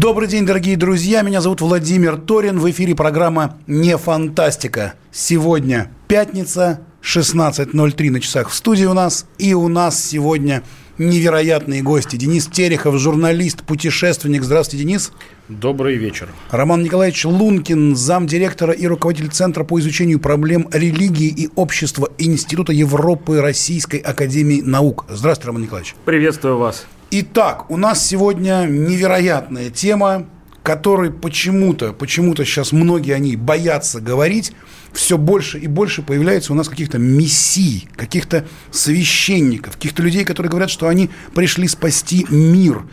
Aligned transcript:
Добрый 0.00 0.28
день, 0.28 0.46
дорогие 0.46 0.78
друзья. 0.78 1.20
Меня 1.20 1.42
зовут 1.42 1.60
Владимир 1.60 2.16
Торин. 2.16 2.58
В 2.58 2.70
эфире 2.70 2.94
программа 2.94 3.58
«Не 3.66 3.98
фантастика». 3.98 4.94
Сегодня 5.12 5.90
пятница, 6.08 6.80
16.03 7.02 8.10
на 8.10 8.20
часах 8.20 8.48
в 8.48 8.54
студии 8.54 8.86
у 8.86 8.94
нас. 8.94 9.26
И 9.36 9.52
у 9.52 9.68
нас 9.68 10.02
сегодня 10.02 10.62
невероятные 10.96 11.82
гости. 11.82 12.16
Денис 12.16 12.46
Терехов, 12.46 12.96
журналист, 12.96 13.62
путешественник. 13.64 14.42
Здравствуйте, 14.42 14.86
Денис. 14.86 15.12
Добрый 15.50 15.96
вечер. 15.96 16.30
Роман 16.50 16.82
Николаевич 16.82 17.26
Лункин, 17.26 17.94
замдиректора 17.94 18.72
и 18.72 18.86
руководитель 18.86 19.28
Центра 19.28 19.64
по 19.64 19.78
изучению 19.80 20.18
проблем 20.18 20.66
религии 20.72 21.28
и 21.28 21.50
общества 21.56 22.08
Института 22.16 22.72
Европы 22.72 23.42
Российской 23.42 23.98
Академии 23.98 24.62
Наук. 24.62 25.04
Здравствуйте, 25.10 25.48
Роман 25.48 25.62
Николаевич. 25.64 25.94
Приветствую 26.06 26.56
вас. 26.56 26.86
Итак, 27.12 27.68
у 27.72 27.76
нас 27.76 28.06
сегодня 28.06 28.66
невероятная 28.68 29.68
тема, 29.70 30.26
которой 30.62 31.10
почему-то, 31.10 31.92
почему-то 31.92 32.44
сейчас 32.44 32.70
многие 32.70 33.16
они 33.16 33.34
боятся 33.34 34.00
говорить. 34.00 34.52
Все 34.92 35.18
больше 35.18 35.58
и 35.58 35.66
больше 35.66 36.02
появляется 36.02 36.52
у 36.52 36.56
нас 36.56 36.68
каких-то 36.68 36.98
мессий, 36.98 37.88
каких-то 37.96 38.46
священников, 38.70 39.74
каких-то 39.74 40.04
людей, 40.04 40.24
которые 40.24 40.50
говорят, 40.50 40.70
что 40.70 40.86
они 40.86 41.10
пришли 41.34 41.66
спасти 41.66 42.26
мир. 42.30 42.84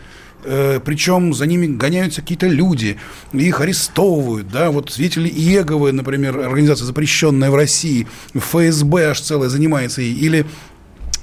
Э, 0.44 0.80
причем 0.84 1.36
за 1.36 1.46
ними 1.46 1.68
гоняются 1.68 2.22
какие-то 2.22 2.48
люди, 2.48 2.98
их 3.34 3.62
арестовывают, 3.62 4.50
да, 4.50 4.72
вот 4.72 4.92
свидетели 4.92 5.30
Иеговы, 5.30 5.92
например, 5.92 6.40
организация 6.40 6.86
запрещенная 6.86 7.52
в 7.52 7.56
России, 7.56 8.08
ФСБ 8.34 9.12
аж 9.12 9.22
целая 9.22 9.50
занимается 9.50 10.02
ей, 10.02 10.14
или 10.14 10.48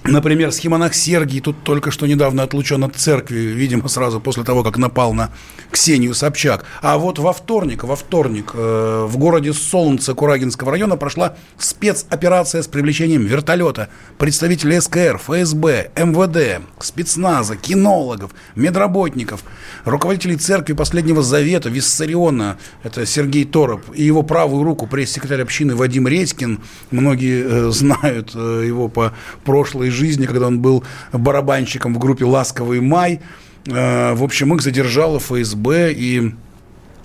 Например, 0.06 0.52
схемонах 0.52 0.92
Сергий 0.94 1.40
тут 1.40 1.64
только 1.64 1.90
что 1.90 2.06
недавно 2.06 2.42
отлучен 2.42 2.84
от 2.84 2.94
церкви, 2.94 3.38
видимо, 3.38 3.88
сразу 3.88 4.20
после 4.20 4.44
того, 4.44 4.62
как 4.62 4.76
напал 4.76 5.14
на 5.14 5.30
Ксению 5.70 6.12
Собчак. 6.12 6.66
А 6.82 6.98
вот 6.98 7.18
во 7.18 7.32
вторник, 7.32 7.84
во 7.84 7.96
вторник 7.96 8.50
э, 8.52 9.06
в 9.08 9.16
городе 9.16 9.54
Солнце 9.54 10.12
Курагинского 10.12 10.72
района 10.72 10.98
прошла 10.98 11.36
спецоперация 11.56 12.62
с 12.62 12.66
привлечением 12.66 13.24
вертолета, 13.24 13.88
представителей 14.18 14.78
СКР, 14.78 15.16
ФСБ, 15.16 15.92
МВД, 15.96 16.62
спецназа, 16.80 17.56
кинологов, 17.56 18.32
медработников, 18.56 19.42
руководителей 19.86 20.36
церкви 20.36 20.74
Последнего 20.74 21.22
Завета, 21.22 21.70
Виссариона, 21.70 22.58
это 22.82 23.06
Сергей 23.06 23.46
Тороп, 23.46 23.80
и 23.94 24.02
его 24.02 24.22
правую 24.22 24.64
руку, 24.64 24.86
пресс-секретарь 24.86 25.40
общины 25.40 25.74
Вадим 25.74 26.06
Редькин, 26.06 26.60
многие 26.90 27.42
э, 27.42 27.70
знают 27.70 28.32
э, 28.34 28.64
его 28.66 28.88
по 28.88 29.14
прошлой 29.46 29.93
жизни, 29.94 30.26
когда 30.26 30.48
он 30.48 30.60
был 30.60 30.84
барабанщиком 31.12 31.94
в 31.94 31.98
группе 31.98 32.24
«Ласковый 32.24 32.80
май». 32.80 33.20
Э, 33.66 34.14
в 34.14 34.22
общем, 34.22 34.54
их 34.54 34.62
задержало 34.62 35.18
ФСБ, 35.18 35.92
и 35.92 36.32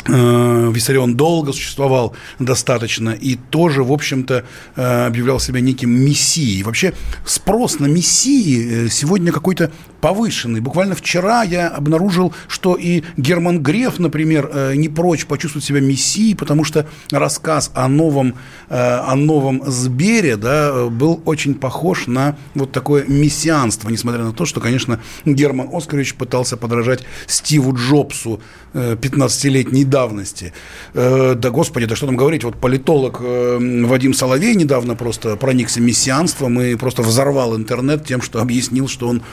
э, 0.07 0.71
Виссарион 0.73 1.15
долго 1.15 1.53
существовал 1.53 2.15
достаточно 2.39 3.11
и 3.11 3.35
тоже, 3.35 3.83
в 3.83 3.91
общем-то, 3.91 4.43
э, 4.75 5.05
объявлял 5.05 5.39
себя 5.39 5.61
неким 5.61 5.91
мессией. 5.91 6.63
Вообще 6.63 6.93
спрос 7.25 7.79
на 7.79 7.85
мессии 7.85 8.87
сегодня 8.89 9.31
какой-то 9.31 9.71
повышенный. 10.01 10.59
Буквально 10.59 10.95
вчера 10.95 11.43
я 11.43 11.67
обнаружил, 11.67 12.33
что 12.47 12.75
и 12.75 13.03
Герман 13.17 13.61
Греф, 13.61 13.99
например, 13.99 14.49
э, 14.51 14.75
не 14.75 14.89
прочь 14.89 15.25
почувствовать 15.25 15.65
себя 15.65 15.79
мессией, 15.79 16.35
потому 16.35 16.63
что 16.63 16.87
рассказ 17.11 17.71
о 17.73 17.87
новом, 17.87 18.35
э, 18.69 18.75
о 18.75 19.15
новом 19.15 19.63
Сбере 19.65 20.37
да, 20.37 20.85
был 20.85 21.21
очень 21.25 21.55
похож 21.55 22.07
на 22.07 22.37
вот 22.55 22.71
такое 22.71 23.05
мессианство, 23.07 23.89
несмотря 23.89 24.23
на 24.23 24.33
то, 24.33 24.45
что, 24.45 24.59
конечно, 24.59 24.99
Герман 25.25 25.69
Оскарович 25.71 26.15
пытался 26.15 26.57
подражать 26.57 27.03
Стиву 27.27 27.75
Джобсу 27.75 28.41
15-летней 28.73 29.83
э, 29.83 29.85
давности. 29.85 30.53
Да, 30.93 31.49
господи, 31.49 31.85
да 31.85 31.95
что 31.95 32.05
там 32.05 32.15
говорить, 32.15 32.43
вот 32.43 32.55
политолог 32.55 33.19
Вадим 33.21 34.13
Соловей 34.13 34.55
недавно 34.55 34.95
просто 34.95 35.35
проникся 35.35 35.81
мессианством 35.81 36.61
и 36.61 36.75
просто 36.75 37.01
взорвал 37.01 37.55
интернет 37.55 38.05
тем, 38.05 38.21
что 38.21 38.41
объяснил, 38.41 38.87
что 38.87 39.07
он 39.07 39.23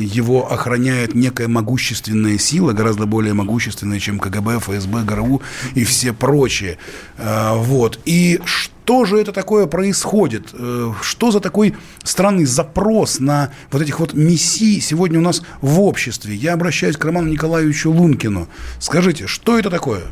его 0.00 0.50
охраняет 0.50 1.14
некая 1.14 1.48
могущественная 1.48 2.38
сила, 2.38 2.72
гораздо 2.72 3.06
более 3.06 3.34
могущественная, 3.34 4.00
чем 4.00 4.18
КГБ, 4.18 4.60
ФСБ, 4.60 5.02
ГРУ 5.02 5.42
и 5.74 5.84
все 5.84 6.12
прочие. 6.12 6.78
Э, 7.16 7.54
вот. 7.54 8.00
И 8.04 8.40
что 8.44 9.04
же 9.04 9.18
это 9.18 9.32
такое 9.32 9.66
происходит? 9.66 10.50
Э, 10.52 10.92
что 11.02 11.30
за 11.30 11.40
такой 11.40 11.76
странный 12.02 12.44
запрос 12.44 13.20
на 13.20 13.52
вот 13.70 13.82
этих 13.82 14.00
вот 14.00 14.14
мессий 14.14 14.80
сегодня 14.80 15.18
у 15.18 15.22
нас 15.22 15.42
в 15.60 15.80
обществе? 15.80 16.34
Я 16.34 16.54
обращаюсь 16.54 16.96
к 16.96 17.04
Роману 17.04 17.28
Николаевичу 17.28 17.90
Лункину. 17.90 18.48
Скажите, 18.78 19.26
что 19.26 19.58
это 19.58 19.70
такое? 19.70 20.02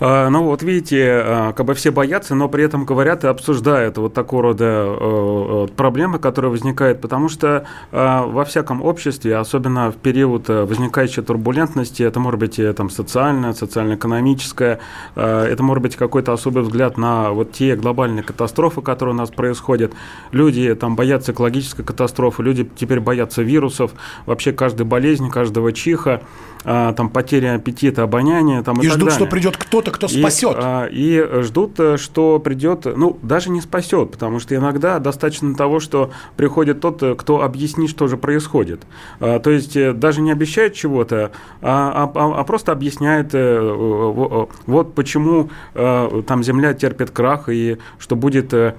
А, 0.00 0.28
ну 0.30 0.44
вот 0.44 0.62
видите, 0.62 1.22
а, 1.24 1.52
как 1.52 1.66
бы 1.66 1.74
все 1.74 1.90
боятся, 1.90 2.34
но 2.34 2.48
при 2.48 2.64
этом 2.64 2.84
говорят 2.84 3.24
и 3.24 3.26
обсуждают 3.26 3.98
вот 3.98 4.14
такого 4.14 4.42
рода 4.42 4.64
э, 4.64 4.96
э, 5.00 5.66
проблемы, 5.74 6.18
которые 6.18 6.50
возникают, 6.52 7.00
потому 7.00 7.28
что 7.28 7.66
во 7.90 8.44
всяком 8.44 8.82
обществе, 8.82 9.36
особенно 9.36 9.90
в 9.90 9.96
период 9.96 10.48
э, 10.48 10.64
возникающей 10.64 11.22
турбулентности, 11.22 12.02
это 12.02 12.20
может 12.20 12.38
быть 12.38 12.60
там 12.76 12.90
социальное, 12.90 13.52
социально-экономическое, 13.52 14.78
это 15.14 15.62
может 15.62 15.82
быть 15.82 15.96
какой-то 15.96 16.32
особый 16.32 16.62
взгляд 16.62 16.96
на 16.96 17.30
вот 17.30 17.52
те 17.52 17.76
глобальные 17.76 18.22
катастрофы, 18.22 18.82
которые 18.82 19.14
у 19.14 19.18
нас 19.18 19.30
происходят. 19.30 19.92
Люди 20.32 20.74
там 20.74 20.96
боятся 20.96 21.32
экологической 21.32 21.82
катастрофы, 21.82 22.42
люди 22.42 22.68
теперь 22.76 23.00
боятся 23.00 23.42
вирусов, 23.42 23.92
вообще 24.26 24.52
каждой 24.52 24.86
болезни, 24.86 25.28
каждого 25.28 25.72
чиха. 25.72 26.22
А, 26.64 26.92
там 26.92 27.08
потеря 27.08 27.54
аппетита, 27.54 28.02
обоняния. 28.02 28.62
Там, 28.62 28.80
и, 28.80 28.86
и 28.86 28.88
ждут, 28.88 29.12
что 29.12 29.26
придет 29.26 29.56
кто-то, 29.56 29.90
кто 29.90 30.08
спасет. 30.08 30.56
И, 30.90 30.90
и 30.90 31.42
ждут, 31.42 31.78
э, 31.78 31.96
что 31.96 32.38
придет, 32.38 32.84
ну, 32.84 33.18
даже 33.22 33.50
не 33.50 33.60
спасет, 33.60 34.12
потому 34.12 34.40
что 34.40 34.54
иногда 34.54 34.98
достаточно 34.98 35.54
того, 35.54 35.80
что 35.80 36.10
приходит 36.36 36.80
тот, 36.80 37.02
э, 37.02 37.14
кто 37.14 37.42
объяснит, 37.42 37.90
что 37.90 38.08
же 38.08 38.16
происходит. 38.16 38.82
А, 39.20 39.38
то 39.38 39.50
есть 39.50 39.76
э, 39.76 39.92
даже 39.92 40.20
не 40.20 40.32
обещает 40.32 40.74
чего-то, 40.74 41.30
а, 41.62 42.10
а, 42.14 42.40
а 42.40 42.44
просто 42.44 42.72
объясняет, 42.72 43.32
вот 43.32 44.94
почему 44.94 45.50
там 45.74 46.42
Земля 46.42 46.74
терпит 46.74 47.10
крах, 47.10 47.48
и 47.48 47.78
что 47.98 48.16
будет 48.16 48.52
а 48.52 48.76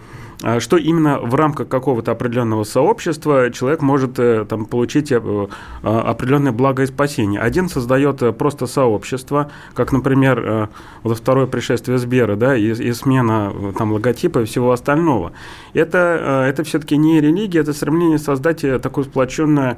что 0.60 0.78
именно 0.78 1.20
в 1.20 1.36
рамках 1.36 1.68
какого-то 1.68 2.12
определенного 2.12 2.64
сообщества 2.64 3.52
человек 3.52 3.82
может 3.82 4.18
э, 4.20 4.46
там, 4.46 4.66
получить 4.66 5.12
э, 5.12 5.20
а, 5.22 6.02
определенное 6.02 6.54
благо 6.54 6.84
и 6.84 6.86
спасение. 6.86 7.42
Один 7.42 7.68
создает 7.68 8.22
э, 8.22 8.32
просто 8.32 8.66
сообщество, 8.66 9.52
как, 9.74 9.92
например, 9.92 10.70
вот 11.04 11.18
второе 11.18 11.46
пришествие 11.46 11.98
Сбера, 11.98 12.36
да, 12.36 12.56
и, 12.56 12.72
и 12.72 12.94
смена 12.94 13.54
там, 13.78 13.92
логотипа 13.92 14.40
и 14.40 14.46
всего 14.46 14.72
остального. 14.72 15.34
Это, 15.74 16.46
это 16.48 16.64
все-таки 16.64 16.96
не 16.96 17.20
религия, 17.20 17.60
это 17.60 17.74
стремление 17.74 18.18
создать 18.18 18.64
такое 18.82 19.04
сплоченное 19.04 19.72
а, 19.72 19.78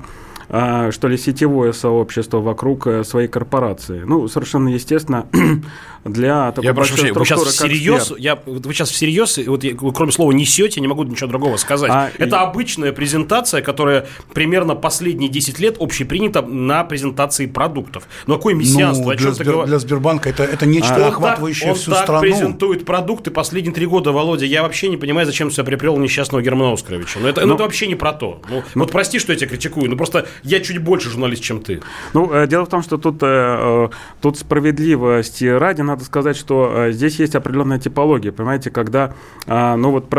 что 0.51 1.07
ли, 1.07 1.17
сетевое 1.17 1.71
сообщество 1.71 2.39
вокруг 2.39 2.85
э, 2.85 3.03
своей 3.05 3.29
корпорации. 3.29 4.03
Ну, 4.05 4.27
совершенно 4.27 4.67
естественно, 4.67 5.27
для 6.03 6.51
такой 6.51 6.65
я 6.65 6.73
большой 6.73 7.13
прошу, 7.13 7.35
вы 7.35 7.45
сейчас 7.45 7.55
всерьез, 7.55 8.13
я, 8.17 8.37
вы 8.45 8.73
сейчас 8.73 8.89
всерьез, 8.89 9.37
вот 9.47 9.63
я, 9.63 9.75
кроме 9.75 10.11
слова 10.11 10.33
несете, 10.33 10.81
не 10.81 10.87
могу 10.87 11.03
ничего 11.03 11.29
другого 11.29 11.55
сказать. 11.55 11.91
А, 11.93 12.09
Это 12.17 12.35
и... 12.35 12.39
обычная 12.39 12.91
презентация, 12.91 13.61
которая 13.61 14.07
примерно 14.33 14.75
последние 14.75 15.29
10 15.29 15.59
лет 15.59 15.77
общепринята 15.79 16.41
на 16.41 16.83
презентации 16.83 17.45
продуктов. 17.45 18.07
Но 18.27 18.35
какое 18.35 18.53
мессианство? 18.53 19.11
Ну, 19.11 19.17
для, 19.17 19.31
Сбер, 19.31 19.65
для 19.65 19.79
Сбербанка 19.79 20.29
это, 20.29 20.43
это 20.43 20.65
нечто 20.65 21.05
а, 21.05 21.09
охватывающее 21.09 21.69
он 21.69 21.75
всю 21.75 21.91
так, 21.91 22.03
страну. 22.03 22.19
Он 22.19 22.29
презентует 22.29 22.83
продукты 22.83 23.31
последние 23.31 23.73
три 23.73 23.85
года, 23.85 24.11
Володя. 24.11 24.45
Я 24.45 24.63
вообще 24.63 24.89
не 24.89 24.97
понимаю, 24.97 25.25
зачем 25.25 25.49
сюда 25.49 25.63
приплел 25.63 25.97
несчастного 25.97 26.41
Германа 26.41 26.73
Оскаровича. 26.73 27.19
Но 27.21 27.29
это, 27.29 27.41
ну, 27.41 27.47
но... 27.47 27.53
это 27.53 27.63
вообще 27.63 27.87
не 27.87 27.95
про 27.95 28.11
то. 28.11 28.41
Ну, 28.49 28.63
ну, 28.75 28.83
вот 28.83 28.91
прости, 28.91 29.19
что 29.19 29.31
я 29.31 29.37
тебя 29.37 29.49
критикую, 29.49 29.89
но 29.89 29.95
просто 29.95 30.27
я 30.43 30.59
чуть 30.59 30.79
больше 30.79 31.09
журналист, 31.09 31.43
чем 31.43 31.61
ты. 31.61 31.81
Ну, 32.13 32.31
э, 32.31 32.47
дело 32.47 32.65
в 32.65 32.69
том, 32.69 32.81
что 32.81 32.97
тут, 32.97 33.17
э, 33.21 33.89
тут 34.21 34.37
справедливости 34.37 35.45
ради 35.45 35.81
надо 35.81 36.03
сказать, 36.03 36.37
что 36.37 36.71
э, 36.73 36.91
здесь 36.91 37.19
есть 37.19 37.35
определенная 37.35 37.79
типология, 37.79 38.31
понимаете, 38.31 38.69
когда, 38.71 39.13
ну 39.47 39.91
вот 39.91 40.09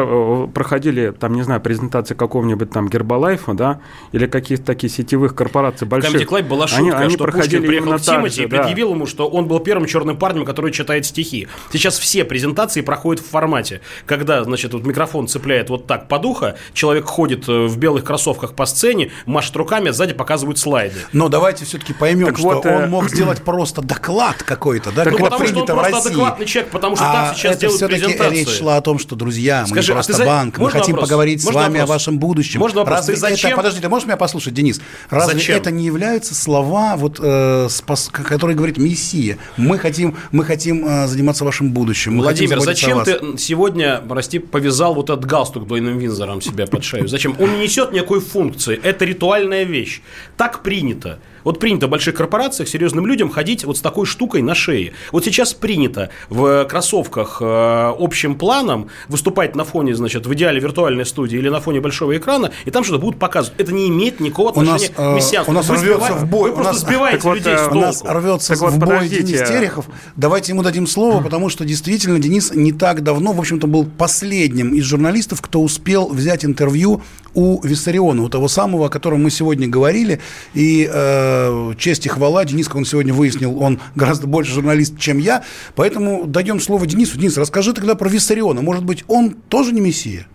проходили, 0.53 1.11
там, 1.11 1.35
не 1.35 1.43
знаю, 1.43 1.61
презентации 1.61 2.15
какого-нибудь 2.15 2.71
там 2.71 2.89
Гербалайфа, 2.89 3.55
да, 3.55 3.81
или 4.13 4.27
каких-то 4.27 4.67
таких 4.67 4.91
сетевых 4.91 5.35
корпораций 5.35 5.87
больших. 5.87 6.13
В 6.13 6.25
Comedy 6.25 6.49
была 6.49 6.67
шутка, 6.67 6.83
они, 6.83 6.91
они 6.91 7.15
что 7.15 7.27
Пушкин 7.27 7.63
приехал 7.63 7.93
к 7.97 8.01
Тимати 8.01 8.37
же, 8.37 8.43
и 8.45 8.47
предъявил 8.47 8.89
да. 8.89 8.95
ему, 8.95 9.07
что 9.07 9.29
он 9.29 9.47
был 9.47 9.61
первым 9.61 9.87
черным 9.87 10.17
парнем, 10.17 10.45
который 10.45 10.73
читает 10.73 11.07
стихи. 11.07 11.49
Сейчас 11.73 11.99
все 11.99 12.25
презентации 12.25 12.81
проходят 12.81 13.25
в 13.25 13.29
формате, 13.29 13.81
когда, 14.07 14.45
значит, 14.45 14.73
вот 14.73 14.85
микрофон 14.85 15.29
цепляет 15.29 15.71
вот 15.71 15.87
так 15.87 16.09
под 16.09 16.25
ухо, 16.25 16.57
человек 16.75 17.07
ходит 17.07 17.49
э, 17.49 17.67
в 17.67 17.79
белых 17.79 18.05
кроссовках 18.05 18.55
по 18.55 18.67
сцене, 18.67 19.11
машет 19.27 19.57
руками, 19.57 19.89
а 19.89 19.93
сзади 20.13 20.19
показывают 20.19 20.59
слайды. 20.59 21.01
Но 21.13 21.29
давайте 21.29 21.65
все-таки 21.65 21.93
поймем, 21.93 22.27
так 22.27 22.39
что 22.39 22.47
вот, 22.47 22.67
он 22.67 22.73
э... 22.73 22.87
мог 22.87 23.09
сделать 23.11 23.43
просто 23.43 23.83
доклад 23.83 24.43
какой-то, 24.43 24.91
да, 24.93 25.05
так 25.05 25.17
потому 25.17 25.47
что 25.47 25.61
он 25.61 25.67
просто 25.67 25.93
России. 25.93 26.09
адекватный 26.09 26.47
человек, 26.47 26.71
потому 26.71 26.97
что 26.97 27.05
а 27.11 27.13
так 27.13 27.37
сейчас 27.37 27.59
делают 27.59 27.81
презентации. 27.81 28.35
речь 28.35 28.49
шла 28.49 28.77
о 28.77 28.81
том, 28.81 28.99
что, 28.99 29.17
друзья, 29.17 29.63
мы 29.63 29.69
Скажи, 29.69 29.89
не 29.89 29.93
а 29.93 30.03
просто 30.03 30.23
а 30.23 30.27
банк, 30.27 30.59
мы 30.59 30.71
хотим 30.71 30.95
вопрос? 30.95 31.09
поговорить 31.09 31.45
Можно 31.45 31.61
с 31.61 31.65
вами 31.65 31.79
вопрос? 31.79 31.91
о 31.91 31.93
вашем 31.93 32.19
будущем. 32.19 32.61
Можно 32.61 32.81
вопрос? 32.81 32.99
Разве 32.99 33.15
ты 33.15 33.21
зачем? 33.21 33.51
это, 33.51 33.57
подожди, 33.57 33.81
ты 33.81 33.89
можешь 33.89 34.07
меня 34.07 34.17
послушать, 34.17 34.55
Денис? 34.55 34.81
Разве 35.11 35.35
зачем? 35.35 35.57
это 35.57 35.71
не 35.71 35.85
являются 35.85 36.35
слова, 36.35 36.97
вот, 36.97 37.19
э, 37.21 37.69
спас, 37.71 38.09
которые 38.13 38.57
говорит 38.57 38.79
Мессия? 38.79 39.39
Мы 39.57 39.79
хотим, 39.79 40.17
мы 40.31 40.45
хотим 40.45 40.87
э, 40.87 41.07
заниматься 41.07 41.45
вашим 41.45 41.73
будущим. 41.73 42.19
Владимир, 42.19 42.61
зачем 42.61 43.05
ты 43.05 43.21
сегодня, 43.39 44.01
прости, 44.07 44.39
повязал 44.39 44.95
вот 44.95 45.11
этот 45.11 45.25
галстук 45.25 45.67
двойным 45.67 45.99
винзором 45.99 46.41
себе 46.41 46.67
под 46.67 46.85
шею? 46.85 47.09
Зачем? 47.09 47.37
Он 47.39 47.55
не 47.55 47.65
несет 47.65 47.93
никакой 47.93 48.21
функции. 48.21 48.81
Это 48.83 49.05
ритуальная 49.05 49.65
вещь. 49.65 49.92
Так 50.37 50.63
принято. 50.63 51.19
Вот 51.45 51.59
принято 51.59 51.87
в 51.87 51.91
больших 51.91 52.15
корпорациях 52.15 52.69
серьезным 52.69 53.07
людям 53.07 53.31
ходить 53.31 53.65
вот 53.65 53.77
с 53.77 53.81
такой 53.81 54.07
штукой 54.07 54.43
на 54.43 54.55
шее. 54.55 54.93
Вот 55.11 55.25
сейчас 55.25 55.55
принято 55.55 56.11
в 56.29 56.65
кроссовках 56.65 57.39
э, 57.41 57.95
общим 57.99 58.37
планом 58.37 58.89
выступать 59.09 59.57
на 59.57 59.65
фоне, 59.65 59.95
значит, 59.95 60.27
в 60.27 60.35
идеале 60.35 60.61
виртуальной 60.61 61.05
студии 61.05 61.39
или 61.39 61.49
на 61.49 61.61
фоне 61.61 61.81
большого 61.81 62.17
экрана, 62.17 62.53
и 62.65 62.71
там 62.71 62.85
что-то 62.85 63.01
будут 63.01 63.19
показывать. 63.19 63.59
Это 63.61 63.73
не 63.73 63.89
имеет 63.89 64.21
никакого 64.21 64.51
отношения 64.51 64.91
у 64.97 65.01
нас, 65.03 65.13
к 65.13 65.17
мессианству. 65.17 65.53
У 65.53 65.57
нас 65.57 65.69
вы 65.69 65.77
рвется 65.77 66.15
в 66.15 66.29
бой. 66.29 66.51
Вы 66.51 66.57
просто 66.57 66.73
нас, 66.73 66.83
сбиваете 66.83 67.21
вот, 67.23 67.35
людей 67.35 67.57
с 67.57 67.61
толку. 67.63 67.79
У 67.79 67.81
нас 67.81 68.03
рвется 68.05 68.49
так 68.49 68.59
в 68.59 68.71
вот, 68.71 68.75
бой 68.75 69.09
Денис 69.09 69.49
Терехов. 69.49 69.87
Давайте 70.17 70.53
ему 70.53 70.63
дадим 70.63 70.87
слово, 70.87 71.23
потому 71.23 71.49
что 71.49 71.65
действительно 71.65 72.19
Денис 72.19 72.53
не 72.55 72.73
так 72.73 73.03
давно, 73.03 73.33
в 73.33 73.41
общем-то, 73.41 73.67
был 73.67 73.85
последним 73.85 74.75
из 74.75 74.85
журналистов, 74.85 75.41
кто 75.41 75.61
успел 75.61 76.09
взять 76.09 76.45
интервью 76.45 77.03
у 77.35 77.61
Виссариона, 77.67 78.23
у 78.23 78.29
того 78.29 78.49
самого, 78.49 78.87
о 78.87 78.89
котором 78.89 79.23
мы 79.23 79.31
сегодня 79.31 79.69
говорили. 79.69 80.21
И 80.55 80.89
э, 80.93 81.73
честь 81.79 82.07
и 82.07 82.09
хвала, 82.09 82.45
Денис, 82.45 82.67
как 82.67 82.77
он 82.77 82.85
сегодня 82.85 83.15
выяснил, 83.15 83.61
он 83.61 83.81
гораздо 83.95 84.27
больше 84.27 84.53
журналист, 84.53 84.99
чем 84.99 85.19
я. 85.19 85.45
Поэтому 85.75 86.27
даем 86.27 86.61
слово 86.61 86.87
Денису. 86.87 87.19
Денис, 87.19 87.37
расскажи 87.37 87.73
тогда 87.73 87.95
про 87.95 88.09
Виссариона. 88.09 88.63
Может 88.63 88.85
быть, 88.85 89.05
он 89.09 89.37
тоже 89.49 89.73
не 89.73 89.81
мессия? 89.81 90.27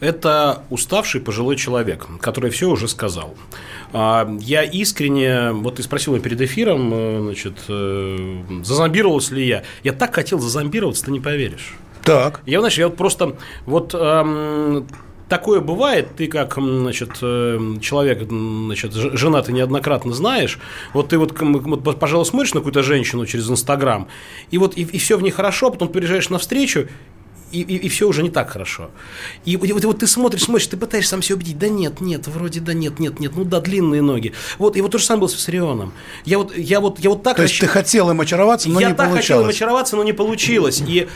Это 0.00 0.62
уставший 0.70 1.20
пожилой 1.20 1.56
человек, 1.56 2.06
который 2.20 2.50
все 2.50 2.70
уже 2.70 2.86
сказал. 2.86 3.34
А, 3.92 4.30
я 4.40 4.62
искренне, 4.62 5.50
вот 5.50 5.76
ты 5.76 5.82
спросил 5.82 6.12
меня 6.12 6.22
перед 6.22 6.40
эфиром, 6.40 6.90
э, 6.92 7.20
значит, 7.22 7.58
э, 7.68 8.42
зазомбировался 8.62 9.34
ли 9.34 9.46
я. 9.46 9.64
Я 9.82 9.92
так 9.92 10.14
хотел 10.14 10.38
зазомбироваться, 10.38 11.04
ты 11.06 11.10
не 11.10 11.20
поверишь. 11.20 11.74
Так. 12.04 12.42
Я, 12.46 12.60
знаешь, 12.60 12.78
я 12.78 12.88
вот 12.88 12.96
просто 12.96 13.36
вот 13.66 13.92
эм, 13.94 14.86
такое 15.28 15.60
бывает, 15.60 16.08
ты 16.16 16.26
как 16.26 16.54
значит, 16.54 17.10
э, 17.22 17.58
человек, 17.80 18.28
значит, 18.28 18.92
жена 18.94 19.42
ты 19.42 19.52
неоднократно 19.52 20.12
знаешь, 20.12 20.58
вот 20.92 21.08
ты 21.08 21.18
вот, 21.18 21.34
пожалуйста, 21.98 22.30
смотришь 22.30 22.54
на 22.54 22.60
какую-то 22.60 22.82
женщину 22.82 23.26
через 23.26 23.50
Инстаграм, 23.50 24.08
и 24.50 24.58
вот 24.58 24.76
и, 24.76 24.82
и 24.82 24.98
все 24.98 25.16
в 25.16 25.22
ней 25.22 25.30
хорошо, 25.30 25.68
а 25.68 25.70
потом 25.70 25.88
приезжаешь 25.88 26.30
навстречу, 26.30 26.88
и, 27.50 27.62
и, 27.62 27.76
и 27.76 27.88
все 27.88 28.06
уже 28.06 28.22
не 28.22 28.30
так 28.30 28.50
хорошо. 28.50 28.90
И, 29.44 29.52
и 29.52 29.72
вот, 29.72 29.82
и 29.82 29.86
вот 29.86 29.98
ты 29.98 30.06
смотришь, 30.06 30.42
смотришь, 30.42 30.66
ты 30.66 30.76
пытаешься 30.76 31.10
сам 31.10 31.22
себя 31.22 31.36
убедить, 31.36 31.58
да 31.58 31.68
нет, 31.68 32.00
нет, 32.00 32.26
вроде 32.26 32.60
да 32.60 32.74
нет, 32.74 32.98
нет, 32.98 33.20
нет, 33.20 33.32
ну 33.34 33.44
да, 33.44 33.60
длинные 33.60 34.02
ноги. 34.02 34.34
Вот, 34.58 34.76
и 34.76 34.80
вот 34.80 34.92
то 34.92 34.98
же 34.98 35.04
самое 35.04 35.20
было 35.20 35.28
с 35.28 35.34
Виссарионом. 35.34 35.92
Я 36.24 36.38
вот, 36.38 36.56
я 36.56 36.80
вот, 36.80 36.98
я 36.98 37.10
вот 37.10 37.22
так... 37.22 37.36
То 37.36 37.42
есть 37.42 37.54
расщ... 37.54 37.60
ты 37.60 37.66
хотел 37.66 38.10
им 38.10 38.20
очароваться, 38.20 38.68
но 38.68 38.80
я 38.80 38.88
не 38.88 38.94
получалось. 38.94 39.08
Я 39.08 39.16
так 39.16 39.22
хотел 39.22 39.42
им 39.42 39.48
очароваться, 39.48 39.96
но 39.96 40.04
не 40.04 40.12
получилось. 40.12 40.82
И 40.86 41.08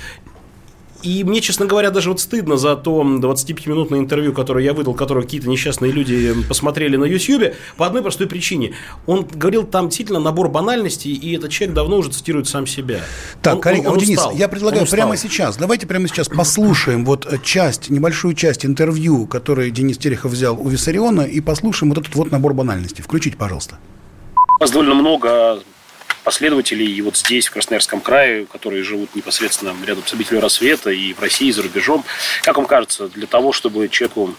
и 1.02 1.24
мне, 1.24 1.40
честно 1.40 1.66
говоря, 1.66 1.90
даже 1.90 2.10
вот 2.10 2.20
стыдно 2.20 2.56
за 2.56 2.76
то 2.76 3.02
25-минутное 3.02 3.98
интервью, 3.98 4.32
которое 4.32 4.64
я 4.64 4.72
выдал, 4.72 4.94
которое 4.94 5.22
какие-то 5.22 5.48
несчастные 5.48 5.92
люди 5.92 6.34
посмотрели 6.48 6.96
на 6.96 7.04
YouTube, 7.04 7.54
по 7.76 7.86
одной 7.86 8.02
простой 8.02 8.26
причине. 8.26 8.74
Он 9.06 9.26
говорил 9.30 9.64
там 9.64 9.88
действительно 9.88 10.20
набор 10.20 10.48
банальностей, 10.48 11.12
и 11.12 11.36
этот 11.36 11.50
человек 11.50 11.74
давно 11.74 11.98
уже 11.98 12.10
цитирует 12.10 12.48
сам 12.48 12.66
себя. 12.66 13.00
Так, 13.42 13.56
он, 13.56 13.60
коллега, 13.60 13.86
он, 13.88 13.92
он 13.94 13.98
Денис, 13.98 14.18
устал. 14.18 14.32
я 14.36 14.48
предлагаю 14.48 14.86
прямо 14.86 15.16
сейчас, 15.16 15.56
давайте 15.56 15.86
прямо 15.86 16.08
сейчас 16.08 16.28
послушаем 16.28 17.04
вот 17.04 17.26
часть, 17.42 17.90
небольшую 17.90 18.34
часть 18.34 18.64
интервью, 18.64 19.26
которое 19.26 19.70
Денис 19.70 19.98
Терехов 19.98 20.32
взял 20.32 20.58
у 20.58 20.68
Виссариона, 20.68 21.22
и 21.22 21.40
послушаем 21.40 21.92
вот 21.92 21.98
этот 21.98 22.14
вот 22.14 22.30
набор 22.30 22.54
банальностей. 22.54 23.02
Включите, 23.02 23.36
пожалуйста. 23.36 23.78
У 24.58 24.62
нас 24.62 24.70
довольно 24.70 24.94
много 24.94 25.58
последователей 26.22 26.86
и 26.86 27.02
вот 27.02 27.16
здесь, 27.16 27.48
в 27.48 27.52
Красноярском 27.52 28.00
крае, 28.00 28.46
которые 28.46 28.82
живут 28.82 29.14
непосредственно 29.14 29.74
рядом 29.86 30.06
с 30.06 30.12
обителью 30.12 30.40
рассвета 30.40 30.90
и 30.90 31.12
в 31.12 31.20
России, 31.20 31.48
и 31.48 31.52
за 31.52 31.62
рубежом. 31.62 32.04
Как 32.42 32.56
вам 32.56 32.66
кажется, 32.66 33.08
для 33.08 33.26
того, 33.26 33.52
чтобы 33.52 33.88
человеку 33.88 34.34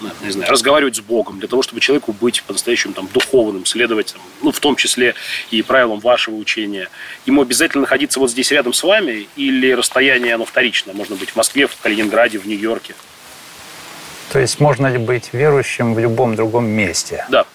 ну, 0.00 0.10
не 0.22 0.30
знаю, 0.30 0.50
разговаривать 0.50 0.96
с 0.96 1.00
Богом, 1.00 1.38
для 1.38 1.48
того, 1.48 1.62
чтобы 1.62 1.80
человеку 1.80 2.12
быть 2.12 2.42
по-настоящему 2.42 2.94
там, 2.94 3.08
духовным, 3.12 3.64
следовать, 3.64 4.12
там, 4.12 4.22
ну, 4.42 4.52
в 4.52 4.60
том 4.60 4.76
числе 4.76 5.14
и 5.50 5.62
правилам 5.62 6.00
вашего 6.00 6.34
учения, 6.34 6.88
ему 7.26 7.42
обязательно 7.42 7.82
находиться 7.82 8.20
вот 8.20 8.30
здесь 8.30 8.50
рядом 8.50 8.72
с 8.72 8.82
вами 8.82 9.28
или 9.36 9.72
расстояние, 9.72 10.34
оно 10.34 10.44
вторично, 10.44 10.92
можно 10.92 11.16
быть 11.16 11.30
в 11.30 11.36
Москве, 11.36 11.66
в 11.66 11.76
Калининграде, 11.76 12.38
в 12.38 12.46
Нью-Йорке? 12.46 12.94
То 14.32 14.40
есть 14.40 14.58
можно 14.58 14.88
ли 14.88 14.98
быть 14.98 15.30
верующим 15.32 15.94
в 15.94 15.98
любом 15.98 16.34
другом 16.34 16.66
месте? 16.66 17.24
Да. 17.28 17.46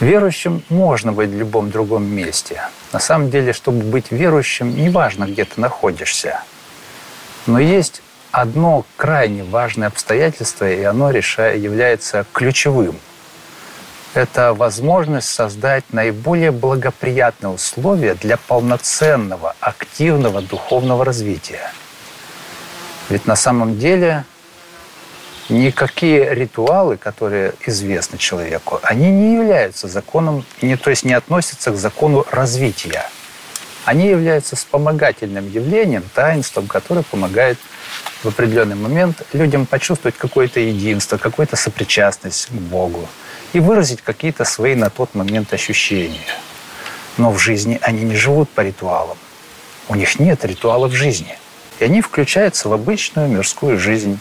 Верующим 0.00 0.62
можно 0.68 1.12
быть 1.12 1.30
в 1.30 1.38
любом 1.38 1.70
другом 1.70 2.04
месте. 2.04 2.62
На 2.92 2.98
самом 2.98 3.30
деле, 3.30 3.52
чтобы 3.52 3.84
быть 3.84 4.10
верующим, 4.10 4.74
неважно, 4.74 5.24
где 5.24 5.44
ты 5.44 5.60
находишься. 5.60 6.40
Но 7.46 7.60
есть 7.60 8.02
одно 8.32 8.84
крайне 8.96 9.44
важное 9.44 9.88
обстоятельство, 9.88 10.70
и 10.70 10.82
оно 10.82 11.10
решает, 11.10 11.62
является 11.62 12.26
ключевым. 12.32 12.96
Это 14.14 14.54
возможность 14.54 15.28
создать 15.28 15.84
наиболее 15.92 16.50
благоприятные 16.50 17.50
условия 17.50 18.14
для 18.14 18.36
полноценного, 18.36 19.54
активного 19.60 20.40
духовного 20.40 21.04
развития. 21.04 21.72
Ведь 23.08 23.26
на 23.26 23.36
самом 23.36 23.78
деле 23.78 24.24
никакие 25.48 26.34
ритуалы, 26.34 26.96
которые 26.96 27.54
известны 27.66 28.18
человеку, 28.18 28.80
они 28.82 29.10
не 29.10 29.34
являются 29.34 29.88
законом, 29.88 30.44
не, 30.62 30.76
то 30.76 30.90
есть 30.90 31.04
не 31.04 31.14
относятся 31.14 31.70
к 31.70 31.76
закону 31.76 32.24
развития. 32.30 33.04
Они 33.84 34.08
являются 34.08 34.56
вспомогательным 34.56 35.50
явлением, 35.50 36.04
таинством, 36.14 36.66
которое 36.66 37.02
помогает 37.02 37.58
в 38.22 38.28
определенный 38.28 38.76
момент 38.76 39.22
людям 39.34 39.66
почувствовать 39.66 40.16
какое-то 40.16 40.58
единство, 40.58 41.18
какую-то 41.18 41.56
сопричастность 41.56 42.46
к 42.46 42.52
Богу 42.52 43.06
и 43.52 43.60
выразить 43.60 44.00
какие-то 44.00 44.44
свои 44.44 44.74
на 44.74 44.88
тот 44.88 45.14
момент 45.14 45.52
ощущения. 45.52 46.18
Но 47.18 47.30
в 47.30 47.38
жизни 47.38 47.78
они 47.82 48.02
не 48.02 48.16
живут 48.16 48.48
по 48.48 48.62
ритуалам. 48.62 49.18
У 49.88 49.94
них 49.94 50.18
нет 50.18 50.44
ритуалов 50.46 50.92
жизни. 50.92 51.36
И 51.78 51.84
они 51.84 52.00
включаются 52.00 52.70
в 52.70 52.72
обычную 52.72 53.28
мирскую 53.28 53.78
жизнь 53.78 54.18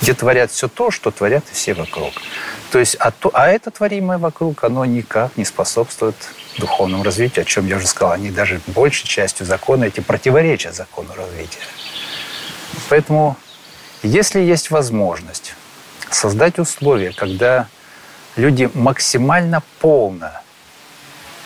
где 0.00 0.14
творят 0.14 0.50
все 0.50 0.68
то, 0.68 0.90
что 0.90 1.10
творят 1.10 1.44
и 1.50 1.54
все 1.54 1.74
вокруг. 1.74 2.12
То 2.70 2.78
есть, 2.78 2.96
а, 3.00 3.10
то, 3.10 3.30
а 3.34 3.48
это 3.48 3.70
творимое 3.70 4.18
вокруг, 4.18 4.64
оно 4.64 4.84
никак 4.84 5.36
не 5.36 5.44
способствует 5.44 6.14
духовному 6.58 7.02
развитию, 7.02 7.42
о 7.42 7.44
чем 7.44 7.66
я 7.66 7.76
уже 7.76 7.86
сказал. 7.86 8.12
Они 8.12 8.30
даже 8.30 8.60
большей 8.66 9.06
частью 9.06 9.46
закона 9.46 9.84
эти 9.84 10.00
противоречат 10.00 10.74
закону 10.74 11.10
развития. 11.16 11.60
Поэтому, 12.88 13.36
если 14.02 14.40
есть 14.40 14.70
возможность 14.70 15.54
создать 16.10 16.58
условия, 16.58 17.12
когда 17.12 17.68
люди 18.36 18.70
максимально 18.74 19.62
полно 19.80 20.32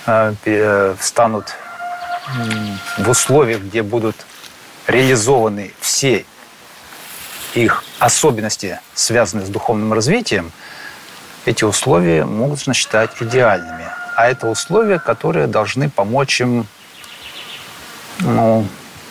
э, 0.06 0.34
э 0.44 0.96
станут 1.00 1.54
в 2.98 3.08
условиях, 3.10 3.60
где 3.62 3.82
будут 3.82 4.16
реализованы 4.86 5.72
все 5.80 6.24
их 7.54 7.84
особенности, 7.98 8.80
связанные 8.94 9.46
с 9.46 9.50
духовным 9.50 9.92
развитием, 9.92 10.52
эти 11.44 11.64
условия 11.64 12.24
можно 12.24 12.74
считать 12.74 13.10
идеальными. 13.20 13.86
А 14.16 14.28
это 14.28 14.48
условия, 14.48 14.98
которые 14.98 15.46
должны 15.46 15.90
помочь 15.90 16.40
им, 16.40 16.66
ну, 18.20 18.66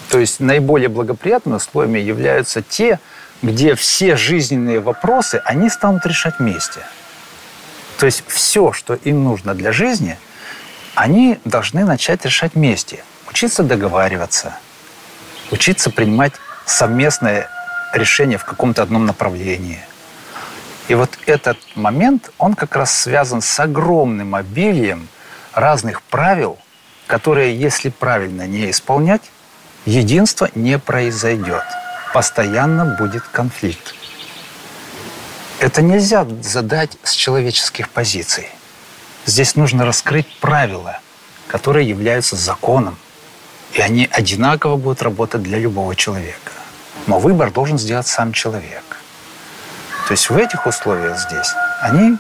то 0.10 0.20
есть 0.20 0.40
наиболее 0.40 0.90
благоприятными 0.90 1.58
условиями 1.58 2.00
являются 2.00 2.62
те, 2.62 3.00
где 3.42 3.76
все 3.76 4.16
жизненные 4.16 4.80
вопросы, 4.80 5.42
они 5.46 5.70
станут 5.70 6.06
решать 6.06 6.40
вместе. 6.40 6.80
То 7.98 8.06
есть 8.06 8.24
все, 8.28 8.72
что 8.72 8.96
им 8.96 9.24
нужно 9.24 9.54
для 9.54 9.72
жизни, 9.72 10.18
они 10.96 11.40
должны 11.46 11.86
начать 11.86 12.26
решать 12.26 12.56
вместе. 12.56 13.04
Учиться 13.30 13.64
договариваться, 13.64 14.58
учиться 15.52 15.90
принимать 15.90 16.34
совместное 16.66 17.50
решение 17.94 18.38
в 18.38 18.46
каком-то 18.46 18.82
одном 18.82 19.06
направлении. 19.06 19.82
И 20.88 20.96
вот 20.96 21.18
этот 21.26 21.58
момент, 21.76 22.32
он 22.38 22.56
как 22.56 22.76
раз 22.76 22.98
связан 22.98 23.42
с 23.42 23.60
огромным 23.60 24.36
обилием 24.36 25.08
разных 25.54 26.02
правил, 26.02 26.58
которые, 27.08 27.58
если 27.58 27.90
правильно 27.90 28.46
не 28.48 28.70
исполнять, 28.70 29.22
единство 29.86 30.50
не 30.56 30.78
произойдет. 30.80 31.64
Постоянно 32.14 32.98
будет 33.00 33.24
конфликт. 33.24 33.96
Это 35.60 35.82
нельзя 35.82 36.28
задать 36.42 36.98
с 37.04 37.14
человеческих 37.14 37.90
позиций. 37.90 38.50
Здесь 39.26 39.56
нужно 39.56 39.86
раскрыть 39.86 40.28
правила, 40.40 41.00
которые 41.48 41.88
являются 41.88 42.36
законом. 42.36 42.98
И 43.72 43.80
они 43.80 44.10
одинаково 44.12 44.76
будут 44.76 45.02
работать 45.02 45.42
для 45.42 45.58
любого 45.58 45.96
человека. 45.96 46.53
Но 47.08 47.20
выбор 47.20 47.52
должен 47.52 47.78
сделать 47.78 48.08
сам 48.08 48.34
человек. 48.34 48.84
То 50.08 50.12
есть 50.12 50.30
в 50.30 50.38
этих 50.38 50.66
условиях 50.68 51.18
здесь 51.20 51.54
они 51.82 52.18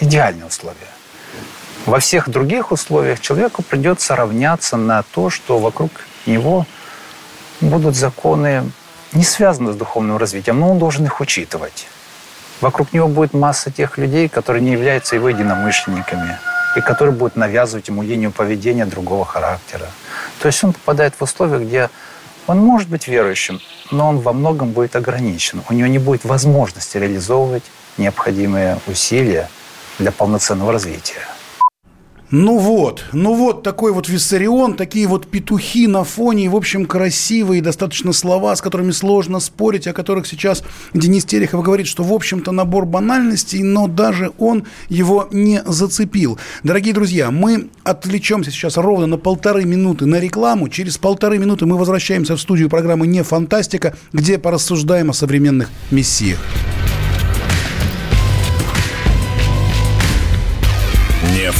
идеальные 0.00 0.46
условия. 0.46 0.76
Во 1.86 1.98
всех 1.98 2.28
других 2.28 2.72
условиях 2.72 3.20
человеку 3.20 3.62
придется 3.62 4.14
равняться 4.14 4.76
на 4.76 5.02
то, 5.02 5.30
что 5.30 5.58
вокруг 5.58 5.90
него 6.26 6.66
будут 7.60 7.96
законы, 7.96 8.70
не 9.12 9.24
связанные 9.24 9.72
с 9.72 9.76
духовным 9.76 10.16
развитием, 10.16 10.60
но 10.60 10.70
он 10.70 10.78
должен 10.78 11.04
их 11.04 11.20
учитывать. 11.20 11.86
Вокруг 12.60 12.92
него 12.92 13.08
будет 13.08 13.32
масса 13.32 13.70
тех 13.70 13.96
людей, 13.96 14.28
которые 14.28 14.62
не 14.62 14.72
являются 14.72 15.16
его 15.16 15.30
единомышленниками, 15.30 16.38
и 16.76 16.80
которые 16.80 17.14
будут 17.14 17.36
навязывать 17.36 17.88
ему 17.88 18.02
линию 18.02 18.30
поведения 18.30 18.86
другого 18.86 19.24
характера. 19.24 19.86
То 20.40 20.46
есть 20.46 20.62
он 20.62 20.72
попадает 20.72 21.14
в 21.18 21.22
условия, 21.22 21.64
где 21.64 21.90
он 22.50 22.58
может 22.58 22.88
быть 22.88 23.06
верующим, 23.06 23.60
но 23.92 24.08
он 24.08 24.18
во 24.18 24.32
многом 24.32 24.72
будет 24.72 24.96
ограничен. 24.96 25.62
У 25.68 25.72
него 25.72 25.86
не 25.86 25.98
будет 25.98 26.24
возможности 26.24 26.98
реализовывать 26.98 27.62
необходимые 27.96 28.78
усилия 28.88 29.48
для 29.98 30.10
полноценного 30.10 30.72
развития. 30.72 31.22
Ну 32.30 32.58
вот, 32.58 33.06
ну 33.12 33.34
вот 33.34 33.64
такой 33.64 33.92
вот 33.92 34.08
Виссарион, 34.08 34.74
такие 34.74 35.08
вот 35.08 35.26
петухи 35.26 35.88
на 35.88 36.04
фоне, 36.04 36.48
в 36.48 36.54
общем, 36.54 36.86
красивые 36.86 37.60
достаточно 37.60 38.12
слова, 38.12 38.54
с 38.54 38.60
которыми 38.60 38.92
сложно 38.92 39.40
спорить, 39.40 39.88
о 39.88 39.92
которых 39.92 40.28
сейчас 40.28 40.62
Денис 40.94 41.24
Терехов 41.24 41.64
говорит, 41.64 41.88
что, 41.88 42.04
в 42.04 42.12
общем-то, 42.12 42.52
набор 42.52 42.86
банальностей, 42.86 43.64
но 43.64 43.88
даже 43.88 44.30
он 44.38 44.64
его 44.88 45.26
не 45.32 45.60
зацепил. 45.66 46.38
Дорогие 46.62 46.94
друзья, 46.94 47.32
мы 47.32 47.68
отвлечемся 47.82 48.52
сейчас 48.52 48.76
ровно 48.76 49.08
на 49.08 49.18
полторы 49.18 49.64
минуты 49.64 50.06
на 50.06 50.20
рекламу. 50.20 50.68
Через 50.68 50.98
полторы 50.98 51.38
минуты 51.38 51.66
мы 51.66 51.76
возвращаемся 51.76 52.36
в 52.36 52.40
студию 52.40 52.68
программы 52.68 53.08
«Не 53.08 53.24
фантастика», 53.24 53.96
где 54.12 54.38
порассуждаем 54.38 55.10
о 55.10 55.14
современных 55.14 55.68
мессиях. 55.90 56.38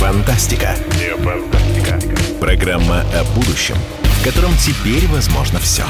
Фантастика. 0.00 0.74
Не 0.98 1.14
фантастика. 1.22 2.00
Программа 2.40 3.02
о 3.12 3.22
будущем, 3.34 3.76
в 4.02 4.24
котором 4.24 4.50
теперь 4.56 5.06
возможно 5.08 5.60
все. 5.60 5.84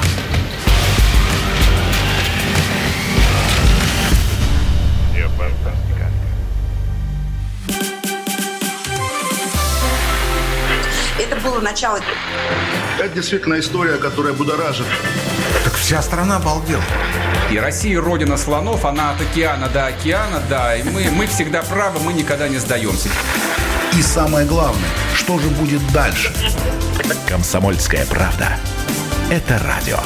Не 5.14 5.22
фантастика. 5.28 6.10
Это 11.16 11.36
было 11.36 11.60
начало. 11.60 12.00
Это 12.98 13.14
действительно 13.14 13.60
история, 13.60 13.94
которая 13.94 14.32
будоражит. 14.32 14.86
Так 15.62 15.74
вся 15.74 16.02
страна 16.02 16.38
обалдела. 16.38 16.82
И 17.52 17.58
Россия 17.58 18.00
родина 18.00 18.36
слонов, 18.36 18.84
она 18.84 19.12
от 19.12 19.20
океана 19.20 19.68
до 19.68 19.86
океана, 19.86 20.42
да, 20.50 20.76
и 20.76 20.82
мы, 20.82 21.08
мы 21.10 21.28
всегда 21.28 21.62
правы, 21.62 22.00
мы 22.00 22.12
никогда 22.12 22.48
не 22.48 22.58
сдаемся. 22.58 23.08
И 23.96 24.02
самое 24.02 24.46
главное, 24.46 24.88
что 25.14 25.38
же 25.38 25.48
будет 25.48 25.80
дальше? 25.92 26.32
Комсомольская 27.28 28.06
правда. 28.06 28.56
Это 29.30 29.58
радио. 29.58 29.98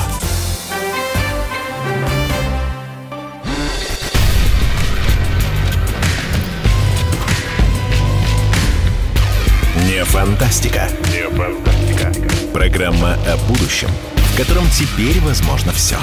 Не 9.85 10.05
фантастика. 10.05 10.89
Не 11.11 11.29
фантастика. 11.37 12.13
Программа 12.53 13.15
о 13.27 13.37
будущем, 13.49 13.89
в 14.17 14.37
котором 14.37 14.65
теперь 14.71 15.21
возможно 15.21 15.73
все. 15.73 15.99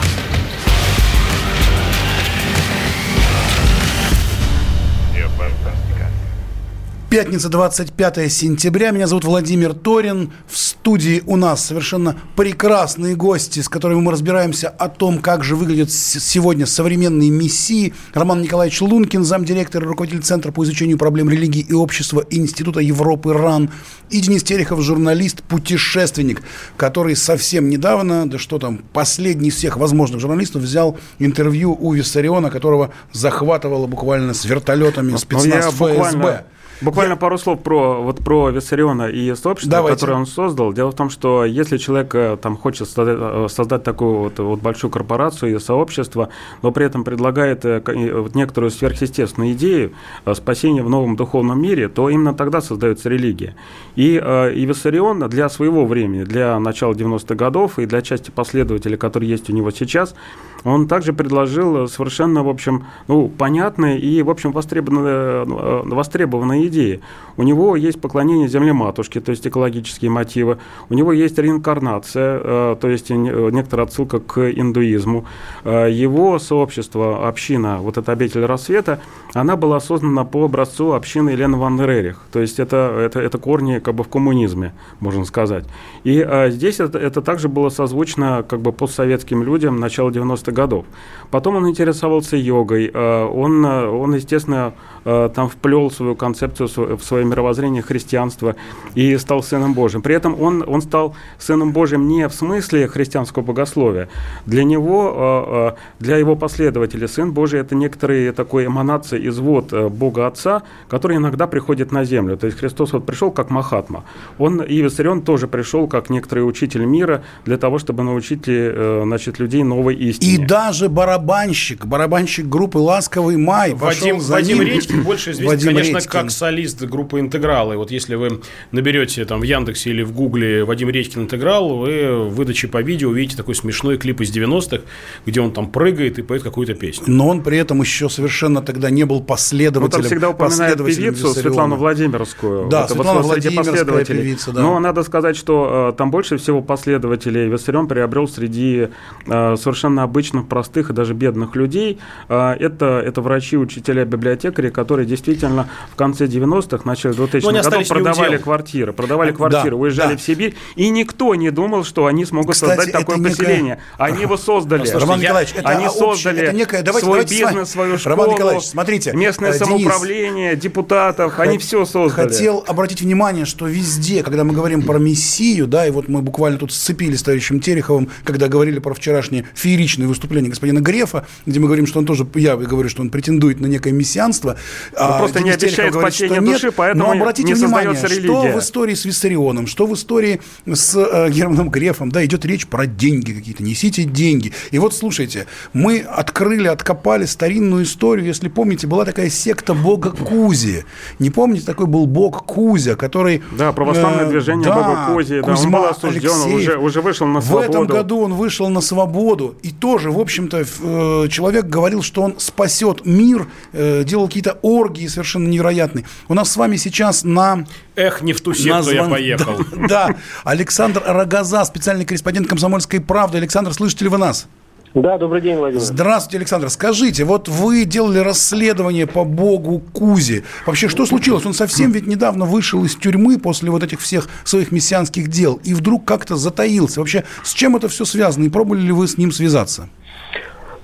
Пятница, 7.11 7.49
25 7.49 8.31
сентября. 8.31 8.91
Меня 8.91 9.05
зовут 9.05 9.25
Владимир 9.25 9.73
Торин. 9.73 10.31
В 10.47 10.57
студии 10.57 11.21
у 11.25 11.35
нас 11.35 11.65
совершенно 11.65 12.15
прекрасные 12.37 13.17
гости, 13.17 13.59
с 13.59 13.67
которыми 13.67 13.99
мы 13.99 14.13
разбираемся 14.13 14.69
о 14.69 14.87
том, 14.87 15.19
как 15.19 15.43
же 15.43 15.57
выглядят 15.57 15.91
сегодня 15.91 16.65
современные 16.65 17.29
мессии. 17.29 17.93
Роман 18.13 18.41
Николаевич 18.41 18.79
Лункин, 18.79 19.25
замдиректора, 19.25 19.85
руководитель 19.85 20.21
Центра 20.21 20.53
по 20.53 20.63
изучению 20.63 20.97
проблем 20.97 21.29
религии 21.29 21.59
и 21.59 21.73
общества 21.73 22.25
Института 22.29 22.79
Европы 22.79 23.33
РАН. 23.33 23.69
И 24.09 24.21
Денис 24.21 24.41
Терехов, 24.41 24.79
журналист, 24.79 25.43
путешественник, 25.43 26.41
который 26.77 27.17
совсем 27.17 27.67
недавно, 27.69 28.25
да 28.25 28.37
что 28.37 28.57
там, 28.57 28.85
последний 28.93 29.49
из 29.49 29.55
всех 29.57 29.75
возможных 29.75 30.21
журналистов, 30.21 30.61
взял 30.61 30.97
интервью 31.19 31.77
у 31.77 31.91
Виссариона, 31.91 32.49
которого 32.49 32.93
захватывало 33.11 33.85
буквально 33.85 34.33
с 34.33 34.45
вертолетами 34.45 35.17
спецназ 35.17 35.65
ФСБ. 35.73 35.87
Буквально 35.89 36.45
Буквально 36.81 37.13
Я... 37.13 37.17
пару 37.17 37.37
слов 37.37 37.61
про, 37.61 38.01
вот, 38.01 38.23
про 38.23 38.49
Виссариона 38.49 39.07
и 39.09 39.33
сообщество, 39.35 39.71
Давайте. 39.77 39.99
которое 39.99 40.19
он 40.19 40.25
создал. 40.25 40.73
Дело 40.73 40.91
в 40.91 40.95
том, 40.95 41.09
что 41.09 41.45
если 41.45 41.77
человек 41.77 42.15
э, 42.15 42.37
там, 42.41 42.57
хочет 42.57 42.89
создать, 42.89 43.17
э, 43.19 43.47
создать 43.49 43.83
такую 43.83 44.17
вот, 44.17 44.39
вот 44.39 44.59
большую 44.61 44.89
корпорацию 44.89 45.55
и 45.55 45.59
сообщество, 45.59 46.29
но 46.61 46.71
при 46.71 46.85
этом 46.85 47.03
предлагает 47.03 47.65
э, 47.65 47.81
вот, 48.13 48.35
некоторую 48.35 48.71
сверхъестественную 48.71 49.53
идею 49.53 49.93
спасения 50.33 50.81
в 50.81 50.89
новом 50.89 51.15
духовном 51.15 51.61
мире, 51.61 51.87
то 51.87 52.09
именно 52.09 52.33
тогда 52.33 52.61
создается 52.61 53.09
религия. 53.09 53.55
И, 53.95 54.15
и 54.15 54.65
Виссарион 54.65 55.29
для 55.29 55.49
своего 55.49 55.85
времени, 55.85 56.23
для 56.23 56.59
начала 56.59 56.93
90-х 56.93 57.35
годов 57.35 57.77
и 57.79 57.85
для 57.85 58.01
части 58.01 58.31
последователей, 58.31 58.97
которые 58.97 59.29
есть 59.29 59.49
у 59.49 59.53
него 59.53 59.71
сейчас, 59.71 60.15
он 60.63 60.87
также 60.87 61.13
предложил 61.13 61.87
совершенно, 61.87 62.43
в 62.43 62.49
общем, 62.49 62.85
ну, 63.07 63.27
понятные 63.29 63.99
и, 63.99 64.21
в 64.21 64.29
общем, 64.29 64.51
востребованные, 64.51 65.45
востребованные 65.45 66.67
идеи. 66.67 67.01
У 67.37 67.43
него 67.43 67.75
есть 67.75 67.99
поклонение 67.99 68.47
земле 68.47 68.73
матушки, 68.73 69.19
то 69.19 69.31
есть 69.31 69.47
экологические 69.47 70.11
мотивы. 70.11 70.57
У 70.89 70.93
него 70.93 71.11
есть 71.11 71.37
реинкарнация, 71.37 72.41
э, 72.43 72.75
то 72.79 72.87
есть 72.87 73.09
некоторая 73.09 73.87
отсылка 73.87 74.19
к 74.19 74.51
индуизму. 74.51 75.25
Э, 75.63 75.87
его 75.89 76.39
сообщество, 76.39 77.27
община, 77.27 77.79
вот 77.79 77.97
эта 77.97 78.11
обитель 78.11 78.45
рассвета, 78.45 78.99
она 79.33 79.55
была 79.55 79.79
создана 79.79 80.23
по 80.25 80.45
образцу 80.45 80.93
общины 80.93 81.29
Елены 81.29 81.57
Ван 81.57 81.79
Рерих. 81.81 82.19
То 82.31 82.39
есть 82.39 82.59
это, 82.59 82.97
это, 82.99 83.19
это 83.19 83.37
корни 83.37 83.79
как 83.79 83.95
бы 83.95 84.03
в 84.03 84.09
коммунизме, 84.09 84.73
можно 84.99 85.25
сказать. 85.25 85.65
И 86.03 86.21
а, 86.21 86.49
здесь 86.49 86.79
это, 86.79 86.97
это 86.97 87.21
также 87.21 87.47
было 87.47 87.69
созвучно 87.69 88.43
как 88.47 88.61
бы 88.61 88.71
постсоветским 88.71 89.43
людям 89.43 89.79
начала 89.79 90.09
90-х 90.09 90.51
годов. 90.51 90.85
Потом 91.29 91.55
он 91.55 91.69
интересовался 91.69 92.35
йогой. 92.35 92.91
А, 92.93 93.27
он, 93.27 93.63
он, 93.63 94.15
естественно, 94.15 94.73
а, 95.00 95.00
там 95.03 95.49
вплел 95.49 95.89
свою 95.91 96.15
концепцию 96.15 96.97
в 96.97 97.03
свое 97.03 97.25
мировоззрение 97.25 97.81
христианства 97.81 98.55
и 98.95 99.17
стал 99.17 99.43
Сыном 99.43 99.73
Божьим. 99.73 100.01
При 100.01 100.15
этом 100.15 100.39
он, 100.39 100.63
он 100.67 100.81
стал 100.81 101.15
Сыном 101.37 101.71
Божьим 101.71 102.07
не 102.07 102.27
в 102.27 102.33
смысле 102.33 102.87
христианского 102.87 103.43
богословия. 103.43 104.09
Для 104.45 104.63
него, 104.63 105.75
для 105.99 106.17
его 106.17 106.35
последователей, 106.35 107.07
Сын 107.07 107.31
Божий– 107.31 107.59
это 107.61 107.75
некоторые 107.75 108.31
такой 108.31 108.65
эманации 108.65 109.27
извод 109.27 109.73
э, 109.73 109.89
Бога 109.89 110.27
Отца, 110.27 110.63
который 110.89 111.17
иногда 111.17 111.47
приходит 111.47 111.91
на 111.91 112.03
землю. 112.03 112.37
То 112.37 112.47
есть 112.47 112.59
Христос 112.59 112.93
вот 112.93 113.05
пришел 113.05 113.31
как 113.31 113.49
Махатма. 113.49 114.03
Он, 114.37 114.61
и 114.61 114.81
Виссарион 114.81 115.21
тоже 115.21 115.47
пришел 115.47 115.87
как 115.87 116.09
некоторый 116.09 116.41
учитель 116.41 116.85
мира 116.85 117.23
для 117.45 117.57
того, 117.57 117.79
чтобы 117.79 118.03
научить 118.03 118.43
э, 118.47 119.01
значит, 119.03 119.39
людей 119.39 119.63
новой 119.63 119.95
истине. 119.95 120.33
И 120.33 120.37
даже 120.37 120.89
барабанщик, 120.89 121.85
барабанщик 121.85 122.47
группы 122.47 122.77
«Ласковый 122.77 123.37
май» 123.37 123.73
Вадим, 123.73 124.19
за 124.19 124.33
Вадим 124.33 124.59
ним. 124.59 124.67
Редькин 124.67 124.90
больше 125.03 125.31
известен, 125.31 125.47
Вадим 125.47 125.73
конечно, 125.73 125.97
Редькин. 125.97 126.11
как 126.11 126.31
солист 126.31 126.81
группы 126.83 127.19
«Интегралы». 127.19 127.77
Вот 127.77 127.91
если 127.91 128.15
вы 128.15 128.41
наберете 128.71 129.25
там 129.25 129.39
в 129.39 129.43
Яндексе 129.43 129.91
или 129.91 130.03
в 130.03 130.11
Гугле 130.13 130.63
Вадим 130.63 130.89
Редькин 130.89 131.23
«Интеграл», 131.23 131.77
вы 131.77 132.29
в 132.29 132.35
выдаче 132.35 132.67
по 132.67 132.81
видео 132.81 133.09
увидите 133.09 133.37
такой 133.37 133.55
смешной 133.55 133.97
клип 133.97 134.21
из 134.21 134.35
90-х, 134.35 134.83
где 135.25 135.41
он 135.41 135.51
там 135.51 135.71
прыгает 135.71 136.19
и 136.19 136.21
поет 136.21 136.43
какую-то 136.43 136.73
песню. 136.73 137.05
Но 137.07 137.27
он 137.27 137.43
при 137.43 137.57
этом 137.57 137.81
еще 137.81 138.09
совершенно 138.09 138.61
тогда 138.61 138.89
не 138.89 139.05
был 139.05 139.21
последователем. 139.21 139.83
Ну, 139.83 139.89
там 139.89 140.03
всегда 140.03 140.29
упоминает 140.29 140.77
певицу 140.77 141.33
Светлану 141.33 141.75
Владимировскую. 141.75 142.69
Да, 142.69 142.81
вот, 142.81 142.91
Светлана 142.91 143.19
вот, 143.19 143.25
Владимировская 143.25 144.05
певица, 144.05 144.51
да. 144.51 144.61
Но 144.61 144.79
надо 144.79 145.03
сказать, 145.03 145.35
что 145.35 145.91
э, 145.93 145.97
там 145.97 146.11
больше 146.11 146.37
всего 146.37 146.61
последователей 146.61 147.47
Виссарион 147.47 147.87
приобрел 147.87 148.27
среди 148.27 148.89
э, 149.25 149.55
совершенно 149.57 150.03
обычных, 150.03 150.47
простых 150.47 150.89
и 150.89 150.93
даже 150.93 151.13
бедных 151.13 151.55
людей. 151.55 151.99
Э, 152.29 152.53
это, 152.53 153.01
это 153.05 153.21
врачи, 153.21 153.57
учителя, 153.57 154.05
библиотекари, 154.05 154.69
которые 154.81 155.05
действительно 155.05 155.69
в 155.93 155.95
конце 155.95 156.25
90-х, 156.25 156.81
начале 156.85 157.13
2000-х 157.13 157.69
годов 157.69 157.87
продавали 157.87 158.37
квартиры. 158.37 158.93
Продавали 158.93 159.31
квартиры, 159.31 159.71
да, 159.71 159.75
уезжали 159.75 160.13
да. 160.13 160.17
в 160.17 160.21
Сибирь, 160.21 160.55
и 160.75 160.89
никто 160.89 161.35
не 161.35 161.51
думал, 161.51 161.83
что 161.83 162.07
они 162.07 162.25
смогут 162.25 162.55
Кстати, 162.55 162.75
создать 162.75 162.91
такое 162.91 163.17
некое... 163.17 163.29
поселение. 163.29 163.79
Они 163.99 164.21
его 164.21 164.37
создали. 164.37 164.79
Слушайте, 164.79 165.05
Роман 165.05 165.19
Николаевич, 165.19 165.53
это 165.55 165.69
они 165.69 165.87
создали 165.87 166.41
это 166.41 166.53
некое... 166.53 166.81
давайте, 166.81 167.05
свой 167.05 167.19
давайте 167.19 167.45
бизнес, 167.45 167.69
свою 167.69 167.97
школу, 167.99 168.15
Роман 168.15 168.29
Николаевич, 168.31 168.65
смотрите, 168.65 169.13
местное 169.13 169.51
Денис, 169.51 169.63
самоуправление, 169.63 170.55
депутатов, 170.55 171.39
они 171.39 171.59
все 171.59 171.85
создали. 171.85 172.27
Хотел 172.27 172.63
обратить 172.67 173.01
внимание, 173.01 173.45
что 173.45 173.67
везде, 173.67 174.23
когда 174.23 174.43
мы 174.43 174.53
говорим 174.53 174.81
про 174.81 174.97
Мессию, 174.97 175.67
да, 175.67 175.85
и 175.85 175.91
вот 175.91 176.07
мы 176.07 176.21
буквально 176.21 176.57
тут 176.57 176.73
сцепились 176.73 177.19
с 177.19 177.23
товарищем 177.23 177.59
Тереховым, 177.59 178.09
когда 178.23 178.47
говорили 178.47 178.79
про 178.79 178.95
вчерашнее 178.95 179.45
фееричное 179.53 180.07
выступление 180.07 180.49
господина 180.49 180.79
Грефа, 180.79 181.27
где 181.45 181.59
мы 181.59 181.67
говорим, 181.67 181.85
что 181.85 181.99
он 181.99 182.05
тоже, 182.05 182.25
я 182.35 182.55
говорю, 182.55 182.89
что 182.89 183.01
он 183.01 183.09
претендует 183.09 183.59
на 183.59 183.67
некое 183.67 183.91
мессианство. 183.91 184.57
А 184.95 185.17
просто 185.19 185.41
не 185.41 185.51
обещает 185.51 185.93
говорит, 185.93 186.13
что 186.13 186.27
нет, 186.27 186.43
души, 186.43 186.71
поэтому 186.71 187.05
но 187.05 187.11
обратите 187.11 187.49
не 187.49 187.53
внимание, 187.53 187.95
что 187.95 188.41
в 188.43 188.59
истории 188.59 188.95
с 188.95 189.05
Виссарионом, 189.05 189.67
что 189.67 189.87
в 189.87 189.93
истории 189.93 190.41
с 190.65 190.95
э, 190.95 191.29
Германом 191.29 191.69
Грефом, 191.69 192.11
да, 192.11 192.23
идет 192.25 192.45
речь 192.45 192.67
про 192.67 192.85
деньги 192.85 193.31
какие-то, 193.33 193.63
несите 193.63 194.03
деньги. 194.03 194.53
И 194.71 194.79
вот 194.79 194.93
слушайте, 194.93 195.47
мы 195.73 195.99
открыли, 195.99 196.67
откопали 196.67 197.25
старинную 197.25 197.83
историю, 197.83 198.25
если 198.25 198.49
помните, 198.49 198.87
была 198.87 199.05
такая 199.05 199.29
секта 199.29 199.73
бога 199.73 200.11
Кузи. 200.11 200.85
Не 201.19 201.29
помните, 201.29 201.65
такой 201.65 201.87
был 201.87 202.05
бог 202.05 202.45
Кузя, 202.45 202.95
который... 202.95 203.41
Да, 203.51 203.71
православное 203.71 204.25
э, 204.25 204.29
движение 204.29 204.67
да, 204.67 204.75
бога 204.75 205.13
Кузи, 205.13 205.41
да, 205.41 205.55
он 205.55 205.71
был 205.71 205.85
осужден, 205.85 206.53
уже, 206.53 206.77
уже 206.77 207.01
вышел 207.01 207.27
на 207.27 207.41
свободу. 207.41 207.67
В 207.67 207.69
этом 207.69 207.87
году 207.87 208.19
он 208.19 208.33
вышел 208.33 208.69
на 208.69 208.81
свободу, 208.81 209.55
и 209.63 209.71
тоже, 209.71 210.11
в 210.11 210.19
общем-то, 210.19 210.61
э, 210.61 211.27
человек 211.29 211.65
говорил, 211.65 212.01
что 212.01 212.21
он 212.21 212.35
спасет 212.37 213.05
мир, 213.05 213.47
э, 213.73 214.03
делал 214.03 214.27
какие-то 214.27 214.59
оргии 214.61 215.07
совершенно 215.07 215.47
невероятные. 215.47 216.05
У 216.27 216.33
нас 216.33 216.51
с 216.51 216.57
вами 216.57 216.75
сейчас 216.77 217.23
на... 217.23 217.65
Эх, 217.95 218.21
не 218.21 218.33
в 218.33 218.41
ту 218.41 218.53
секту 218.53 218.69
назван... 218.69 218.95
я 218.95 219.09
поехал. 219.09 219.57
Да, 219.71 219.87
да, 219.87 220.15
Александр 220.43 221.03
Рогоза, 221.05 221.65
специальный 221.65 222.05
корреспондент 222.05 222.47
«Комсомольской 222.47 222.99
правды». 222.99 223.37
Александр, 223.37 223.73
слышите 223.73 224.05
ли 224.05 224.09
вы 224.09 224.17
нас? 224.17 224.47
Да, 224.93 225.17
добрый 225.17 225.41
день, 225.41 225.57
Владимир. 225.57 225.81
Здравствуйте, 225.81 226.37
Александр. 226.37 226.69
Скажите, 226.69 227.23
вот 227.23 227.47
вы 227.47 227.85
делали 227.85 228.19
расследование 228.19 229.07
по 229.07 229.23
богу 229.23 229.79
Кузе. 229.93 230.43
Вообще, 230.65 230.89
что 230.89 231.05
случилось? 231.05 231.45
Он 231.45 231.53
совсем 231.53 231.91
ведь 231.91 232.07
недавно 232.07 232.45
вышел 232.45 232.83
из 232.83 232.95
тюрьмы 232.95 233.39
после 233.39 233.71
вот 233.71 233.83
этих 233.83 234.01
всех 234.01 234.27
своих 234.43 234.71
мессианских 234.71 235.29
дел 235.29 235.61
и 235.63 235.73
вдруг 235.73 236.03
как-то 236.03 236.35
затаился. 236.35 236.99
Вообще, 236.99 237.23
с 237.43 237.53
чем 237.53 237.77
это 237.77 237.87
все 237.87 238.03
связано 238.03 238.43
и 238.43 238.49
пробовали 238.49 238.81
ли 238.81 238.91
вы 238.91 239.07
с 239.07 239.17
ним 239.17 239.31
связаться? 239.31 239.87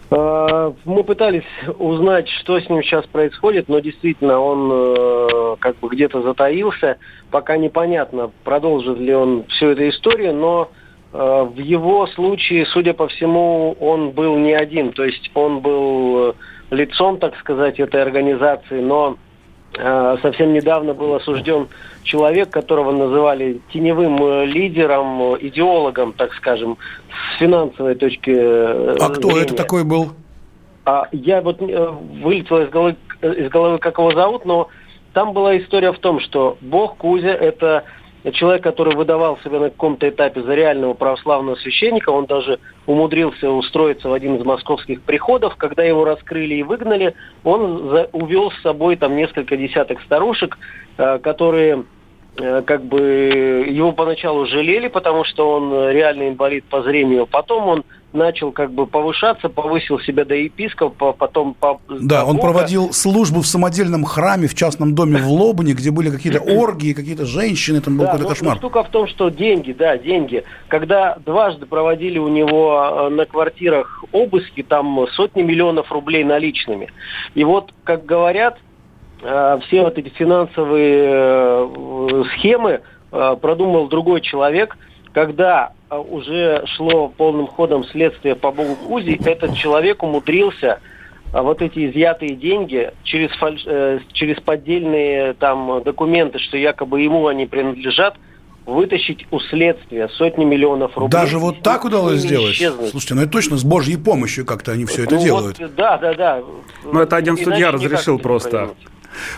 А, 0.09 0.73
мы 0.85 1.03
пытались 1.03 1.43
узнать, 1.79 2.29
что 2.29 2.59
с 2.59 2.69
ним 2.69 2.81
сейчас 2.83 3.05
происходит, 3.07 3.69
но 3.69 3.79
действительно 3.79 4.39
он 4.39 4.71
э, 4.71 5.55
как 5.59 5.77
бы 5.77 5.89
где-то 5.89 6.21
затаился. 6.21 6.97
Пока 7.31 7.57
непонятно, 7.57 8.31
продолжит 8.43 8.97
ли 8.99 9.13
он 9.13 9.45
всю 9.47 9.67
эту 9.67 9.89
историю, 9.89 10.33
но 10.33 10.71
Э, 11.13 11.47
в 11.49 11.57
его 11.57 12.07
случае, 12.07 12.65
судя 12.67 12.93
по 12.93 13.07
всему, 13.07 13.75
он 13.79 14.11
был 14.11 14.37
не 14.37 14.53
один, 14.53 14.91
то 14.91 15.03
есть 15.03 15.31
он 15.33 15.61
был 15.61 16.29
э, 16.29 16.33
лицом, 16.71 17.17
так 17.17 17.35
сказать, 17.37 17.79
этой 17.79 18.01
организации, 18.01 18.81
но 18.81 19.17
э, 19.77 20.17
совсем 20.21 20.53
недавно 20.53 20.93
был 20.93 21.15
осужден 21.15 21.69
человек, 22.07 22.49
которого 22.49 22.91
называли 22.91 23.61
теневым 23.71 24.43
лидером, 24.45 25.37
идеологом, 25.37 26.13
так 26.13 26.33
скажем, 26.33 26.77
с 27.09 27.39
финансовой 27.39 27.95
точки 27.95 28.31
А 28.31 29.09
кто 29.09 29.37
это 29.37 29.53
такой 29.55 29.83
был? 29.83 30.13
А, 30.85 31.07
я 31.11 31.41
вот 31.41 31.59
вылетел 31.59 32.57
из 32.63 32.69
головы, 32.69 32.95
из 33.21 33.49
головы, 33.49 33.77
как 33.77 33.97
его 33.97 34.11
зовут, 34.11 34.45
но 34.45 34.69
там 35.13 35.33
была 35.33 35.57
история 35.57 35.91
в 35.91 35.99
том, 35.99 36.19
что 36.19 36.57
Бог 36.61 36.97
Кузя– 36.97 37.33
это 37.33 37.83
человек, 38.31 38.63
который 38.63 38.95
выдавал 38.95 39.37
себя 39.43 39.59
на 39.59 39.69
каком-то 39.69 40.07
этапе 40.09 40.41
за 40.41 40.53
реального 40.53 40.93
православного 40.93 41.55
священника, 41.55 42.09
он 42.09 42.25
даже 42.25 42.59
умудрился 42.85 43.49
устроиться 43.49 44.09
в 44.09 44.13
один 44.13 44.35
из 44.35 44.45
московских 44.45 45.01
приходов, 45.01 45.55
когда 45.55 45.83
его 45.83 46.05
раскрыли 46.05 46.55
и 46.55 46.63
выгнали, 46.63 47.15
он 47.43 47.89
за, 47.89 48.09
увел 48.11 48.51
с 48.51 48.61
собой 48.61 48.95
там 48.95 49.15
несколько 49.15 49.57
десяток 49.57 50.01
старушек, 50.01 50.57
э, 50.97 51.19
которые 51.19 51.75
э, 51.75 51.83
как 52.65 52.83
бы 52.83 53.65
его 53.67 53.91
поначалу 53.91 54.45
жалели, 54.45 54.87
потому 54.87 55.23
что 55.23 55.51
он 55.51 55.89
реально 55.89 56.29
инвалид 56.29 56.65
по 56.65 56.81
зрению, 56.83 57.25
потом 57.25 57.67
он 57.67 57.83
начал 58.13 58.51
как 58.51 58.71
бы 58.71 58.87
повышаться, 58.87 59.49
повысил 59.49 59.99
себя 59.99 60.25
до 60.25 60.35
епископа, 60.35 61.13
потом... 61.13 61.53
По, 61.53 61.79
да, 61.89 62.25
он 62.25 62.39
проводил 62.39 62.93
службу 62.93 63.41
в 63.41 63.47
самодельном 63.47 64.05
храме 64.05 64.47
в 64.47 64.55
частном 64.55 64.95
доме 64.95 65.17
в 65.17 65.29
Лобне, 65.29 65.73
где 65.73 65.91
были 65.91 66.09
какие-то 66.09 66.39
оргии, 66.41 66.93
какие-то 66.93 67.25
женщины, 67.25 67.81
там 67.81 67.97
был 67.97 68.05
да, 68.05 68.11
какой-то 68.11 68.29
кошмар. 68.29 68.57
штука 68.57 68.83
в 68.83 68.89
том, 68.89 69.07
что 69.07 69.29
деньги, 69.29 69.73
да, 69.73 69.97
деньги. 69.97 70.43
Когда 70.67 71.17
дважды 71.25 71.65
проводили 71.65 72.17
у 72.17 72.27
него 72.27 73.07
э, 73.07 73.09
на 73.09 73.25
квартирах 73.25 74.03
обыски, 74.11 74.63
там 74.63 75.05
сотни 75.13 75.41
миллионов 75.41 75.91
рублей 75.91 76.23
наличными. 76.23 76.89
И 77.35 77.43
вот, 77.43 77.73
как 77.83 78.05
говорят, 78.05 78.57
э, 78.57 78.66
все 79.19 79.81
вот 79.81 79.97
эти 79.97 80.09
финансовые 80.09 81.09
э, 81.09 82.23
схемы 82.35 82.81
продумал 83.09 83.87
другой 83.87 84.21
человек, 84.21 84.77
когда 85.13 85.71
уже 85.89 86.63
шло 86.75 87.07
полным 87.07 87.47
ходом 87.47 87.85
следствие 87.85 88.35
по 88.35 88.51
Богу 88.51 88.75
Кузи, 88.75 89.19
этот 89.25 89.55
человек 89.55 90.03
умудрился 90.03 90.79
вот 91.33 91.61
эти 91.61 91.89
изъятые 91.89 92.35
деньги 92.35 92.91
через, 93.03 93.31
фальш... 93.37 93.63
Э, 93.65 93.99
через 94.13 94.39
поддельные 94.41 95.33
там 95.33 95.83
документы, 95.83 96.39
что 96.39 96.57
якобы 96.57 97.01
ему 97.01 97.27
они 97.27 97.45
принадлежат, 97.45 98.15
вытащить 98.65 99.25
у 99.31 99.39
следствия 99.39 100.09
сотни 100.09 100.43
миллионов 100.43 100.97
рублей. 100.97 101.11
Даже 101.11 101.37
вот 101.37 101.61
так 101.61 101.85
удалось 101.85 102.19
сделать? 102.19 102.53
Исчезнуть. 102.53 102.89
Слушайте, 102.91 103.15
ну 103.15 103.21
это 103.21 103.31
точно 103.31 103.57
с 103.57 103.63
Божьей 103.63 103.97
помощью 103.97 104.45
как-то 104.45 104.73
они 104.73 104.85
все 104.85 105.03
это 105.03 105.15
ну, 105.15 105.23
делают. 105.23 105.59
Вот, 105.59 105.75
да, 105.75 105.97
да, 105.97 106.13
да. 106.13 106.41
Ну 106.83 106.99
это 106.99 107.15
один 107.15 107.37
судья 107.37 107.71
разрешил 107.71 108.19
просто. 108.19 108.49
Понимать. 108.49 108.77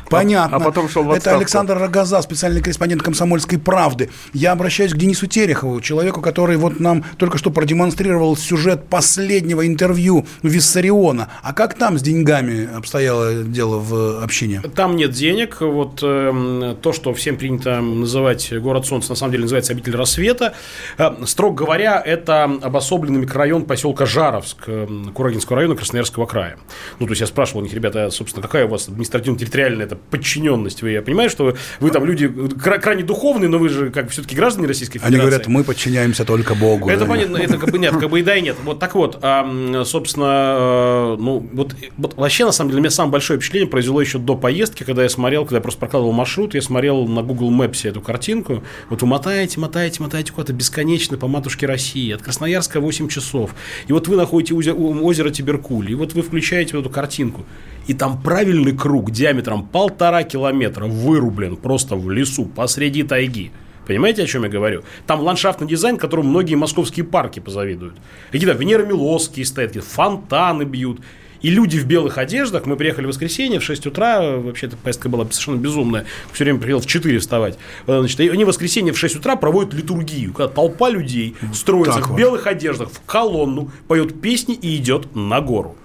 Понятно. 0.09 0.57
А, 0.57 0.59
а 0.59 0.63
потом 0.63 0.89
шел 0.89 1.03
в 1.03 1.11
Это 1.11 1.35
Александр 1.35 1.77
Рогоза, 1.77 2.21
специальный 2.21 2.61
корреспондент 2.61 3.03
«Комсомольской 3.03 3.59
правды». 3.59 4.09
Я 4.33 4.51
обращаюсь 4.51 4.93
к 4.93 4.97
Денису 4.97 5.27
Терехову, 5.27 5.81
человеку, 5.81 6.21
который 6.21 6.57
вот 6.57 6.79
нам 6.79 7.03
только 7.17 7.37
что 7.37 7.51
продемонстрировал 7.51 8.35
сюжет 8.35 8.87
последнего 8.87 9.65
интервью 9.65 10.25
Виссариона. 10.43 11.29
А 11.41 11.53
как 11.53 11.75
там 11.75 11.97
с 11.97 12.01
деньгами 12.01 12.69
обстояло 12.75 13.43
дело 13.43 13.77
в 13.79 14.23
общине? 14.23 14.61
Там 14.75 14.95
нет 14.95 15.11
денег. 15.11 15.61
Вот 15.61 15.99
э, 16.03 16.75
то, 16.81 16.93
что 16.93 17.13
всем 17.13 17.37
принято 17.37 17.79
называть 17.81 18.53
город 18.59 18.85
солнца, 18.85 19.11
на 19.11 19.15
самом 19.15 19.31
деле 19.31 19.43
называется 19.43 19.73
обитель 19.73 19.95
рассвета. 19.95 20.53
Э, 20.97 21.11
строго 21.25 21.65
говоря, 21.65 22.01
это 22.03 22.43
обособленный 22.43 23.19
микрорайон 23.19 23.65
поселка 23.65 24.05
Жаровск 24.05 24.63
э, 24.67 24.87
Курагинского 25.13 25.57
района 25.57 25.75
Красноярского 25.75 26.25
края. 26.25 26.57
Ну, 26.99 27.05
то 27.05 27.11
есть 27.11 27.21
я 27.21 27.27
спрашивал 27.27 27.61
у 27.61 27.63
них, 27.63 27.73
ребята, 27.73 28.09
собственно, 28.09 28.41
какая 28.41 28.65
у 28.65 28.69
вас 28.69 28.87
административно-территориальная 28.87 29.68
реально 29.69 29.83
это 29.83 29.95
подчиненность. 29.95 30.81
Вы, 30.81 30.91
я 30.91 31.01
понимаю, 31.01 31.29
что 31.29 31.45
вы, 31.45 31.55
вы 31.79 31.91
там 31.91 32.05
люди 32.05 32.31
крайне 32.59 33.03
духовные, 33.03 33.49
но 33.49 33.57
вы 33.57 33.69
же 33.69 33.89
как 33.89 34.09
все-таки 34.09 34.35
граждане 34.35 34.67
Российской 34.67 34.99
Федерации. 34.99 35.19
Они 35.19 35.29
говорят, 35.29 35.47
мы 35.47 35.63
подчиняемся 35.63 36.25
только 36.25 36.55
Богу. 36.55 36.89
Это 36.89 37.05
понятно, 37.05 37.37
это 37.37 37.57
как 37.57 37.71
бы 37.71 37.79
нет, 37.79 37.95
как 37.95 38.09
бы 38.09 38.19
и 38.19 38.23
да, 38.23 38.35
и 38.35 38.41
нет. 38.41 38.57
Вот 38.63 38.79
так 38.79 38.95
вот, 38.95 39.19
а, 39.21 39.83
собственно, 39.85 41.15
ну, 41.17 41.47
вот, 41.53 41.75
вот 41.97 42.15
вообще, 42.15 42.45
на 42.45 42.51
самом 42.51 42.69
деле, 42.69 42.77
для 42.77 42.81
меня 42.81 42.91
самое 42.91 43.13
большое 43.13 43.39
впечатление 43.39 43.69
произвело 43.69 44.01
еще 44.01 44.17
до 44.17 44.35
поездки, 44.35 44.83
когда 44.83 45.03
я 45.03 45.09
смотрел, 45.09 45.43
когда 45.43 45.57
я 45.57 45.61
просто 45.61 45.79
прокладывал 45.79 46.11
маршрут, 46.11 46.55
я 46.55 46.61
смотрел 46.61 47.07
на 47.07 47.21
Google 47.21 47.51
Maps 47.51 47.87
эту 47.87 48.01
картинку. 48.01 48.63
Вот 48.89 49.01
вы 49.01 49.07
мотаете, 49.07 49.59
мотаете, 49.59 50.01
мотаете 50.01 50.31
куда-то 50.31 50.53
бесконечно 50.53 51.17
по 51.17 51.27
матушке 51.27 51.65
России. 51.65 52.11
От 52.11 52.21
Красноярска 52.21 52.79
8 52.79 53.07
часов. 53.09 53.55
И 53.87 53.93
вот 53.93 54.07
вы 54.07 54.15
находите 54.15 54.53
озеро 54.53 55.29
Тиберкуль. 55.29 55.91
И 55.91 55.95
вот 55.95 56.13
вы 56.13 56.21
включаете 56.21 56.75
вот 56.75 56.85
эту 56.85 56.89
картинку 56.89 57.45
и 57.89 57.95
там 57.95 58.21
правильный 58.21 58.77
круг 58.77 59.09
диаметром 59.09 59.65
полтора 59.65 60.21
километра 60.21 60.85
вырублен 60.85 61.57
просто 61.57 61.95
в 61.95 62.11
лесу 62.11 62.45
посреди 62.45 63.01
тайги. 63.01 63.51
Понимаете, 63.87 64.21
о 64.21 64.27
чем 64.27 64.43
я 64.43 64.49
говорю? 64.49 64.83
Там 65.07 65.21
ландшафтный 65.21 65.67
дизайн, 65.67 65.97
которому 65.97 66.29
многие 66.29 66.53
московские 66.53 67.03
парки 67.03 67.39
позавидуют. 67.39 67.95
Какие-то 68.31 68.53
Венера 68.53 68.85
Милосские 68.85 69.43
стоят, 69.43 69.71
какие 69.71 69.81
фонтаны 69.81 70.65
бьют. 70.65 70.99
И 71.41 71.49
люди 71.49 71.79
в 71.79 71.87
белых 71.87 72.19
одеждах, 72.19 72.67
мы 72.67 72.75
приехали 72.75 73.05
в 73.05 73.07
воскресенье 73.07 73.59
в 73.59 73.63
6 73.63 73.87
утра, 73.87 74.37
вообще 74.37 74.67
эта 74.67 74.77
поездка 74.77 75.09
была 75.09 75.23
совершенно 75.25 75.57
безумная, 75.57 76.05
все 76.31 76.43
время 76.43 76.59
приехал 76.59 76.81
в 76.81 76.85
4 76.85 77.17
вставать. 77.17 77.57
Э, 77.87 78.01
значит, 78.01 78.19
они 78.19 78.43
в 78.43 78.47
воскресенье 78.49 78.93
в 78.93 78.99
6 78.99 79.15
утра 79.15 79.35
проводят 79.35 79.73
литургию, 79.73 80.31
когда 80.31 80.53
толпа 80.53 80.91
людей 80.91 81.35
строится 81.55 82.01
так 82.01 82.09
в 82.09 82.15
белых 82.15 82.45
вот. 82.45 82.51
одеждах, 82.51 82.91
в 82.91 83.01
колонну, 83.07 83.71
поет 83.87 84.21
песни 84.21 84.53
и 84.53 84.75
идет 84.75 85.15
на 85.15 85.41
гору. 85.41 85.75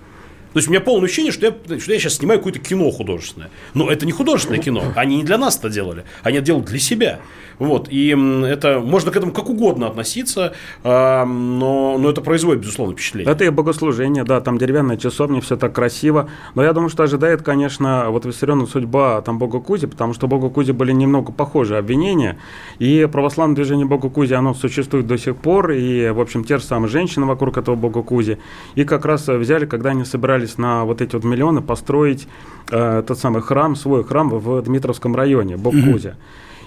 То 0.54 0.58
есть 0.58 0.68
у 0.68 0.70
меня 0.70 0.80
полное 0.80 1.06
ощущение, 1.06 1.32
что 1.32 1.46
я, 1.46 1.80
что 1.80 1.92
я 1.92 1.98
сейчас 1.98 2.14
снимаю 2.14 2.38
какое-то 2.38 2.60
кино 2.60 2.88
художественное. 2.92 3.50
Но 3.74 3.90
это 3.90 4.06
не 4.06 4.12
художественное 4.12 4.60
кино. 4.60 4.84
Они 4.94 5.16
не 5.16 5.24
для 5.24 5.36
нас 5.36 5.58
это 5.58 5.68
делали. 5.68 6.04
Они 6.22 6.38
это 6.38 6.46
делают 6.46 6.66
для 6.66 6.78
себя. 6.78 7.20
Вот, 7.58 7.88
и 7.90 8.08
это 8.46 8.80
можно 8.80 9.10
к 9.10 9.16
этому 9.16 9.32
как 9.32 9.48
угодно 9.48 9.86
относиться, 9.86 10.54
а, 10.82 11.24
но, 11.24 11.98
но 11.98 12.10
это 12.10 12.20
производит, 12.20 12.62
безусловно, 12.62 12.94
впечатление. 12.94 13.30
Это 13.30 13.44
и 13.44 13.50
богослужение, 13.50 14.24
да, 14.24 14.40
там 14.40 14.58
деревянная 14.58 14.96
часовня, 14.96 15.40
все 15.40 15.56
так 15.56 15.72
красиво. 15.72 16.28
Но 16.54 16.64
я 16.64 16.72
думаю, 16.72 16.88
что 16.88 17.04
ожидает, 17.04 17.42
конечно, 17.42 18.10
вот 18.10 18.24
Виссарионов 18.24 18.70
судьба 18.70 19.22
там 19.22 19.38
Бога 19.38 19.60
Кузи, 19.60 19.86
потому 19.86 20.14
что 20.14 20.26
Бога 20.26 20.48
Кузи 20.50 20.72
были 20.72 20.92
немного 20.92 21.32
похожи 21.32 21.76
обвинения. 21.76 22.38
И 22.78 23.08
православное 23.10 23.54
движение 23.54 23.86
Бога 23.86 24.10
Кузи, 24.10 24.34
оно 24.34 24.54
существует 24.54 25.06
до 25.06 25.16
сих 25.16 25.36
пор. 25.36 25.72
И, 25.72 26.10
в 26.10 26.20
общем, 26.20 26.44
те 26.44 26.58
же 26.58 26.64
самые 26.64 26.90
женщины 26.90 27.26
вокруг 27.26 27.56
этого 27.56 27.76
Бога 27.76 28.02
Кузи. 28.02 28.38
И 28.74 28.84
как 28.84 29.04
раз 29.04 29.28
взяли, 29.28 29.66
когда 29.66 29.90
они 29.90 30.04
собирались 30.46 30.58
на 30.58 30.84
вот 30.84 31.00
эти 31.00 31.14
вот 31.14 31.24
миллионы 31.24 31.60
построить 31.60 32.28
э, 32.70 33.02
тот 33.06 33.18
самый 33.18 33.42
храм, 33.42 33.76
свой 33.76 34.04
храм 34.04 34.28
в 34.28 34.62
Дмитровском 34.62 35.16
районе, 35.16 35.56
Бог. 35.56 35.74
Mm-hmm. 35.74 36.14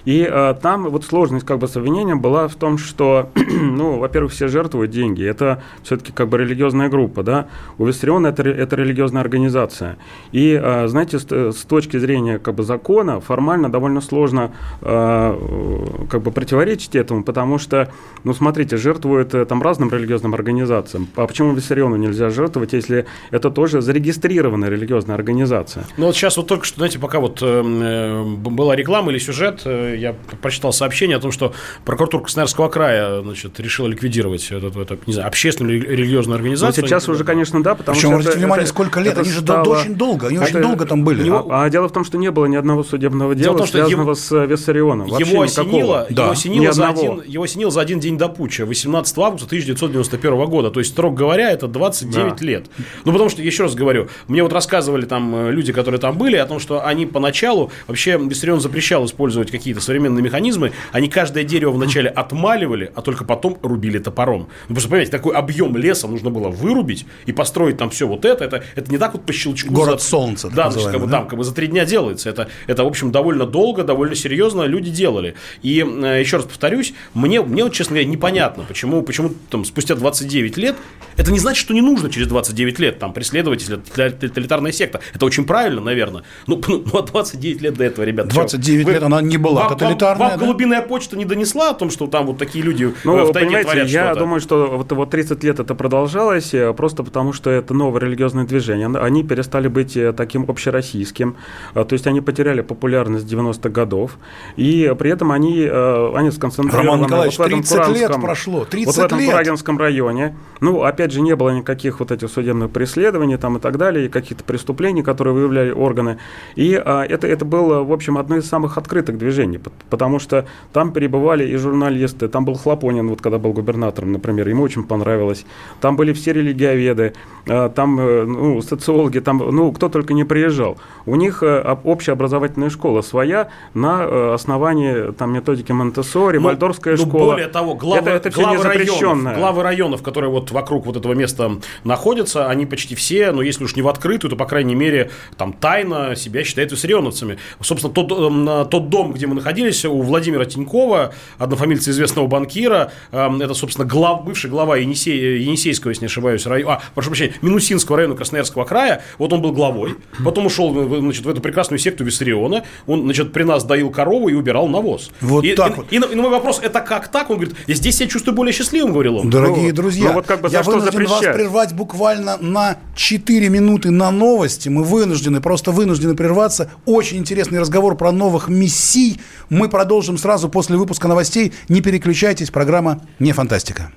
И 0.08 0.26
э, 0.26 0.54
там 0.62 0.88
вот 0.88 1.04
сложность 1.04 1.44
как 1.44 1.58
бы 1.58 1.68
с 1.68 1.76
обвинением 1.76 2.22
была 2.22 2.48
в 2.48 2.54
том, 2.54 2.78
что, 2.78 3.28
ну, 3.34 3.98
во-первых, 3.98 4.32
все 4.32 4.48
жертвуют 4.48 4.90
деньги. 4.90 5.22
Это 5.22 5.62
все-таки 5.82 6.12
как 6.12 6.30
бы 6.30 6.38
религиозная 6.38 6.88
группа, 6.88 7.22
да. 7.22 7.48
У 7.76 7.84
Виссариона 7.84 8.28
это, 8.28 8.42
это 8.42 8.74
религиозная 8.76 9.20
организация. 9.20 9.98
И, 10.32 10.58
э, 10.58 10.88
знаете, 10.88 11.18
с, 11.18 11.30
с 11.30 11.62
точки 11.66 11.98
зрения 11.98 12.38
как 12.38 12.54
бы 12.54 12.62
закона 12.62 13.20
формально 13.20 13.70
довольно 13.70 14.00
сложно 14.00 14.52
э, 14.80 16.06
как 16.08 16.22
бы 16.22 16.30
противоречить 16.30 16.96
этому, 16.96 17.22
потому 17.22 17.58
что, 17.58 17.92
ну, 18.24 18.32
смотрите, 18.32 18.78
жертвуют 18.78 19.34
э, 19.34 19.44
там 19.44 19.62
разным 19.62 19.90
религиозным 19.90 20.32
организациям. 20.32 21.06
А 21.16 21.26
почему 21.26 21.52
Виссариону 21.52 21.96
нельзя 21.96 22.30
жертвовать, 22.30 22.72
если 22.72 23.04
это 23.30 23.50
тоже 23.50 23.82
зарегистрированная 23.82 24.70
религиозная 24.70 25.16
организация? 25.16 25.84
Ну, 25.98 26.06
вот 26.06 26.16
сейчас 26.16 26.38
вот 26.38 26.46
только 26.46 26.64
что, 26.64 26.78
знаете, 26.78 26.98
пока 26.98 27.20
вот 27.20 27.42
эм, 27.42 27.82
э, 27.82 28.24
была 28.24 28.74
реклама 28.74 29.10
или 29.10 29.18
сюжет, 29.18 29.60
э, 29.66 29.97
я 29.98 30.14
прочитал 30.40 30.72
сообщение 30.72 31.16
о 31.16 31.20
том, 31.20 31.32
что 31.32 31.52
прокуратура 31.84 32.22
Красноярского 32.22 32.68
края 32.68 33.22
значит, 33.22 33.58
решила 33.60 33.88
ликвидировать 33.88 34.50
эту, 34.50 34.68
эту 34.80 34.98
не 35.06 35.12
знаю, 35.12 35.28
общественную 35.28 35.82
религиозную 35.82 36.36
организацию. 36.36 36.82
Но 36.82 36.88
сейчас 36.88 37.08
уже, 37.08 37.24
конечно, 37.24 37.62
да, 37.62 37.74
потому 37.74 37.96
Причем, 37.96 38.20
что... 38.20 38.30
Причем, 38.30 38.40
внимание, 38.40 38.64
это, 38.64 38.70
сколько 38.70 39.00
лет, 39.00 39.18
они 39.18 39.30
же 39.30 39.40
стало... 39.40 39.80
очень 39.80 39.94
долго, 39.94 40.28
они 40.28 40.36
это... 40.36 40.46
очень 40.46 40.60
долго 40.60 40.86
там 40.86 41.04
были. 41.04 41.24
Него... 41.24 41.46
А, 41.50 41.64
а 41.64 41.70
дело 41.70 41.88
в 41.88 41.92
том, 41.92 42.04
что 42.04 42.18
не 42.18 42.30
было 42.30 42.46
ни 42.46 42.56
одного 42.56 42.82
судебного 42.84 43.34
дела, 43.34 43.44
дело 43.44 43.58
том, 43.58 43.66
связанного 43.66 44.02
его... 44.02 44.14
с 44.14 44.32
э, 44.32 44.46
Виссарионом. 44.46 45.06
Его 45.06 45.42
осенило, 45.42 46.06
да. 46.10 46.22
его, 46.24 46.32
осенило 46.32 46.72
за 46.72 46.88
один, 46.88 47.22
его 47.26 47.44
осенило 47.44 47.70
за 47.70 47.80
один 47.80 48.00
день 48.00 48.18
до 48.18 48.28
путча, 48.28 48.66
18 48.66 49.18
августа 49.18 49.46
1991 49.46 50.44
года. 50.46 50.70
То 50.70 50.80
есть, 50.80 50.92
строго 50.92 51.16
говоря, 51.16 51.50
это 51.50 51.68
29 51.68 52.36
да. 52.36 52.44
лет. 52.44 52.66
Ну, 53.04 53.12
потому 53.12 53.30
что, 53.30 53.42
еще 53.42 53.64
раз 53.64 53.74
говорю, 53.74 54.08
мне 54.26 54.42
вот 54.42 54.52
рассказывали 54.52 55.06
там 55.06 55.34
э, 55.34 55.50
люди, 55.50 55.72
которые 55.72 56.00
там 56.00 56.16
были, 56.16 56.36
о 56.36 56.46
том, 56.46 56.58
что 56.58 56.84
они 56.84 57.06
поначалу, 57.06 57.70
вообще 57.86 58.18
Виссарион 58.18 58.60
запрещал 58.60 59.04
использовать 59.06 59.50
какие-то 59.50 59.80
современные 59.88 60.22
механизмы, 60.22 60.72
они 60.92 61.08
каждое 61.08 61.44
дерево 61.44 61.70
вначале 61.72 62.10
отмаливали, 62.10 62.92
а 62.94 63.00
только 63.00 63.24
потом 63.24 63.58
рубили 63.62 63.98
топором. 63.98 64.48
Ну, 64.68 64.74
просто 64.74 64.90
понимаете, 64.90 65.10
такой 65.10 65.34
объем 65.34 65.76
леса 65.76 66.06
нужно 66.06 66.28
было 66.28 66.48
вырубить 66.48 67.06
и 67.24 67.32
построить 67.32 67.78
там 67.78 67.88
все 67.88 68.06
вот 68.06 68.26
это. 68.26 68.44
Это, 68.44 68.62
это 68.74 68.90
не 68.90 68.98
так 68.98 69.14
вот 69.14 69.24
по 69.24 69.32
щелчку. 69.32 69.72
Город 69.72 70.02
за... 70.02 70.08
солнца. 70.08 70.50
Да, 70.50 70.70
значит, 70.70 70.90
как 70.90 71.00
бы, 71.00 71.06
да? 71.06 71.18
там 71.18 71.28
как 71.28 71.38
бы 71.38 71.44
за 71.44 71.54
три 71.54 71.68
дня 71.68 71.86
делается. 71.86 72.28
Это, 72.28 72.48
это, 72.66 72.84
в 72.84 72.86
общем, 72.86 73.10
довольно 73.10 73.46
долго, 73.46 73.82
довольно 73.82 74.14
серьезно 74.14 74.64
люди 74.64 74.90
делали. 74.90 75.34
И 75.62 75.80
э, 75.80 76.20
еще 76.20 76.36
раз 76.36 76.44
повторюсь, 76.44 76.92
мне, 77.14 77.40
мне 77.40 77.64
вот, 77.64 77.72
честно 77.72 77.94
говоря, 77.94 78.10
непонятно, 78.10 78.64
почему, 78.68 79.02
почему 79.02 79.30
там 79.48 79.64
спустя 79.64 79.94
29 79.94 80.56
лет, 80.58 80.76
это 81.16 81.32
не 81.32 81.38
значит, 81.38 81.60
что 81.60 81.72
не 81.72 81.80
нужно 81.80 82.10
через 82.10 82.28
29 82.28 82.78
лет 82.78 82.98
там 82.98 83.14
преследовать, 83.14 83.66
тоталитарная 83.94 84.72
секта. 84.72 85.00
Это 85.14 85.24
очень 85.24 85.44
правильно, 85.44 85.80
наверное. 85.80 86.24
Ну, 86.46 86.60
ну, 86.68 86.98
а 86.98 87.02
29 87.02 87.62
лет 87.62 87.74
до 87.74 87.84
этого, 87.84 88.04
ребята. 88.04 88.28
29 88.28 88.82
что? 88.82 88.92
лет 88.92 89.02
она 89.02 89.22
не 89.22 89.38
была 89.38 89.67
тоталитарной 89.68 90.20
вам, 90.20 90.30
вам 90.30 90.38
да? 90.38 90.44
голубиная 90.44 90.82
почта 90.82 91.16
не 91.16 91.24
донесла 91.24 91.70
о 91.70 91.74
том, 91.74 91.90
что 91.90 92.06
там 92.06 92.26
вот 92.26 92.38
такие 92.38 92.64
люди 92.64 92.92
ну, 93.04 93.24
в 93.24 93.32
тайге 93.32 93.62
творят 93.62 93.88
Я 93.88 94.06
что-то? 94.06 94.20
думаю, 94.20 94.40
что 94.40 94.66
вот, 94.66 94.92
вот 94.92 95.10
30 95.10 95.42
лет 95.44 95.60
это 95.60 95.74
продолжалось 95.74 96.54
э, 96.54 96.72
просто 96.72 97.02
потому, 97.02 97.32
что 97.32 97.50
это 97.50 97.74
новое 97.74 98.00
религиозное 98.00 98.44
движение. 98.44 98.88
Они 98.88 99.22
перестали 99.24 99.68
быть 99.68 99.96
э, 99.96 100.12
таким 100.12 100.44
общероссийским. 100.48 101.36
Э, 101.74 101.84
то 101.84 101.92
есть 101.92 102.06
они 102.06 102.20
потеряли 102.20 102.60
популярность 102.60 103.26
90-х 103.26 103.68
годов. 103.68 104.18
И 104.56 104.94
при 104.98 105.10
этом 105.10 105.32
они, 105.32 105.62
они 105.68 106.30
сконцентрированы 106.30 106.90
Роман 106.90 107.02
Николаевич, 107.02 107.38
вот 107.38 107.44
в 107.44 107.46
этом 107.48 107.62
30 107.62 107.88
лет 107.88 108.20
прошло. 108.20 108.64
30 108.64 108.86
вот 108.86 108.96
в 108.96 108.98
этом 108.98 109.18
лет. 109.18 109.30
Курагинском 109.30 109.78
районе. 109.78 110.36
Ну, 110.60 110.82
опять 110.82 111.12
же, 111.12 111.20
не 111.20 111.36
было 111.36 111.50
никаких 111.50 112.00
вот 112.00 112.10
этих 112.10 112.30
судебных 112.30 112.70
преследований 112.70 113.36
там 113.36 113.56
и 113.56 113.60
так 113.60 113.76
далее, 113.78 114.06
и 114.06 114.08
каких-то 114.08 114.44
преступлений, 114.44 115.02
которые 115.02 115.34
выявляли 115.34 115.70
органы. 115.70 116.18
И 116.56 116.74
а, 116.74 117.04
это, 117.04 117.26
это 117.26 117.44
было, 117.44 117.82
в 117.82 117.92
общем, 117.92 118.18
одно 118.18 118.36
из 118.36 118.46
самых 118.46 118.78
открытых 118.78 119.18
движений, 119.18 119.57
потому 119.90 120.18
что 120.18 120.46
там 120.72 120.92
перебывали 120.92 121.46
и 121.46 121.56
журналисты, 121.56 122.28
там 122.28 122.44
был 122.44 122.54
Хлопонин, 122.54 123.08
вот 123.08 123.20
когда 123.20 123.38
был 123.38 123.52
губернатором, 123.52 124.12
например, 124.12 124.48
ему 124.48 124.62
очень 124.62 124.84
понравилось. 124.84 125.44
Там 125.80 125.96
были 125.96 126.12
все 126.12 126.32
религиоведы, 126.32 127.14
а, 127.48 127.68
там 127.68 127.98
э, 128.00 128.24
ну, 128.24 128.60
социологи, 128.62 129.20
там, 129.20 129.38
ну, 129.38 129.72
кто 129.72 129.88
только 129.88 130.14
не 130.14 130.24
приезжал. 130.24 130.78
У 131.06 131.16
них 131.16 131.42
э, 131.42 131.76
общая 131.84 132.12
образовательная 132.12 132.70
школа 132.70 133.02
своя 133.02 133.48
на 133.74 134.02
э, 134.02 134.34
основании 134.34 135.12
там, 135.12 135.32
методики 135.32 135.72
Монтессори, 135.72 136.38
ну, 136.38 136.44
Вальдорфская 136.44 136.96
ну, 136.96 137.06
школа. 137.06 137.32
Более 137.32 137.48
того, 137.48 137.74
главы, 137.74 138.10
это, 138.10 138.28
это 138.28 138.30
главы, 138.30 138.62
районов, 138.62 139.36
главы 139.36 139.62
районов, 139.62 140.02
которые 140.02 140.30
вот 140.30 140.50
вокруг 140.50 140.86
вот 140.86 140.96
этого 140.96 141.14
места 141.14 141.50
находятся, 141.84 142.48
они 142.48 142.66
почти 142.66 142.94
все, 142.94 143.32
но 143.32 143.42
если 143.42 143.64
уж 143.64 143.76
не 143.76 143.82
в 143.82 143.88
открытую, 143.88 144.30
то, 144.30 144.36
по 144.36 144.46
крайней 144.46 144.74
мере, 144.74 145.10
там 145.36 145.52
тайно 145.52 146.14
себя 146.16 146.44
считают 146.44 146.72
виссарионовцами. 146.72 147.38
Собственно, 147.60 147.92
тот, 147.92 148.70
тот 148.70 148.88
дом, 148.88 149.12
где 149.12 149.26
мы 149.26 149.36
находились, 149.48 149.84
у 149.86 150.02
Владимира 150.02 150.44
Тинькова, 150.44 151.14
однофамильца 151.38 151.90
известного 151.90 152.26
банкира, 152.26 152.92
эм, 153.12 153.40
это, 153.40 153.54
собственно, 153.54 153.86
глав, 153.86 154.24
бывший 154.24 154.50
глава 154.50 154.76
Енисей, 154.76 155.42
Енисейского, 155.42 155.90
если 155.90 156.02
не 156.02 156.06
ошибаюсь, 156.06 156.44
района, 156.46 156.74
а, 156.74 156.82
прошу 156.94 157.08
прощения, 157.08 157.32
Минусинского 157.40 157.96
района 157.96 158.14
Красноярского 158.14 158.64
края, 158.64 159.02
вот 159.16 159.32
он 159.32 159.40
был 159.40 159.52
главой, 159.52 159.94
потом 160.22 160.46
ушел 160.46 160.72
значит, 161.00 161.24
в 161.24 161.28
эту 161.28 161.40
прекрасную 161.40 161.78
секту 161.78 162.04
Виссариона, 162.04 162.64
он, 162.86 163.04
значит, 163.04 163.32
при 163.32 163.44
нас 163.44 163.64
доил 163.64 163.90
корову 163.90 164.28
и 164.28 164.34
убирал 164.34 164.68
навоз. 164.68 165.10
Вот 165.22 165.44
и, 165.44 165.54
так 165.54 165.72
и, 165.72 165.74
вот. 165.76 165.86
И, 165.92 165.96
и, 165.96 166.12
и 166.12 166.14
мой 166.14 166.30
вопрос, 166.30 166.60
это 166.62 166.80
как 166.80 167.08
так? 167.08 167.30
Он 167.30 167.36
говорит, 167.36 167.56
я 167.66 167.74
здесь 167.74 167.96
себя 167.96 168.08
чувствую 168.08 168.34
более 168.34 168.52
счастливым, 168.52 168.92
говорил 168.92 169.16
он. 169.16 169.30
Дорогие 169.30 169.70
ну, 169.70 169.76
друзья, 169.76 170.08
ну, 170.08 170.14
вот 170.14 170.26
как 170.26 170.42
бы 170.42 170.50
я 170.50 170.62
вынужден 170.62 170.92
запрещать? 170.92 171.26
вас 171.26 171.34
прервать 171.34 171.72
буквально 171.72 172.36
на 172.36 172.76
4 172.94 173.48
минуты 173.48 173.90
на 173.90 174.10
новости. 174.10 174.68
Мы 174.68 174.84
вынуждены, 174.84 175.40
просто 175.40 175.70
вынуждены 175.70 176.14
прерваться. 176.14 176.70
Очень 176.84 177.18
интересный 177.18 177.58
разговор 177.58 177.96
про 177.96 178.12
новых 178.12 178.48
мессий. 178.48 179.20
Мы 179.50 179.68
продолжим 179.68 180.18
сразу 180.18 180.48
после 180.48 180.76
выпуска 180.76 181.08
новостей. 181.08 181.52
Не 181.68 181.80
переключайтесь, 181.80 182.50
программа 182.50 183.00
«Не 183.18 183.32
фантастика». 183.32 183.90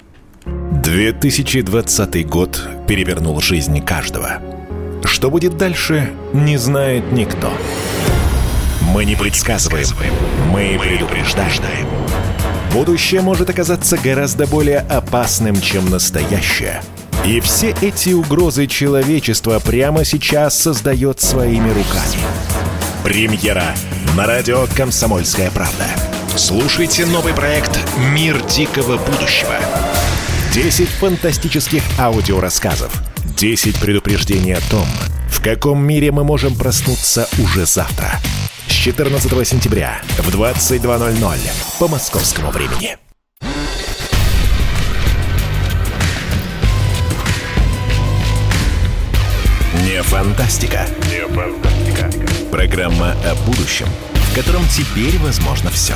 2020 0.45 2.27
год 2.27 2.69
перевернул 2.87 3.39
жизнь 3.41 3.79
каждого. 3.81 4.41
Что 5.03 5.29
будет 5.29 5.57
дальше, 5.57 6.11
не 6.33 6.57
знает 6.57 7.11
никто. 7.11 7.51
Мы 8.93 9.05
не 9.05 9.15
предсказываем, 9.15 9.87
мы 10.51 10.77
предупреждаем. 10.79 11.87
Будущее 12.73 13.21
может 13.21 13.49
оказаться 13.49 13.97
гораздо 13.97 14.47
более 14.47 14.79
опасным, 14.79 15.59
чем 15.61 15.89
настоящее. 15.89 16.81
И 17.25 17.39
все 17.41 17.75
эти 17.81 18.13
угрозы 18.13 18.67
человечества 18.67 19.59
прямо 19.59 20.05
сейчас 20.05 20.57
создает 20.57 21.19
своими 21.19 21.69
руками. 21.69 22.17
Премьера 23.03 23.75
на 24.15 24.25
радио 24.25 24.67
«Комсомольская 24.75 25.49
правда». 25.51 25.85
Слушайте 26.35 27.05
новый 27.05 27.33
проект 27.33 27.79
«Мир 28.13 28.41
дикого 28.45 28.97
будущего». 28.97 29.55
10 30.53 30.87
фантастических 30.87 31.81
аудиорассказов. 31.97 32.91
10 33.37 33.79
предупреждений 33.79 34.53
о 34.53 34.61
том, 34.69 34.87
в 35.29 35.41
каком 35.41 35.81
мире 35.81 36.11
мы 36.11 36.23
можем 36.23 36.55
проснуться 36.55 37.27
уже 37.39 37.65
завтра. 37.65 38.19
С 38.67 38.73
14 38.73 39.47
сентября 39.47 40.01
в 40.17 40.29
22.00 40.29 41.37
по 41.79 41.87
московскому 41.87 42.51
времени. 42.51 42.97
Не 49.83 50.03
фантастика. 50.03 50.85
Не 51.09 51.25
фантастика. 51.27 51.70
Программа 52.51 53.13
о 53.23 53.35
будущем, 53.45 53.87
в 54.13 54.35
котором 54.35 54.63
теперь 54.67 55.17
возможно 55.19 55.69
все. 55.69 55.95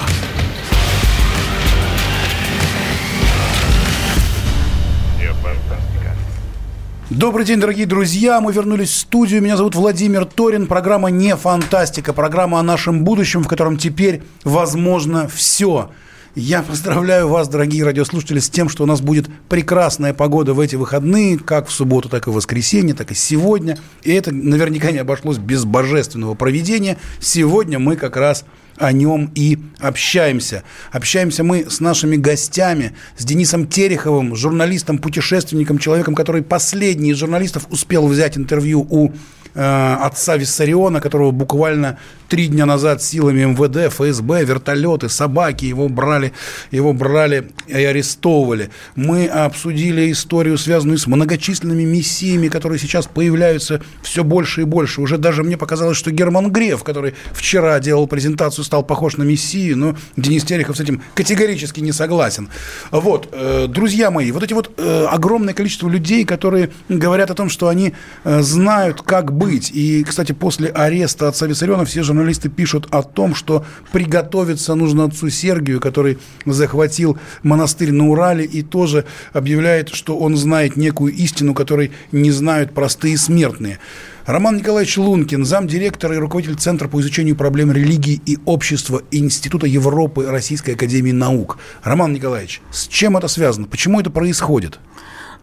Добрый 7.10 7.46
день, 7.46 7.60
дорогие 7.60 7.86
друзья. 7.86 8.40
Мы 8.40 8.54
вернулись 8.54 8.90
в 8.90 8.96
студию. 8.96 9.42
Меня 9.42 9.58
зовут 9.58 9.76
Владимир 9.76 10.24
Торин. 10.24 10.68
Программа 10.68 11.10
«Не 11.10 11.36
фантастика». 11.36 12.14
Программа 12.14 12.62
о 12.62 12.64
нашем 12.64 13.04
будущем, 13.04 13.44
в 13.44 13.50
котором 13.50 13.78
теперь 13.78 14.24
возможно 14.46 15.28
все. 15.28 15.92
Я 16.38 16.64
поздравляю 16.64 17.30
вас, 17.30 17.48
дорогие 17.48 17.86
радиослушатели, 17.86 18.40
с 18.40 18.50
тем, 18.50 18.68
что 18.68 18.84
у 18.84 18.86
нас 18.86 19.00
будет 19.00 19.28
прекрасная 19.48 20.14
погода 20.14 20.54
в 20.54 20.60
эти 20.60 20.76
выходные, 20.76 21.40
как 21.40 21.70
в 21.70 21.72
субботу, 21.72 22.10
так 22.10 22.28
и 22.28 22.30
в 22.30 22.34
воскресенье, 22.34 22.94
так 22.94 23.12
и 23.12 23.16
сегодня. 23.16 23.78
И 24.04 24.12
это 24.12 24.34
наверняка 24.34 24.92
не 24.92 24.98
обошлось 24.98 25.38
без 25.38 25.64
божественного 25.64 26.34
проведения. 26.34 26.98
Сегодня 27.22 27.80
мы 27.80 27.96
как 27.96 28.18
раз 28.18 28.44
о 28.76 28.92
нем 28.92 29.32
и 29.34 29.60
общаемся. 29.80 30.64
Общаемся 30.92 31.46
мы 31.46 31.70
с 31.70 31.80
нашими 31.80 32.18
гостями, 32.18 32.94
с 33.16 33.24
Денисом 33.24 33.66
Тереховым, 33.66 34.36
журналистом, 34.36 34.98
путешественником, 34.98 35.78
человеком, 35.78 36.16
который 36.16 36.44
последний 36.44 37.12
из 37.12 37.18
журналистов 37.18 37.66
успел 37.70 38.08
взять 38.08 38.38
интервью 38.38 38.86
у 38.90 39.14
э, 39.54 39.98
отца 40.02 40.36
Виссариона, 40.36 41.00
которого 41.00 41.32
буквально 41.32 41.98
три 42.28 42.48
дня 42.48 42.66
назад 42.66 43.02
силами 43.02 43.44
МВД, 43.46 43.94
ФСБ, 43.94 44.44
вертолеты, 44.46 45.10
собаки 45.10 45.66
его 45.66 45.90
брали, 45.90 46.34
его 46.72 46.94
брали 46.94 47.52
и 47.68 47.84
арестовывали. 47.84 48.70
Мы 48.96 49.28
обсудили 49.28 50.12
историю, 50.12 50.58
связанную 50.58 50.98
с 50.98 51.08
многочисленными 51.08 51.84
миссиями, 51.84 52.48
которые 52.48 52.80
сейчас 52.80 53.08
появляются 53.08 53.82
все 54.02 54.24
больше 54.24 54.62
и 54.62 54.66
больше. 54.66 55.02
Уже 55.02 55.18
даже 55.18 55.44
мне 55.44 55.58
показалось, 55.58 55.98
что 55.98 56.12
Герман 56.12 56.52
Греф, 56.52 56.84
который 56.84 57.14
вчера 57.32 57.80
делал 57.80 58.08
презентацию, 58.08 58.66
стал 58.66 58.84
похож 58.84 59.18
на 59.18 59.24
мессию, 59.24 59.78
но 59.78 59.96
Денис 60.18 60.44
Терехов 60.44 60.78
с 60.78 60.80
этим 60.80 61.02
категорически 61.14 61.80
не 61.80 61.92
согласен. 61.92 62.50
Вот, 62.92 63.30
э, 63.32 63.68
друзья 63.68 64.12
мои, 64.12 64.32
вот 64.32 64.44
эти 64.44 64.54
вот 64.54 64.72
э, 64.78 65.06
огромное 65.10 65.54
количество 65.54 65.90
людей, 65.90 66.26
которые 66.26 66.72
говорят 66.90 67.32
о 67.32 67.36
том, 67.36 67.50
что 67.50 67.68
они 67.68 67.94
э, 68.24 68.42
знают, 68.42 69.02
как 69.02 69.34
быть. 69.34 69.72
И, 69.72 70.04
кстати, 70.04 70.32
после 70.32 70.70
ареста 70.70 71.28
отца 71.28 71.48
Виссариона 71.48 71.86
все 71.86 72.04
журналисты 72.16 72.50
пишут 72.50 72.88
о 72.92 73.04
том, 73.04 73.36
что 73.36 73.66
приготовиться 73.92 74.74
нужно 74.76 75.06
отцу 75.06 75.30
Сергию, 75.30 75.80
который 75.80 76.18
захватил 76.46 77.18
монастырь 77.44 77.92
на 77.92 78.10
Урале 78.10 78.46
и 78.46 78.62
тоже 78.62 79.06
объявляет, 79.34 79.90
что 79.90 80.18
он 80.18 80.36
знает 80.38 80.78
некую 80.78 81.14
истину, 81.14 81.54
которой 81.54 81.92
не 82.12 82.32
знают 82.32 82.74
простые 82.74 83.18
смертные. 83.18 83.80
Роман 84.26 84.58
Николаевич 84.58 84.98
Лункин, 84.98 85.46
замдиректора 85.46 86.16
и 86.16 86.18
руководитель 86.18 86.56
Центра 86.56 86.88
по 86.88 87.00
изучению 87.00 87.36
проблем 87.36 87.72
религии 87.72 88.20
и 88.26 88.40
общества 88.46 89.04
Института 89.12 89.68
Европы 89.68 90.26
Российской 90.26 90.72
Академии 90.72 91.12
Наук. 91.12 91.60
Роман 91.84 92.14
Николаевич, 92.14 92.62
с 92.72 92.88
чем 92.88 93.18
это 93.18 93.28
связано? 93.28 93.68
Почему 93.68 94.00
это 94.00 94.10
происходит? 94.10 94.80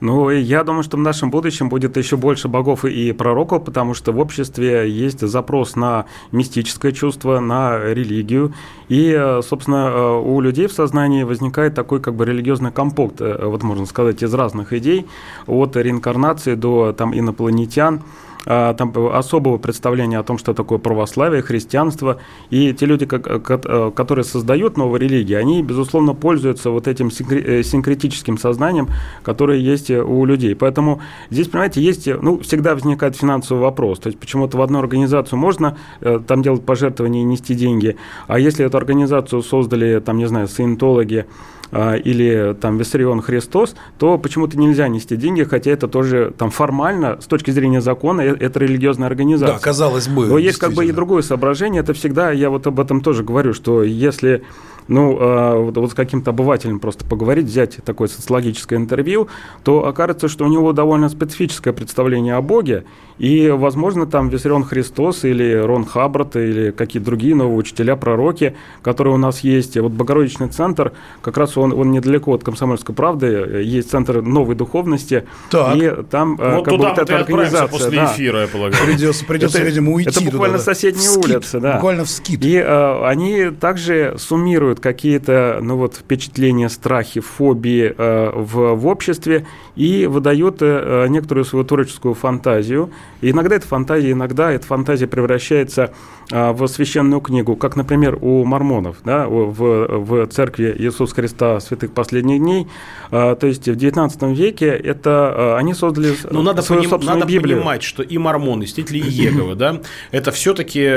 Ну, 0.04 0.30
я 0.30 0.64
думаю, 0.64 0.82
что 0.82 0.96
в 0.96 1.00
нашем 1.00 1.30
будущем 1.30 1.68
будет 1.68 1.96
еще 1.96 2.16
больше 2.16 2.48
богов 2.48 2.84
и 2.84 3.12
пророков, 3.12 3.64
потому 3.64 3.94
что 3.94 4.10
в 4.10 4.18
обществе 4.18 4.90
есть 4.90 5.20
запрос 5.20 5.76
на 5.76 6.06
мистическое 6.32 6.90
чувство, 6.90 7.38
на 7.38 7.78
религию. 7.78 8.52
И, 8.88 9.16
собственно, 9.42 10.18
у 10.18 10.40
людей 10.40 10.66
в 10.66 10.72
сознании 10.72 11.22
возникает 11.22 11.76
такой 11.76 12.00
как 12.00 12.16
бы 12.16 12.24
религиозный 12.24 12.72
компокт, 12.72 13.20
вот 13.20 13.62
можно 13.62 13.86
сказать, 13.86 14.24
из 14.24 14.34
разных 14.34 14.72
идей, 14.72 15.06
от 15.46 15.76
реинкарнации 15.76 16.56
до 16.56 16.92
там, 16.92 17.16
инопланетян. 17.16 18.02
А, 18.44 18.74
там, 18.74 18.92
особого 19.12 19.58
представления 19.58 20.18
о 20.18 20.24
том, 20.24 20.36
что 20.36 20.52
такое 20.52 20.78
православие, 20.78 21.42
христианство. 21.42 22.18
И 22.50 22.72
те 22.72 22.86
люди, 22.86 23.08
э, 23.10 23.90
которые 23.94 24.24
создают 24.24 24.76
новые 24.76 25.00
религии, 25.00 25.34
они, 25.34 25.62
безусловно, 25.62 26.14
пользуются 26.14 26.70
вот 26.70 26.88
этим 26.88 27.08
э, 27.08 27.62
синкретическим 27.62 28.38
сознанием, 28.38 28.88
которое 29.22 29.58
есть 29.58 29.90
у 29.90 30.24
людей. 30.24 30.56
Поэтому 30.56 31.00
здесь, 31.30 31.48
понимаете, 31.48 31.80
есть, 31.80 32.08
ну, 32.20 32.40
всегда 32.40 32.74
возникает 32.74 33.16
финансовый 33.16 33.60
вопрос. 33.60 34.00
То 34.00 34.08
есть 34.08 34.18
почему-то 34.18 34.56
в 34.56 34.62
одну 34.62 34.80
организацию 34.80 35.38
можно 35.38 35.78
э, 36.00 36.18
там 36.26 36.42
делать 36.42 36.64
пожертвования 36.64 37.20
и 37.20 37.24
нести 37.24 37.54
деньги, 37.54 37.96
а 38.26 38.38
если 38.40 38.66
эту 38.66 38.76
организацию 38.76 39.42
создали, 39.42 40.00
там, 40.00 40.18
не 40.18 40.26
знаю, 40.26 40.48
саентологи, 40.48 41.26
или 41.72 42.54
там 42.60 42.76
Виссарион 42.76 43.22
Христос, 43.22 43.74
то 43.98 44.18
почему-то 44.18 44.58
нельзя 44.58 44.88
нести 44.88 45.16
деньги, 45.16 45.42
хотя 45.42 45.70
это 45.70 45.88
тоже 45.88 46.32
там 46.36 46.50
формально, 46.50 47.18
с 47.20 47.26
точки 47.26 47.50
зрения 47.50 47.80
закона, 47.80 48.20
э, 48.20 48.36
это 48.38 48.60
религиозная 48.60 49.08
организация. 49.08 49.56
Да, 49.56 49.62
казалось 49.62 50.08
бы. 50.08 50.26
Но 50.26 50.38
есть 50.38 50.58
как 50.58 50.72
бы 50.72 50.86
и 50.86 50.92
другое 50.92 51.22
соображение, 51.22 51.80
это 51.80 51.94
всегда, 51.94 52.30
я 52.30 52.50
вот 52.50 52.66
об 52.66 52.78
этом 52.78 53.00
тоже 53.00 53.24
говорю, 53.24 53.54
что 53.54 53.82
если 53.82 54.42
ну, 54.88 55.18
э, 55.18 55.58
вот, 55.58 55.76
вот 55.76 55.90
с 55.90 55.94
каким-то 55.94 56.30
обывателем 56.30 56.80
просто 56.80 57.04
поговорить, 57.04 57.46
взять 57.46 57.76
такое 57.84 58.08
социологическое 58.08 58.78
интервью, 58.78 59.28
то 59.64 59.86
окажется, 59.86 60.28
что 60.28 60.44
у 60.44 60.48
него 60.48 60.72
довольно 60.72 61.08
специфическое 61.08 61.72
представление 61.72 62.34
о 62.34 62.42
Боге, 62.42 62.84
и, 63.22 63.50
возможно, 63.50 64.04
там 64.04 64.30
Виссарион 64.30 64.64
Христос 64.64 65.24
или 65.24 65.54
Рон 65.54 65.84
Хаббард 65.84 66.34
или 66.34 66.72
какие-то 66.72 67.06
другие 67.06 67.36
новые 67.36 67.56
учителя, 67.56 67.94
пророки, 67.94 68.56
которые 68.82 69.14
у 69.14 69.16
нас 69.16 69.44
есть. 69.44 69.78
Вот 69.78 69.92
Богородичный 69.92 70.48
центр, 70.48 70.90
как 71.20 71.36
раз 71.36 71.56
он, 71.56 71.72
он 71.72 71.92
недалеко 71.92 72.34
от 72.34 72.42
Комсомольской 72.42 72.96
правды, 72.96 73.62
есть 73.62 73.92
центр 73.92 74.22
новой 74.22 74.56
духовности, 74.56 75.24
так. 75.50 75.76
и 75.76 76.02
там 76.10 76.36
э, 76.40 76.56
вот 76.56 76.64
как 76.64 76.74
туда 76.74 76.94
бы, 76.94 77.00
эта 77.00 77.16
организация. 77.16 77.68
после 77.68 77.90
да, 77.92 78.06
эфира, 78.06 78.40
я 78.40 78.48
полагаю. 78.48 78.84
Придется, 78.84 79.24
придется 79.24 79.58
это, 79.58 79.68
видимо, 79.68 79.92
уйти 79.92 80.10
Это 80.10 80.24
буквально 80.24 80.58
туда, 80.58 80.74
соседние 80.74 81.08
скит, 81.08 81.24
улицы. 81.24 81.60
Да. 81.60 81.74
Буквально 81.74 82.04
в 82.04 82.10
скид. 82.10 82.44
И 82.44 82.56
э, 82.56 83.04
они 83.06 83.50
также 83.50 84.16
суммируют 84.18 84.80
какие-то 84.80 85.60
ну, 85.62 85.76
вот, 85.76 85.94
впечатления, 85.94 86.68
страхи, 86.68 87.20
фобии 87.20 87.94
э, 87.96 88.32
в, 88.34 88.74
в 88.74 88.86
обществе 88.88 89.46
и 89.76 90.06
выдают 90.06 90.56
э, 90.60 91.06
некоторую 91.08 91.44
свою 91.44 91.64
творческую 91.64 92.14
фантазию. 92.14 92.90
И 93.20 93.30
иногда 93.30 93.56
это 93.56 93.66
фантазия, 93.66 94.12
иногда 94.12 94.50
эта 94.50 94.66
фантазия 94.66 95.06
превращается 95.06 95.92
а, 96.30 96.52
в 96.52 96.66
священную 96.66 97.20
книгу, 97.20 97.56
как, 97.56 97.76
например, 97.76 98.18
у 98.20 98.44
мормонов, 98.44 98.96
да, 99.04 99.26
в, 99.28 99.52
в 99.52 100.26
церкви 100.28 100.74
Иисуса 100.78 101.14
Христа 101.14 101.60
святых 101.60 101.92
последних 101.92 102.38
дней. 102.38 102.68
А, 103.10 103.34
то 103.34 103.46
есть 103.46 103.68
в 103.68 103.76
XIX 103.76 104.34
веке 104.34 104.68
это 104.68 105.10
а, 105.34 105.56
они 105.58 105.74
создали 105.74 106.14
Но 106.24 106.38
ну, 106.38 106.42
надо 106.42 106.62
свою 106.62 106.80
поним, 106.80 106.90
собственную 106.90 107.20
надо 107.20 107.32
Библию. 107.32 107.58
понимать, 107.58 107.82
что 107.82 108.02
и 108.02 108.16
мормоны, 108.18 108.64
и 108.64 108.66
святители 108.66 108.98
Иеговы, 108.98 109.54
да, 109.54 109.80
это 110.10 110.32
все-таки, 110.32 110.88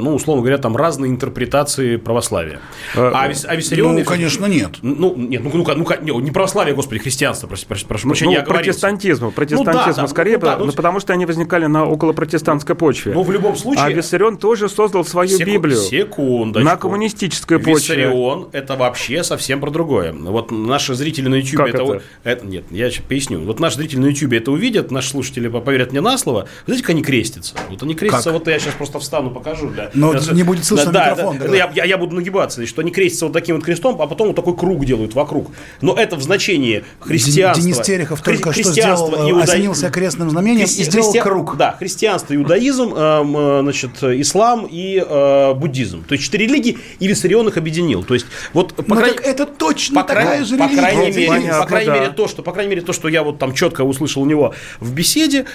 ну, 0.00 0.14
условно 0.14 0.42
говоря, 0.42 0.58
там 0.58 0.76
разные 0.76 1.10
интерпретации 1.10 1.96
православия. 1.96 2.60
А, 2.94 3.24
а 3.24 3.56
Виссарион... 3.56 3.94
Ну, 3.94 4.04
конечно, 4.04 4.46
нет. 4.46 4.76
Ну, 4.82 5.14
нет, 5.16 5.42
ну, 5.42 5.50
ну, 5.54 5.86
ну 6.02 6.20
не 6.20 6.30
православие, 6.30 6.74
господи, 6.74 7.00
христианство, 7.00 7.46
прошу, 7.46 7.66
прошу, 7.66 7.86
прошу 7.86 8.06
ну, 8.06 8.12
прощения, 8.12 8.40
ну, 8.40 8.52
протестантизму, 8.52 9.30
протестантизму 9.30 9.92
ну, 9.96 10.02
да, 10.02 10.08
скорее, 10.08 10.34
ну, 10.34 10.40
да, 10.40 10.56
ну, 10.58 10.72
потому 10.72 11.00
что 11.00 11.12
они 11.12 11.24
возникали 11.52 11.66
на 11.66 11.84
около 11.84 12.12
протестантской 12.12 12.74
почве. 12.74 13.12
Ну, 13.12 13.22
в 13.22 13.30
любом 13.30 13.56
случае... 13.56 13.84
А 13.84 13.90
Виссарион 13.90 14.36
тоже 14.36 14.68
создал 14.68 15.04
свою 15.04 15.28
Секу... 15.28 15.50
Библию. 15.50 15.78
Секундочку. 15.78 16.64
На 16.64 16.76
коммунистической 16.76 17.58
почве. 17.58 17.74
Виссарион– 17.74 18.48
это 18.52 18.76
вообще 18.76 19.22
совсем 19.22 19.60
про 19.60 19.70
другое. 19.70 20.12
Вот 20.12 20.50
наши 20.50 20.94
зрители 20.94 21.28
на 21.28 21.36
YouTube 21.36 21.66
это... 21.66 21.82
это... 21.82 22.02
это... 22.24 22.46
Нет, 22.46 22.64
я 22.70 22.90
сейчас 22.90 23.04
поясню. 23.04 23.40
Вот 23.40 23.60
наши 23.60 23.76
зрители 23.76 24.00
на 24.00 24.06
YouTube 24.06 24.32
это 24.32 24.50
увидят, 24.50 24.90
наши 24.90 25.10
слушатели 25.10 25.48
поверят 25.48 25.92
мне 25.92 26.00
на 26.00 26.18
слово. 26.18 26.42
Вы 26.66 26.74
знаете, 26.74 26.82
как 26.82 26.90
они 26.90 27.02
крестятся? 27.02 27.54
Вот 27.70 27.82
они 27.82 27.94
крестятся, 27.94 28.30
как? 28.30 28.38
вот 28.38 28.48
я 28.48 28.58
сейчас 28.58 28.74
просто 28.74 28.98
встану, 28.98 29.30
покажу. 29.30 29.68
Для... 29.68 29.90
Но 29.94 30.12
для... 30.14 30.32
не 30.32 30.42
будет 30.42 30.64
слышно 30.64 30.92
да, 30.92 31.10
микрофон. 31.10 31.38
Да, 31.38 31.48
да. 31.48 31.56
Я, 31.56 31.72
я, 31.74 31.84
я 31.84 31.98
буду 31.98 32.16
нагибаться, 32.16 32.64
что 32.66 32.80
они 32.80 32.90
крестятся 32.90 33.26
вот 33.26 33.32
таким 33.32 33.56
вот 33.56 33.64
крестом, 33.64 34.00
а 34.00 34.06
потом 34.06 34.28
вот 34.28 34.36
такой 34.36 34.56
круг 34.56 34.84
делают 34.84 35.14
вокруг. 35.14 35.50
Но 35.80 35.94
это 35.94 36.16
в 36.16 36.22
значении 36.22 36.84
христианства. 37.00 37.62
Денис 37.62 37.78
Терехов 37.80 38.22
только 38.22 38.52
что 38.52 38.72
сделал, 38.72 39.30
иуда... 39.30 39.42
осенился 39.44 39.90
крестным 39.90 40.30
знамением 40.30 40.66
Христи... 40.66 40.82
и 40.82 40.84
сделал 40.84 41.12
Христи... 41.12 41.20
круг. 41.20 41.41
Да, 41.56 41.76
христианство, 41.78 42.34
иудаизм, 42.34 42.92
э, 42.94 43.22
э, 43.22 43.60
значит, 43.62 44.02
ислам 44.02 44.66
и 44.70 45.04
э, 45.06 45.54
буддизм. 45.54 46.04
То 46.04 46.14
есть 46.14 46.24
четыре 46.24 46.46
религии 46.46 46.78
и 46.98 47.06
Виссарион 47.06 47.48
их 47.48 47.56
объединил. 47.56 48.02
То 48.02 48.14
есть 48.14 48.26
вот 48.52 48.74
по 48.74 48.82
ну, 48.86 48.96
крайней... 48.96 49.18
это 49.22 49.46
точно 49.46 50.02
по 50.02 50.08
такая 50.08 50.44
же 50.44 50.56
по 50.56 50.64
религия. 50.64 50.80
Крайней 50.80 51.12
мере, 51.12 51.28
Понятно, 51.28 51.60
по 51.60 51.66
крайней 51.66 51.90
да. 51.90 51.98
мере 51.98 52.10
то, 52.10 52.28
что 52.28 52.42
по 52.42 52.52
крайней 52.52 52.70
мере 52.70 52.82
то, 52.82 52.92
что 52.92 53.08
я 53.08 53.22
вот 53.22 53.38
там 53.38 53.54
четко 53.54 53.82
услышал 53.82 54.22
у 54.22 54.26
него 54.26 54.54
в 54.80 54.92
беседе, 54.92 55.46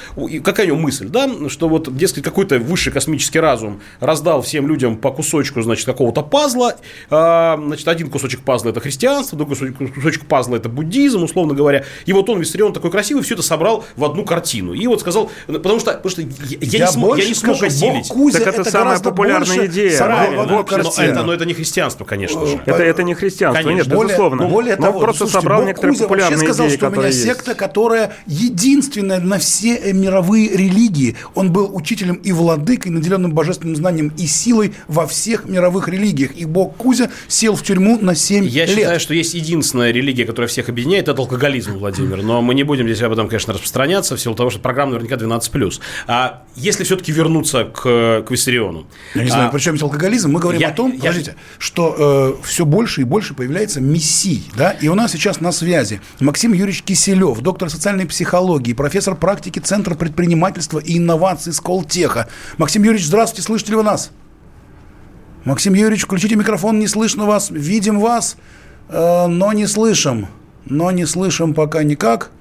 какая 0.43 0.65
у 0.65 0.69
него 0.69 0.79
мысль, 0.79 1.07
да, 1.07 1.29
что 1.49 1.69
вот 1.69 1.95
дескать 1.95 2.23
какой-то 2.23 2.59
высший 2.59 2.91
космический 2.91 3.39
разум 3.39 3.81
раздал 3.99 4.41
всем 4.41 4.67
людям 4.67 4.97
по 4.97 5.11
кусочку, 5.11 5.61
значит, 5.61 5.85
какого-то 5.85 6.21
пазла, 6.21 6.75
э, 7.09 7.57
значит, 7.65 7.87
один 7.87 8.09
кусочек 8.09 8.41
пазла 8.41 8.69
это 8.69 8.79
христианство, 8.79 9.37
другой 9.37 9.57
кусочек 9.73 10.25
пазла 10.25 10.55
это 10.55 10.69
буддизм, 10.69 11.23
условно 11.23 11.53
говоря, 11.53 11.85
и 12.05 12.13
вот 12.13 12.29
он 12.29 12.39
Виссарион 12.39 12.73
такой 12.73 12.91
красивый 12.91 13.23
все 13.23 13.33
это 13.33 13.43
собрал 13.43 13.85
в 13.95 14.03
одну 14.03 14.23
картину. 14.25 14.73
И 14.73 14.87
вот 14.87 15.01
сказал, 15.01 15.31
потому 15.47 15.76
что, 15.79 15.93
потому 15.93 16.09
что 16.09 16.21
я, 16.21 16.27
я, 16.49 16.57
я 16.59 16.85
не, 16.85 16.91
смог, 16.91 17.17
я 17.17 17.25
не 17.25 17.33
смог 17.33 17.57
скажу, 17.57 17.73
осилить. 17.73 18.07
Кузя 18.07 18.39
так 18.39 18.47
это, 18.47 18.61
это 18.61 18.71
самая 18.71 18.99
популярная 18.99 19.65
идея. 19.67 19.97
Правильно, 19.97 20.45
но, 20.45 20.61
это, 20.61 21.23
но 21.23 21.33
это 21.33 21.45
не 21.45 21.53
христианство, 21.53 22.05
конечно 22.05 22.45
же. 22.45 22.61
Это, 22.65 22.83
это 22.83 23.03
не 23.03 23.13
христианство, 23.13 23.63
конечно. 23.63 23.89
нет, 23.89 23.95
более, 23.95 24.09
безусловно. 24.09 24.47
Более 24.47 24.75
но 24.75 24.87
того, 24.87 24.99
просто 24.99 25.19
слушайте, 25.19 25.41
собрал 25.41 25.63
некоторые 25.63 25.93
Кузя 25.93 26.05
популярные 26.05 26.37
вообще 26.37 26.47
сказал, 26.47 26.67
идеи, 26.67 26.77
что 26.77 26.87
у 26.87 26.91
меня 26.91 27.07
есть. 27.07 27.23
секта, 27.23 27.55
которая 27.55 28.13
единственная 28.25 29.19
на 29.19 29.39
все 29.39 29.75
э, 29.75 29.93
мировые 29.93 30.49
религии. 30.49 31.15
Он 31.35 31.51
был 31.51 31.69
учителем 31.73 32.15
и 32.15 32.31
владыкой, 32.31 32.91
наделенным 32.91 33.33
божественным 33.33 33.75
знанием 33.75 34.11
и 34.17 34.25
силой 34.25 34.73
во 34.87 35.07
всех 35.07 35.45
мировых 35.45 35.87
религиях. 35.87 36.31
И 36.35 36.45
Бог 36.45 36.75
Кузя 36.77 37.09
сел 37.27 37.55
в 37.55 37.63
тюрьму 37.63 37.97
на 37.99 38.15
7 38.15 38.45
Я 38.45 38.65
лет. 38.65 38.75
считаю, 38.75 38.99
что 38.99 39.13
есть 39.13 39.33
единственная 39.33 39.91
религия, 39.91 40.25
которая 40.25 40.47
всех 40.47 40.69
объединяет, 40.69 41.07
это 41.07 41.21
алкоголизм, 41.21 41.77
Владимир. 41.77 42.21
Но 42.23 42.41
мы 42.41 42.53
не 42.55 42.63
будем 42.63 42.85
здесь 42.85 43.01
об 43.01 43.13
этом, 43.13 43.27
конечно, 43.27 43.53
распространяться, 43.53 44.15
в 44.15 44.21
силу 44.21 44.35
того, 44.35 44.49
что 44.49 44.59
программа 44.59 44.93
наверняка 44.93 45.15
12+. 45.15 45.66
А 46.07 46.43
если 46.55 46.83
все-таки 46.83 47.11
вернуться 47.11 47.65
к, 47.65 48.23
к 48.23 48.31
Виссариону? 48.31 48.87
Я 49.13 49.23
не 49.23 49.29
знаю, 49.29 49.49
а, 49.49 49.51
при 49.51 49.59
чем 49.59 49.75
здесь 49.75 49.83
алкоголизм. 49.83 50.31
Мы 50.31 50.39
говорим 50.39 50.61
я, 50.61 50.69
о 50.69 50.71
том, 50.71 50.91
я, 50.91 50.97
подождите, 50.99 51.35
что 51.59 52.37
э, 52.41 52.45
все 52.45 52.65
больше 52.65 53.01
и 53.01 53.03
больше 53.03 53.33
появляется 53.33 53.81
мессий. 53.81 54.49
Да? 54.55 54.71
И 54.71 54.87
у 54.87 54.95
нас 54.95 55.11
сейчас 55.11 55.39
на 55.41 55.51
связи 55.51 56.01
Максим 56.19 56.53
Юрьевич 56.53 56.83
Киселев, 56.83 57.39
доктор 57.39 57.69
социальной 57.69 58.05
психологии, 58.05 58.73
профессор 58.73 59.15
практики 59.15 59.59
Центра 59.59 59.95
предпринимательства 59.95 60.79
и 60.79 60.97
инноваций 60.97 61.53
Сколтеха. 61.53 62.27
Максим 62.57 62.83
Юрьевич, 62.83 63.07
здравствуйте, 63.07 63.43
слышите 63.43 63.71
ли 63.71 63.77
вы 63.77 63.83
нас? 63.83 64.11
Максим 65.45 65.73
Юрьевич, 65.73 66.03
включите 66.03 66.35
микрофон, 66.35 66.79
не 66.79 66.87
слышно 66.87 67.25
вас. 67.25 67.49
Видим 67.51 67.99
вас, 67.99 68.35
э, 68.89 69.27
но 69.27 69.53
не 69.53 69.65
слышим. 69.65 70.27
Но 70.65 70.91
не 70.91 71.05
слышим 71.05 71.53
пока 71.53 71.83
никак. 71.83 72.31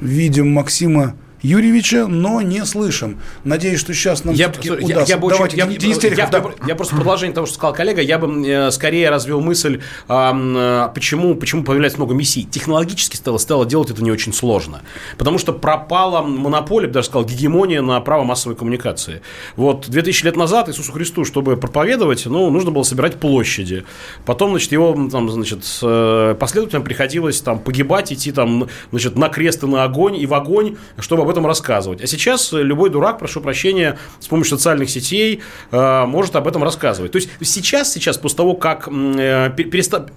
Видим 0.00 0.52
Максима 0.52 1.14
Юрьевича, 1.42 2.06
но 2.06 2.40
не 2.40 2.64
слышим. 2.64 3.20
Надеюсь, 3.42 3.80
что 3.80 3.92
сейчас 3.94 4.24
нам 4.24 4.34
я, 4.34 4.52
я, 4.62 4.72
удастся. 4.74 4.88
Я, 4.88 5.04
я, 5.04 5.16
Давайте, 5.16 5.56
я, 5.56 5.66
Денис 5.66 5.98
Терехов, 5.98 6.18
я, 6.18 6.26
да. 6.28 6.38
я, 6.62 6.68
я 6.68 6.74
просто 6.76 6.94
продолжение 6.94 7.34
того, 7.34 7.46
что 7.46 7.56
сказал 7.56 7.74
коллега, 7.74 8.00
я 8.00 8.18
бы 8.18 8.46
э, 8.46 8.70
скорее 8.70 9.10
развел 9.10 9.40
мысль, 9.40 9.80
э, 10.08 10.88
почему, 10.94 11.34
почему 11.34 11.64
появляется 11.64 11.98
много 11.98 12.14
миссий. 12.14 12.44
Технологически 12.44 13.16
стало, 13.16 13.38
стало 13.38 13.66
делать 13.66 13.90
это 13.90 14.02
не 14.04 14.12
очень 14.12 14.32
сложно. 14.32 14.82
Потому 15.18 15.38
что 15.38 15.52
пропала 15.52 16.22
монополия, 16.22 16.88
даже 16.88 17.08
сказал, 17.08 17.24
гегемония 17.24 17.82
на 17.82 18.00
право 18.00 18.22
массовой 18.22 18.54
коммуникации. 18.54 19.22
Вот 19.56 19.88
2000 19.88 20.24
лет 20.24 20.36
назад 20.36 20.68
Иисусу 20.68 20.92
Христу, 20.92 21.24
чтобы 21.24 21.56
проповедовать, 21.56 22.24
ну, 22.26 22.50
нужно 22.50 22.70
было 22.70 22.84
собирать 22.84 23.16
площади. 23.16 23.84
Потом, 24.24 24.50
значит, 24.50 24.70
его 24.70 25.08
там, 25.10 25.28
значит, 25.28 25.64
э, 25.82 26.36
последователям 26.38 26.84
приходилось 26.84 27.40
там 27.40 27.58
погибать, 27.58 28.12
идти 28.12 28.30
там, 28.30 28.68
значит, 28.92 29.16
на 29.16 29.28
крест 29.28 29.64
и 29.64 29.66
на 29.66 29.82
огонь, 29.82 30.16
и 30.16 30.26
в 30.26 30.34
огонь, 30.34 30.76
чтобы 30.98 31.22
об 31.22 31.31
этом 31.32 31.46
рассказывать. 31.46 32.02
А 32.02 32.06
сейчас 32.06 32.52
любой 32.52 32.90
дурак, 32.90 33.18
прошу 33.18 33.40
прощения, 33.40 33.98
с 34.20 34.26
помощью 34.26 34.56
социальных 34.56 34.90
сетей 34.90 35.40
э, 35.70 36.04
может 36.06 36.36
об 36.36 36.46
этом 36.46 36.62
рассказывать. 36.62 37.12
То 37.12 37.16
есть 37.16 37.28
сейчас, 37.40 37.92
сейчас 37.92 38.18
после 38.18 38.36
того, 38.36 38.54
как 38.54 38.88
э, 38.88 39.50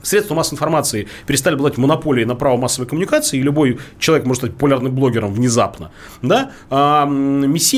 средства 0.03 0.35
массовой 0.35 0.55
информации 0.55 1.07
перестали 1.25 1.55
обладать 1.55 1.77
монополией 1.77 2.25
на 2.25 2.35
право 2.35 2.57
массовой 2.57 2.87
коммуникации, 2.87 3.39
и 3.39 3.41
любой 3.41 3.79
человек 3.99 4.25
может 4.25 4.41
стать 4.41 4.53
популярным 4.53 4.93
блогером 4.93 5.33
внезапно, 5.33 5.91
да, 6.21 6.51
э, 6.69 7.05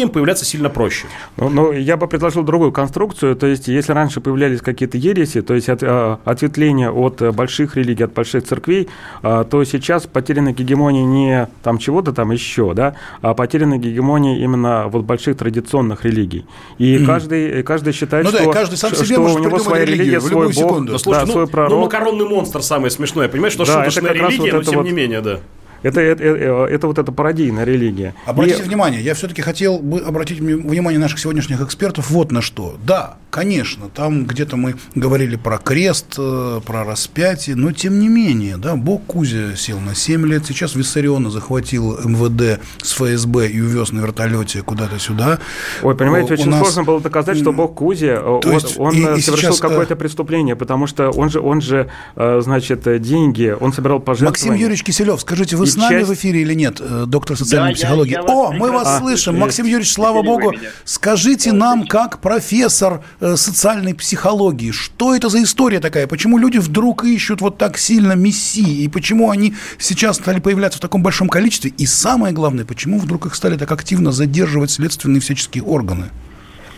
появляться 0.08 0.46
сильно 0.46 0.70
проще. 0.70 1.08
Ну, 1.38 1.50
ну, 1.50 1.72
я 1.72 1.98
бы 1.98 2.08
предложил 2.08 2.44
другую 2.44 2.72
конструкцию. 2.72 3.36
То 3.36 3.48
есть, 3.48 3.68
если 3.68 3.94
раньше 3.94 4.22
появлялись 4.22 4.62
какие-то 4.62 4.98
ереси, 4.98 5.42
то 5.42 5.54
есть 5.54 5.70
от, 5.70 5.84
э, 5.84 6.18
ответвления 6.26 6.92
от 6.92 7.22
больших 7.36 7.76
религий, 7.76 8.04
от 8.04 8.14
больших 8.14 8.44
церквей, 8.44 8.88
э, 9.24 9.46
то 9.50 9.64
сейчас 9.64 10.08
потеряна 10.08 10.54
гегемония 10.54 11.06
не 11.06 11.48
там 11.64 11.78
чего-то 11.78 12.14
там 12.14 12.32
еще, 12.32 12.74
да, 12.74 12.96
потеряна 13.34 13.78
гегемония 13.78 14.38
именно 14.38 14.88
вот 14.88 15.04
больших 15.06 15.38
традиционных 15.38 16.06
религий. 16.06 16.46
И 16.78 16.96
mm-hmm. 16.96 17.06
каждый, 17.06 17.64
каждый 17.64 17.94
считает, 17.94 18.26
ну, 18.26 18.32
что, 18.32 18.46
да, 18.46 18.52
каждый 18.52 18.78
сам 18.78 18.94
себе 18.96 19.06
что 19.06 19.22
у 19.22 19.40
него 19.40 19.60
своя 19.60 19.86
религия, 19.86 20.22
свой 20.22 20.48
бог, 20.48 20.54
секунду. 20.54 20.92
да, 20.94 20.98
слушайте, 20.98 21.26
да, 21.26 21.28
ну, 21.28 21.34
свой 21.34 21.48
пророк. 21.48 21.72
Ну, 21.72 21.82
макаронный 21.82 22.26
монстр 22.26 22.62
самое 22.62 22.92
смешное, 22.92 23.28
понимаешь, 23.28 23.54
что 23.54 23.66
да, 23.66 23.86
шуточная 23.86 24.14
религия, 24.14 24.54
вот 24.54 24.66
но 24.66 24.72
тем 24.72 24.80
вот... 24.80 24.86
не 24.86 24.92
менее, 24.92 25.22
да. 25.22 25.40
Это, 25.84 26.02
это, 26.02 26.24
это, 26.24 26.66
это 26.66 26.88
вот 26.88 26.98
эта 26.98 27.12
пародийная 27.12 27.64
религия. 27.64 28.16
Обратите 28.26 28.64
и... 28.64 28.66
внимание, 28.66 29.02
я 29.02 29.14
все-таки 29.14 29.42
хотел 29.42 29.80
бы 29.80 30.00
обратить 30.00 30.40
внимание 30.40 31.00
наших 31.00 31.20
сегодняшних 31.20 31.62
экспертов 31.62 32.10
вот 32.10 32.32
на 32.32 32.42
что. 32.42 32.78
Да, 32.84 33.18
конечно, 33.30 33.90
там 33.90 34.26
где-то 34.26 34.58
мы 34.58 34.76
говорили 34.96 35.36
про 35.36 35.58
крест, 35.58 36.16
э, 36.18 36.62
про 36.66 36.84
распятие, 36.84 37.56
но 37.56 37.72
тем 37.72 38.00
не 38.00 38.08
менее, 38.08 38.58
да, 38.58 38.76
Бог 38.76 39.06
Кузя 39.06 39.56
сел 39.56 39.80
на 39.80 39.96
7 39.96 40.26
лет, 40.28 40.46
сейчас 40.46 40.76
Виссариона 40.76 41.30
захватил 41.30 42.00
МВД 42.04 42.62
с 42.82 42.94
ФСБ 42.94 43.48
и 43.48 43.62
увез 43.62 43.92
на 43.92 44.00
вертолете 44.00 44.62
куда-то 44.62 45.00
сюда. 45.00 45.40
Ой, 45.82 45.96
понимаете, 45.96 46.34
очень 46.34 46.50
нас... 46.50 46.62
сложно 46.62 46.84
было 46.84 47.02
доказать, 47.02 47.38
что 47.38 47.54
Бог 47.54 47.76
Кузя, 47.76 48.08
э, 48.08 48.22
он, 48.22 48.62
он 48.78 48.94
и, 48.94 49.20
и 49.20 49.22
совершил 49.22 49.54
сейчас... 49.54 49.60
Э, 49.60 49.62
какое-то 49.62 49.96
преступление, 49.96 50.56
потому 50.56 50.88
что 50.88 51.10
он 51.12 51.30
же, 51.30 51.40
он 51.40 51.62
же, 51.62 51.90
значит, 52.16 53.02
деньги, 53.02 53.56
он 53.60 53.74
собирал 53.74 54.00
пожертвования. 54.00 54.30
Максим 54.30 54.54
Юрьевич 54.54 54.84
Киселев, 54.84 55.22
скажите, 55.22 55.56
вы 55.56 55.68
с 55.68 55.76
нами 55.76 56.00
часть... 56.00 56.10
в 56.10 56.14
эфире 56.14 56.42
или 56.42 56.54
нет, 56.54 56.80
э, 56.80 57.06
доктор 57.08 57.38
социальной 57.38 57.72
да, 57.72 57.76
психологии? 57.76 58.12
Я, 58.12 58.22
я 58.22 58.26
О, 58.26 58.52
мы 58.52 58.72
вас 58.72 58.88
а, 58.88 59.00
слышим. 59.00 59.34
Есть. 59.34 59.42
Максим 59.42 59.66
Юрьевич, 59.66 59.92
слава 59.92 60.22
богу. 60.22 60.54
Скажите 60.86 61.52
нам, 61.52 61.86
как 61.86 62.20
профессор 62.20 63.04
э, 63.20 63.27
социальной 63.36 63.94
психологии, 63.94 64.72
что 64.72 65.16
это 65.16 65.30
за 65.30 65.44
история 65.44 65.80
такая? 65.80 66.08
Почему 66.08 66.38
люди 66.38 66.58
вдруг 66.58 67.04
ищут 67.04 67.42
вот 67.42 67.58
так 67.58 67.78
сильно 67.78 68.14
мессии? 68.14 68.84
И 68.84 68.88
почему 68.88 69.30
они 69.30 69.54
сейчас 69.78 70.18
стали 70.18 70.40
появляться 70.40 70.80
в 70.80 70.82
таком 70.82 71.04
большом 71.04 71.28
количестве? 71.28 71.74
И 71.78 71.86
самое 71.86 72.34
главное, 72.34 72.66
почему 72.66 73.00
вдруг 73.00 73.26
их 73.26 73.36
стали 73.36 73.58
так 73.58 73.72
активно 73.72 74.12
задерживать 74.12 74.72
следственные 74.72 75.20
всяческие 75.20 75.64
органы? 75.64 76.06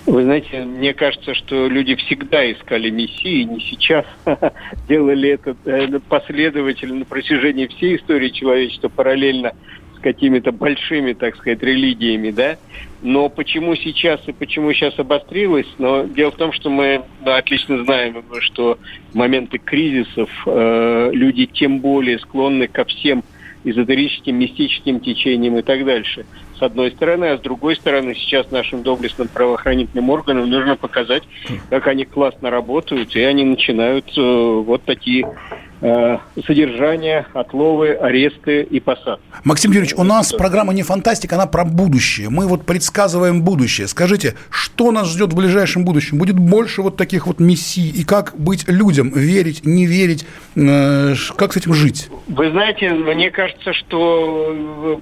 Вы 0.05 0.23
знаете, 0.23 0.63
мне 0.63 0.93
кажется, 0.95 1.35
что 1.35 1.67
люди 1.67 1.95
всегда 1.95 2.51
искали 2.51 2.89
Мессии, 2.89 3.43
не 3.43 3.59
сейчас 3.59 4.05
делали 4.88 5.29
это 5.29 5.55
э, 5.65 5.99
последовательно 6.09 6.95
на 6.95 7.05
протяжении 7.05 7.67
всей 7.67 7.97
истории 7.97 8.29
человечества 8.29 8.89
параллельно 8.89 9.53
какими-то 10.01 10.51
большими, 10.51 11.13
так 11.13 11.35
сказать, 11.35 11.62
религиями, 11.62 12.31
да. 12.31 12.57
Но 13.01 13.29
почему 13.29 13.75
сейчас 13.75 14.21
и 14.27 14.31
почему 14.31 14.73
сейчас 14.73 14.97
обострилось? 14.97 15.67
Но 15.77 16.03
дело 16.03 16.31
в 16.31 16.35
том, 16.35 16.51
что 16.51 16.69
мы 16.69 17.03
да, 17.21 17.38
отлично 17.38 17.83
знаем, 17.83 18.23
что 18.41 18.77
в 19.12 19.15
моменты 19.15 19.57
кризисов 19.57 20.29
э, 20.45 21.09
люди 21.13 21.45
тем 21.45 21.79
более 21.79 22.19
склонны 22.19 22.67
ко 22.67 22.85
всем 22.85 23.23
эзотерическим, 23.63 24.38
мистическим 24.38 24.99
течениям 24.99 25.57
и 25.57 25.62
так 25.62 25.85
дальше 25.85 26.25
с 26.59 26.62
одной 26.62 26.91
стороны, 26.91 27.25
а 27.25 27.38
с 27.38 27.41
другой 27.41 27.75
стороны, 27.77 28.13
сейчас 28.15 28.51
нашим 28.51 28.83
доблестным 28.83 29.29
правоохранительным 29.29 30.09
органам 30.09 30.49
нужно 30.49 30.75
показать, 30.75 31.23
как 31.69 31.88
они 31.88 32.03
классно 32.05 32.49
работают, 32.49 33.15
и 33.15 33.21
они 33.21 33.45
начинают 33.45 34.05
э, 34.17 34.21
вот 34.21 34.83
такие 34.83 35.25
э, 35.81 36.17
содержания, 36.45 37.25
отловы, 37.33 37.93
аресты 37.93 38.63
и 38.63 38.79
посадки. 38.79 39.23
Максим 39.43 39.71
Юрьевич, 39.71 39.93
у 39.95 40.03
нас 40.03 40.33
программа 40.33 40.73
не 40.73 40.83
фантастика, 40.83 41.35
она 41.35 41.45
про 41.45 41.65
будущее. 41.65 42.29
Мы 42.29 42.47
вот 42.47 42.65
предсказываем 42.65 43.43
будущее. 43.43 43.87
Скажите, 43.87 44.35
что 44.49 44.91
нас 44.91 45.09
ждет 45.09 45.33
в 45.33 45.35
ближайшем 45.35 45.85
будущем? 45.85 46.17
Будет 46.17 46.37
больше 46.37 46.81
вот 46.81 46.97
таких 46.97 47.27
вот 47.27 47.39
миссий? 47.39 47.89
И 47.89 48.03
как 48.03 48.33
быть 48.37 48.67
людям? 48.67 49.09
Верить, 49.09 49.65
не 49.65 49.85
верить? 49.85 50.25
Э, 50.55 51.13
как 51.35 51.53
с 51.53 51.57
этим 51.57 51.73
жить? 51.73 52.09
Вы 52.27 52.51
знаете, 52.51 52.89
мне 52.89 53.31
кажется, 53.31 53.73
что 53.73 54.99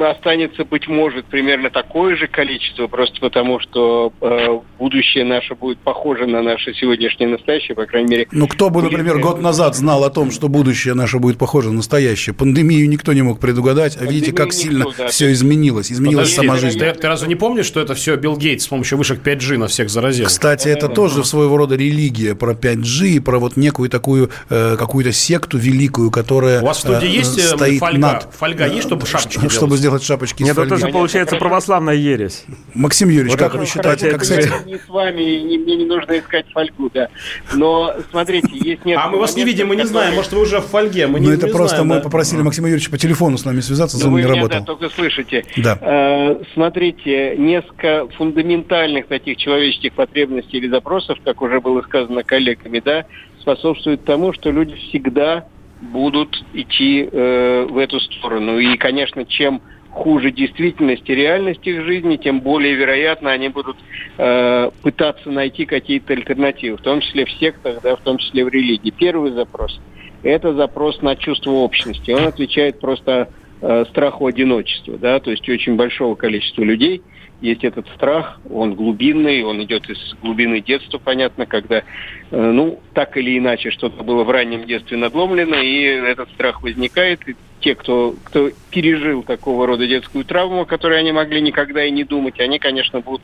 останется, 0.00 0.64
быть 0.64 0.88
может, 0.88 1.26
примерно 1.26 1.70
такое 1.70 2.16
же 2.16 2.26
количество, 2.26 2.86
просто 2.86 3.20
потому 3.20 3.60
что 3.60 4.12
э, 4.20 4.58
будущее 4.78 5.24
наше 5.24 5.54
будет 5.54 5.78
похоже 5.78 6.26
на 6.26 6.42
наше 6.42 6.74
сегодняшнее 6.74 7.28
настоящее, 7.28 7.74
по 7.74 7.86
крайней 7.86 8.10
мере. 8.10 8.28
Ну, 8.32 8.46
кто 8.46 8.70
бы, 8.70 8.82
например, 8.82 9.18
год 9.18 9.40
назад 9.40 9.74
знал 9.76 10.04
о 10.04 10.10
том, 10.10 10.30
что 10.30 10.48
будущее 10.48 10.94
наше 10.94 11.18
будет 11.18 11.38
похоже 11.38 11.70
на 11.70 11.76
настоящее? 11.76 12.34
Пандемию 12.34 12.88
никто 12.88 13.12
не 13.12 13.22
мог 13.22 13.40
предугадать, 13.40 13.96
а 13.96 14.00
Пандемию 14.00 14.20
видите, 14.20 14.36
как 14.36 14.46
никто, 14.46 14.58
сильно 14.58 14.86
да, 14.96 15.08
все 15.08 15.32
изменилось. 15.32 15.92
Изменилась 15.92 16.30
Подожди, 16.30 16.48
сама 16.48 16.56
жизнь. 16.58 16.78
Ты, 16.78 16.92
ты 16.92 17.08
разве 17.08 17.28
не 17.28 17.34
помнишь, 17.34 17.66
что 17.66 17.80
это 17.80 17.94
все 17.94 18.16
Билл 18.16 18.36
Гейтс 18.36 18.64
с 18.64 18.68
помощью 18.68 18.98
вышек 18.98 19.20
5G 19.22 19.58
на 19.58 19.68
всех 19.68 19.90
заразил? 19.90 20.26
Кстати, 20.26 20.68
это 20.68 20.88
тоже 20.88 21.24
своего 21.24 21.56
рода 21.56 21.76
религия 21.76 22.34
про 22.34 22.52
5G, 22.52 23.20
про 23.20 23.38
вот 23.38 23.56
некую 23.56 23.88
такую 23.88 24.30
э, 24.48 24.76
какую-то 24.78 25.12
секту 25.12 25.58
великую, 25.58 26.10
которая 26.10 26.60
У 26.60 26.66
вас 26.66 26.78
в 26.78 26.80
студии 26.80 27.08
э, 27.08 27.16
есть 27.16 27.38
э, 27.38 27.42
стоит 27.42 27.78
фольга? 27.80 27.98
Над... 27.98 28.28
Фольга 28.34 28.66
есть, 28.66 28.86
чтобы 28.86 29.06
шапочки 29.06 29.38
делать? 29.38 29.52
Чтобы 29.64 29.78
сделать 29.78 30.02
шапочки 30.02 30.42
Нет, 30.42 30.58
это 30.58 30.68
тоже 30.68 30.88
получается 30.88 31.36
православная 31.36 31.94
ересь. 31.94 32.44
Максим 32.74 33.08
Юрьевич, 33.08 33.32
вот 33.32 33.40
как 33.40 33.54
вы 33.54 33.64
считаете, 33.64 34.10
как 34.10 34.22
с 34.22 34.30
Не 34.66 34.76
с 34.76 34.88
вами, 34.88 35.22
не, 35.22 35.56
мне 35.56 35.76
не 35.76 35.86
нужно 35.86 36.18
искать 36.18 36.44
фольгу, 36.52 36.90
да. 36.92 37.08
Но 37.54 37.94
смотрите, 38.10 38.50
есть 38.52 38.84
нет. 38.84 38.98
А 39.02 39.08
мы 39.08 39.18
вас 39.18 39.34
не 39.36 39.44
видим, 39.44 39.68
мы 39.68 39.76
не 39.76 39.86
знаем, 39.86 40.14
может, 40.14 40.32
вы 40.32 40.42
уже 40.42 40.60
в 40.60 40.66
фольге, 40.66 41.06
мы 41.06 41.18
не 41.18 41.28
Ну, 41.28 41.32
это 41.32 41.46
просто 41.46 41.82
мы 41.82 42.00
попросили 42.00 42.42
Максима 42.42 42.68
Юрьевича 42.68 42.90
по 42.90 42.98
телефону 42.98 43.38
с 43.38 43.44
нами 43.46 43.60
связаться, 43.60 43.96
Zoom 43.96 44.16
не 44.16 44.26
работал. 44.26 44.60
Да, 44.60 44.66
только 44.66 44.90
слышите. 44.90 45.44
Да. 45.56 45.78
Э, 45.80 46.42
смотрите, 46.52 47.36
несколько 47.38 48.06
фундаментальных 48.18 49.06
таких 49.06 49.38
человеческих 49.38 49.94
потребностей 49.94 50.58
или 50.58 50.68
запросов, 50.68 51.18
как 51.24 51.40
уже 51.40 51.60
было 51.60 51.80
сказано 51.82 52.22
коллегами, 52.22 52.82
да, 52.84 53.06
способствует 53.40 54.04
тому, 54.04 54.34
что 54.34 54.50
люди 54.50 54.74
всегда 54.88 55.46
будут 55.92 56.42
идти 56.52 57.08
э, 57.10 57.66
в 57.68 57.78
эту 57.78 58.00
сторону. 58.00 58.58
И, 58.58 58.76
конечно, 58.76 59.24
чем 59.24 59.60
хуже 59.90 60.32
действительности, 60.32 61.12
реальности 61.12 61.68
их 61.68 61.84
жизни, 61.84 62.16
тем 62.16 62.40
более 62.40 62.74
вероятно 62.74 63.30
они 63.30 63.48
будут 63.48 63.76
э, 64.18 64.70
пытаться 64.82 65.30
найти 65.30 65.66
какие-то 65.66 66.12
альтернативы, 66.14 66.76
в 66.76 66.82
том 66.82 67.00
числе 67.00 67.24
в 67.24 67.30
сектах, 67.32 67.80
да, 67.82 67.94
в 67.96 68.00
том 68.00 68.18
числе 68.18 68.44
в 68.44 68.48
религии. 68.48 68.90
Первый 68.90 69.30
запрос– 69.32 69.80
это 70.24 70.52
запрос 70.54 71.00
на 71.00 71.14
чувство 71.14 71.52
общности. 71.52 72.10
Он 72.10 72.26
отвечает 72.26 72.80
просто 72.80 73.28
э, 73.60 73.84
страху 73.90 74.26
одиночества, 74.26 74.98
да, 74.98 75.20
то 75.20 75.30
есть 75.30 75.48
очень 75.48 75.76
большого 75.76 76.16
количества 76.16 76.62
людей 76.62 77.02
есть 77.44 77.62
этот 77.62 77.86
страх, 77.88 78.40
он 78.50 78.74
глубинный, 78.74 79.42
он 79.42 79.62
идет 79.62 79.88
из 79.90 80.14
глубины 80.22 80.60
детства, 80.60 80.98
понятно, 80.98 81.44
когда, 81.44 81.78
э, 81.78 81.82
ну, 82.30 82.80
так 82.94 83.16
или 83.18 83.38
иначе, 83.38 83.70
что-то 83.70 84.02
было 84.02 84.24
в 84.24 84.30
раннем 84.30 84.64
детстве 84.64 84.96
надломлено, 84.96 85.56
и 85.56 85.82
этот 85.82 86.30
страх 86.30 86.62
возникает, 86.62 87.28
и 87.28 87.36
те, 87.64 87.74
кто, 87.74 88.14
кто 88.24 88.50
пережил 88.70 89.22
такого 89.22 89.66
рода 89.66 89.86
детскую 89.86 90.24
травму, 90.26 90.60
о 90.60 90.64
которой 90.66 91.00
они 91.00 91.12
могли 91.12 91.40
никогда 91.40 91.82
и 91.82 91.90
не 91.90 92.04
думать, 92.04 92.38
они, 92.38 92.58
конечно, 92.58 93.00
будут 93.00 93.22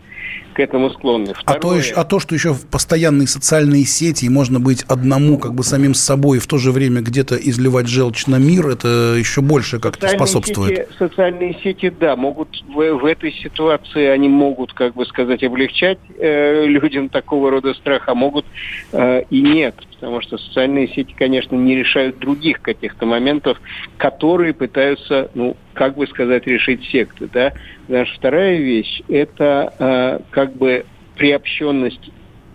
к 0.55 0.61
этому 0.61 0.89
склонны. 0.91 1.35
Второе... 1.35 1.81
А, 1.81 1.95
то, 1.95 2.01
а 2.01 2.05
то, 2.05 2.21
что 2.21 2.35
еще 2.35 2.55
в 2.55 2.67
постоянные 2.67 3.29
социальные 3.29 3.85
сети, 3.85 4.25
и 4.25 4.29
можно 4.31 4.59
быть 4.59 4.83
одному, 4.89 5.37
как 5.37 5.53
бы 5.53 5.63
самим 5.63 5.93
собой, 5.93 6.39
и 6.39 6.41
в 6.41 6.47
то 6.47 6.57
же 6.57 6.73
время 6.73 7.03
где-то 7.03 7.37
изливать 7.37 7.87
желчь 7.87 8.27
на 8.27 8.37
мир, 8.37 8.69
это 8.69 9.15
еще 9.19 9.43
больше 9.43 9.79
как-то 9.79 10.09
способствует. 10.09 10.79
Сети, 10.79 10.89
социальные 10.99 11.59
сети, 11.63 11.93
да, 12.01 12.17
могут 12.17 12.49
в, 12.67 12.95
в 12.95 13.05
этой 13.05 13.33
ситуации, 13.33 14.07
они 14.07 14.31
могут, 14.31 14.73
как 14.73 14.95
бы 14.95 15.05
сказать, 15.05 15.43
облегчать 15.43 15.99
э, 16.19 16.65
людям 16.65 17.11
такого 17.11 17.51
рода 17.51 17.75
страх, 17.75 18.09
а 18.09 18.15
могут 18.15 18.47
э, 18.93 19.25
и 19.29 19.43
нет 19.43 19.75
потому 20.01 20.23
что 20.23 20.39
социальные 20.39 20.89
сети, 20.89 21.15
конечно, 21.17 21.55
не 21.55 21.77
решают 21.77 22.19
других 22.19 22.63
каких-то 22.63 23.05
моментов, 23.05 23.61
которые 23.99 24.55
пытаются, 24.55 25.31
ну, 25.35 25.57
как 25.75 25.97
бы 25.97 26.07
сказать, 26.07 26.47
решить 26.47 26.83
секты, 26.91 27.29
да. 27.33 27.53
Наша 27.87 28.13
вторая 28.15 28.57
вещь– 28.57 29.03
это 29.09 29.75
э, 29.79 30.21
как 30.31 30.57
бы 30.57 30.87
приобщенность 31.17 32.11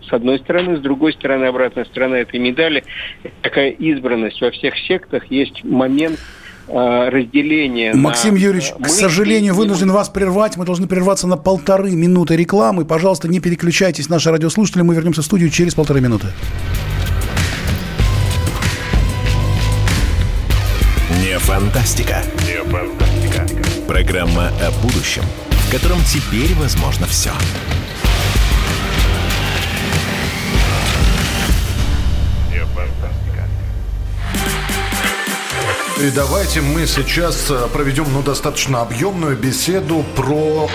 с 0.10 0.14
одной 0.14 0.38
стороны, 0.40 0.78
с 0.78 0.82
другой 0.82 1.14
стороны, 1.14 1.46
обратная 1.46 1.86
сторона 1.86 2.18
этой 2.20 2.40
медали, 2.40 2.84
такая 3.42 3.72
избранность 3.72 4.40
во 4.40 4.52
всех 4.52 4.78
сектах, 4.88 5.32
есть 5.32 5.64
момент 5.64 6.20
э, 6.68 7.10
разделения. 7.10 7.92
Максим 7.96 8.36
на 8.36 8.38
Юрьевич, 8.38 8.72
мысли. 8.78 8.84
к 8.84 8.90
сожалению, 8.90 9.56
вынужден 9.56 9.92
вас 9.92 10.10
прервать. 10.10 10.58
Мы 10.58 10.66
должны 10.66 10.88
прерваться 10.88 11.26
на 11.26 11.38
полторы 11.38 11.92
минуты 11.92 12.36
рекламы. 12.36 12.86
Пожалуйста, 12.86 13.28
не 13.28 13.40
переключайтесь, 13.40 14.08
наши 14.08 14.30
радиослушатели. 14.30 14.84
Мы 14.84 14.94
вернемся 14.94 15.24
в 15.24 15.26
студию 15.26 15.50
через 15.50 15.74
полторы 15.74 16.02
минуты. 16.02 16.28
Фантастика. 21.56 22.22
Не 22.46 22.62
фантастика. 22.70 23.48
Программа 23.88 24.50
о 24.62 24.72
будущем, 24.82 25.24
в 25.50 25.72
котором 25.72 26.00
теперь 26.04 26.54
возможно 26.56 27.08
все. 27.08 27.32
Не 32.52 32.60
фантастика. 32.60 33.48
И 36.02 36.12
давайте 36.12 36.60
мы 36.60 36.86
сейчас 36.88 37.50
э, 37.50 37.68
проведем 37.72 38.12
ну, 38.12 38.22
достаточно 38.22 38.82
объемную 38.82 39.38
беседу 39.38 40.04
про... 40.16 40.70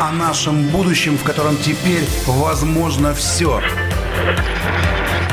О 0.00 0.10
нашем 0.12 0.68
будущем, 0.68 1.16
в 1.16 1.22
котором 1.22 1.56
теперь 1.56 2.04
возможно 2.26 3.14
все. 3.14 3.62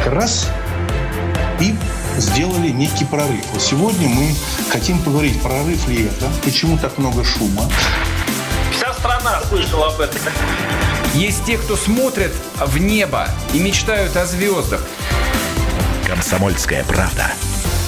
Раз 0.06 0.50
и 1.60 1.74
сделали 2.18 2.70
некий 2.70 3.06
прорыв. 3.06 3.46
Вот 3.54 3.62
сегодня 3.62 4.08
мы 4.08 4.34
хотим 4.70 5.00
поговорить, 5.00 5.42
прорыв 5.42 5.88
ли 5.88 6.06
это, 6.06 6.30
почему 6.44 6.78
так 6.78 6.98
много 6.98 7.24
шума. 7.24 7.70
Вся 8.72 8.94
страна 8.94 9.42
слышала 9.50 9.88
об 9.88 10.00
этом. 10.00 10.22
Есть 11.14 11.46
те, 11.46 11.58
кто 11.58 11.76
смотрят 11.76 12.32
в 12.58 12.78
небо 12.78 13.28
и 13.54 13.60
мечтают 13.60 14.16
о 14.16 14.26
звездах. 14.26 14.82
Комсомольская 16.08 16.84
правда. 16.86 17.32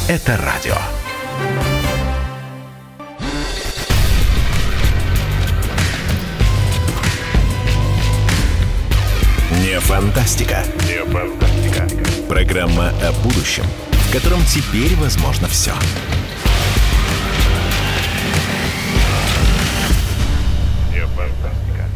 Это 0.07 0.37
радио. 0.37 0.75
Не 9.61 9.79
фантастика. 9.79 10.65
Не 10.87 11.03
фантастика. 11.05 11.87
Программа 12.27 12.89
о 13.01 13.11
будущем– 13.23 13.65
котором 14.13 14.41
теперь 14.45 14.95
возможно 14.95 15.47
все. 15.47 15.73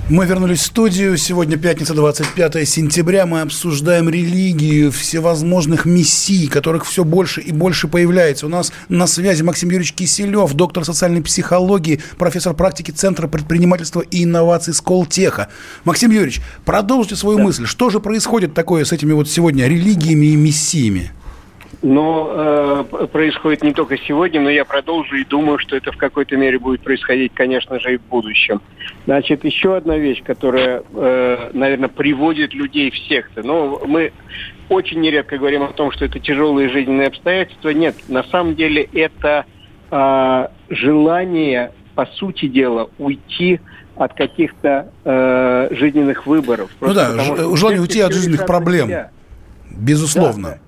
Мы 0.09 0.26
вернулись 0.26 0.61
в 0.61 0.65
студию. 0.65 1.15
Сегодня 1.18 1.57
пятница, 1.57 1.93
25 1.93 2.68
сентября. 2.68 3.28
Мы 3.28 3.41
обсуждаем 3.41 4.09
религию 4.09 4.91
всевозможных 4.91 5.86
мессий, 5.86 6.47
которых 6.47 6.86
все 6.86 7.03
больше 7.03 7.41
и 7.41 7.51
больше 7.51 7.88
появляется. 7.88 8.47
У 8.47 8.49
нас 8.49 8.72
на 8.89 9.05
связи 9.05 9.43
Максим 9.43 9.70
Юрьевич 9.70 9.93
Киселев, 9.93 10.53
доктор 10.53 10.86
социальной 10.86 11.22
психологии, 11.22 12.01
профессор 12.18 12.55
практики 12.55 12.89
Центра 12.89 13.28
предпринимательства 13.28 14.01
и 14.01 14.24
инноваций 14.24 14.74
Сколтеха. 14.74 15.49
Максим 15.84 16.09
Юрьевич, 16.09 16.41
продолжите 16.65 17.15
свою 17.15 17.38
да. 17.38 17.43
мысль. 17.43 17.68
Что 17.68 17.91
же 17.91 17.99
происходит 17.99 18.55
такое 18.55 18.86
с 18.86 18.91
этими 18.91 19.11
вот 19.11 19.30
сегодня 19.30 19.68
религиями 19.68 20.28
и 20.28 20.36
мессиями? 20.36 21.11
Но 21.84 22.86
э, 22.92 23.08
происходит 23.12 23.64
не 23.64 23.72
только 23.72 23.98
сегодня, 24.00 24.42
но 24.42 24.50
я 24.50 24.66
продолжу 24.66 25.16
и 25.16 25.24
думаю, 25.24 25.60
что 25.60 25.76
это 25.76 25.92
в 25.92 25.98
какой-то 25.98 26.36
мере 26.36 26.58
будет 26.58 26.82
происходить, 26.82 27.34
конечно 27.36 27.80
же, 27.80 27.94
и 27.94 27.98
в 27.98 28.02
будущем. 28.02 28.62
Значит, 29.06 29.46
еще 29.46 29.76
одна 29.78 29.98
вещь, 29.98 30.24
которая, 30.24 30.82
э, 30.94 31.52
наверное, 31.54 31.90
приводит 31.90 32.54
людей 32.56 32.90
в 32.90 32.98
секты. 33.08 33.44
Но 33.44 33.80
мы 33.86 34.12
очень 34.70 35.02
нередко 35.02 35.38
говорим 35.38 35.64
о 35.64 35.72
том, 35.72 35.92
что 35.92 36.06
это 36.06 36.20
тяжелые 36.20 36.70
жизненные 36.70 37.08
обстоятельства. 37.08 37.70
Нет, 37.70 37.96
на 38.08 38.24
самом 38.24 38.56
деле 38.56 38.90
это 38.94 39.46
э, 39.92 40.48
желание, 40.70 41.72
по 41.94 42.08
сути 42.08 42.48
дела, 42.48 42.90
уйти 42.98 43.60
от 43.96 44.14
каких-то 44.14 44.92
э, 45.04 45.68
жизненных 45.72 46.26
выборов. 46.26 46.72
Ну 46.82 46.94
да, 46.94 47.12
потому, 47.12 47.56
желание 47.56 47.82
уйти 47.82 48.02
от 48.02 48.14
жизненных 48.14 48.48
проблем. 48.48 48.88
Нельзя. 48.88 49.12
Безусловно. 49.70 50.50
Да, 50.50 50.66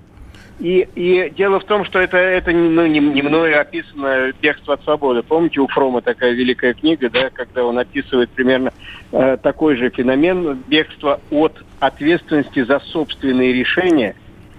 и, 0.60 0.88
и 0.96 1.30
дело 1.36 1.60
в 1.60 1.64
том, 1.64 1.86
что 1.86 2.00
это, 2.00 2.18
это 2.18 2.52
ну, 2.52 2.86
не, 2.86 3.00
не 3.00 3.22
мною 3.22 3.60
описано 3.60 4.34
«Бегство 4.42 4.74
от 4.74 4.84
свободы». 4.84 5.24
Помните, 5.24 5.62
у 5.62 5.68
Фрома 5.68 6.02
такая 6.02 6.34
великая 6.34 6.74
книга, 6.74 7.10
да, 7.10 7.30
когда 7.30 7.64
он 7.64 7.80
описывает 7.80 8.30
примерно 8.32 8.74
э, 9.12 9.38
такой 9.42 9.78
же 9.78 9.90
феномен 9.90 10.62
бегства 10.68 11.22
от 11.32 11.64
ответственности 11.80 12.64
за 12.64 12.82
собственные 12.92 13.54
решения, 13.54 14.16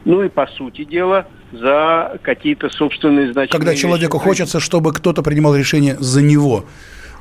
ну 0.07 0.23
и, 0.23 0.31
по 0.31 0.47
сути 0.47 0.85
дела, 0.85 1.27
за 1.53 2.19
какие-то 2.23 2.71
собственные 2.71 3.33
значения. 3.33 3.59
Когда 3.59 3.75
человеку 3.75 4.17
вещи. 4.17 4.27
хочется, 4.29 4.61
чтобы 4.61 4.95
кто-то 4.95 5.23
принимал 5.23 5.55
решение 5.55 5.97
за 5.99 6.23
него. 6.23 6.65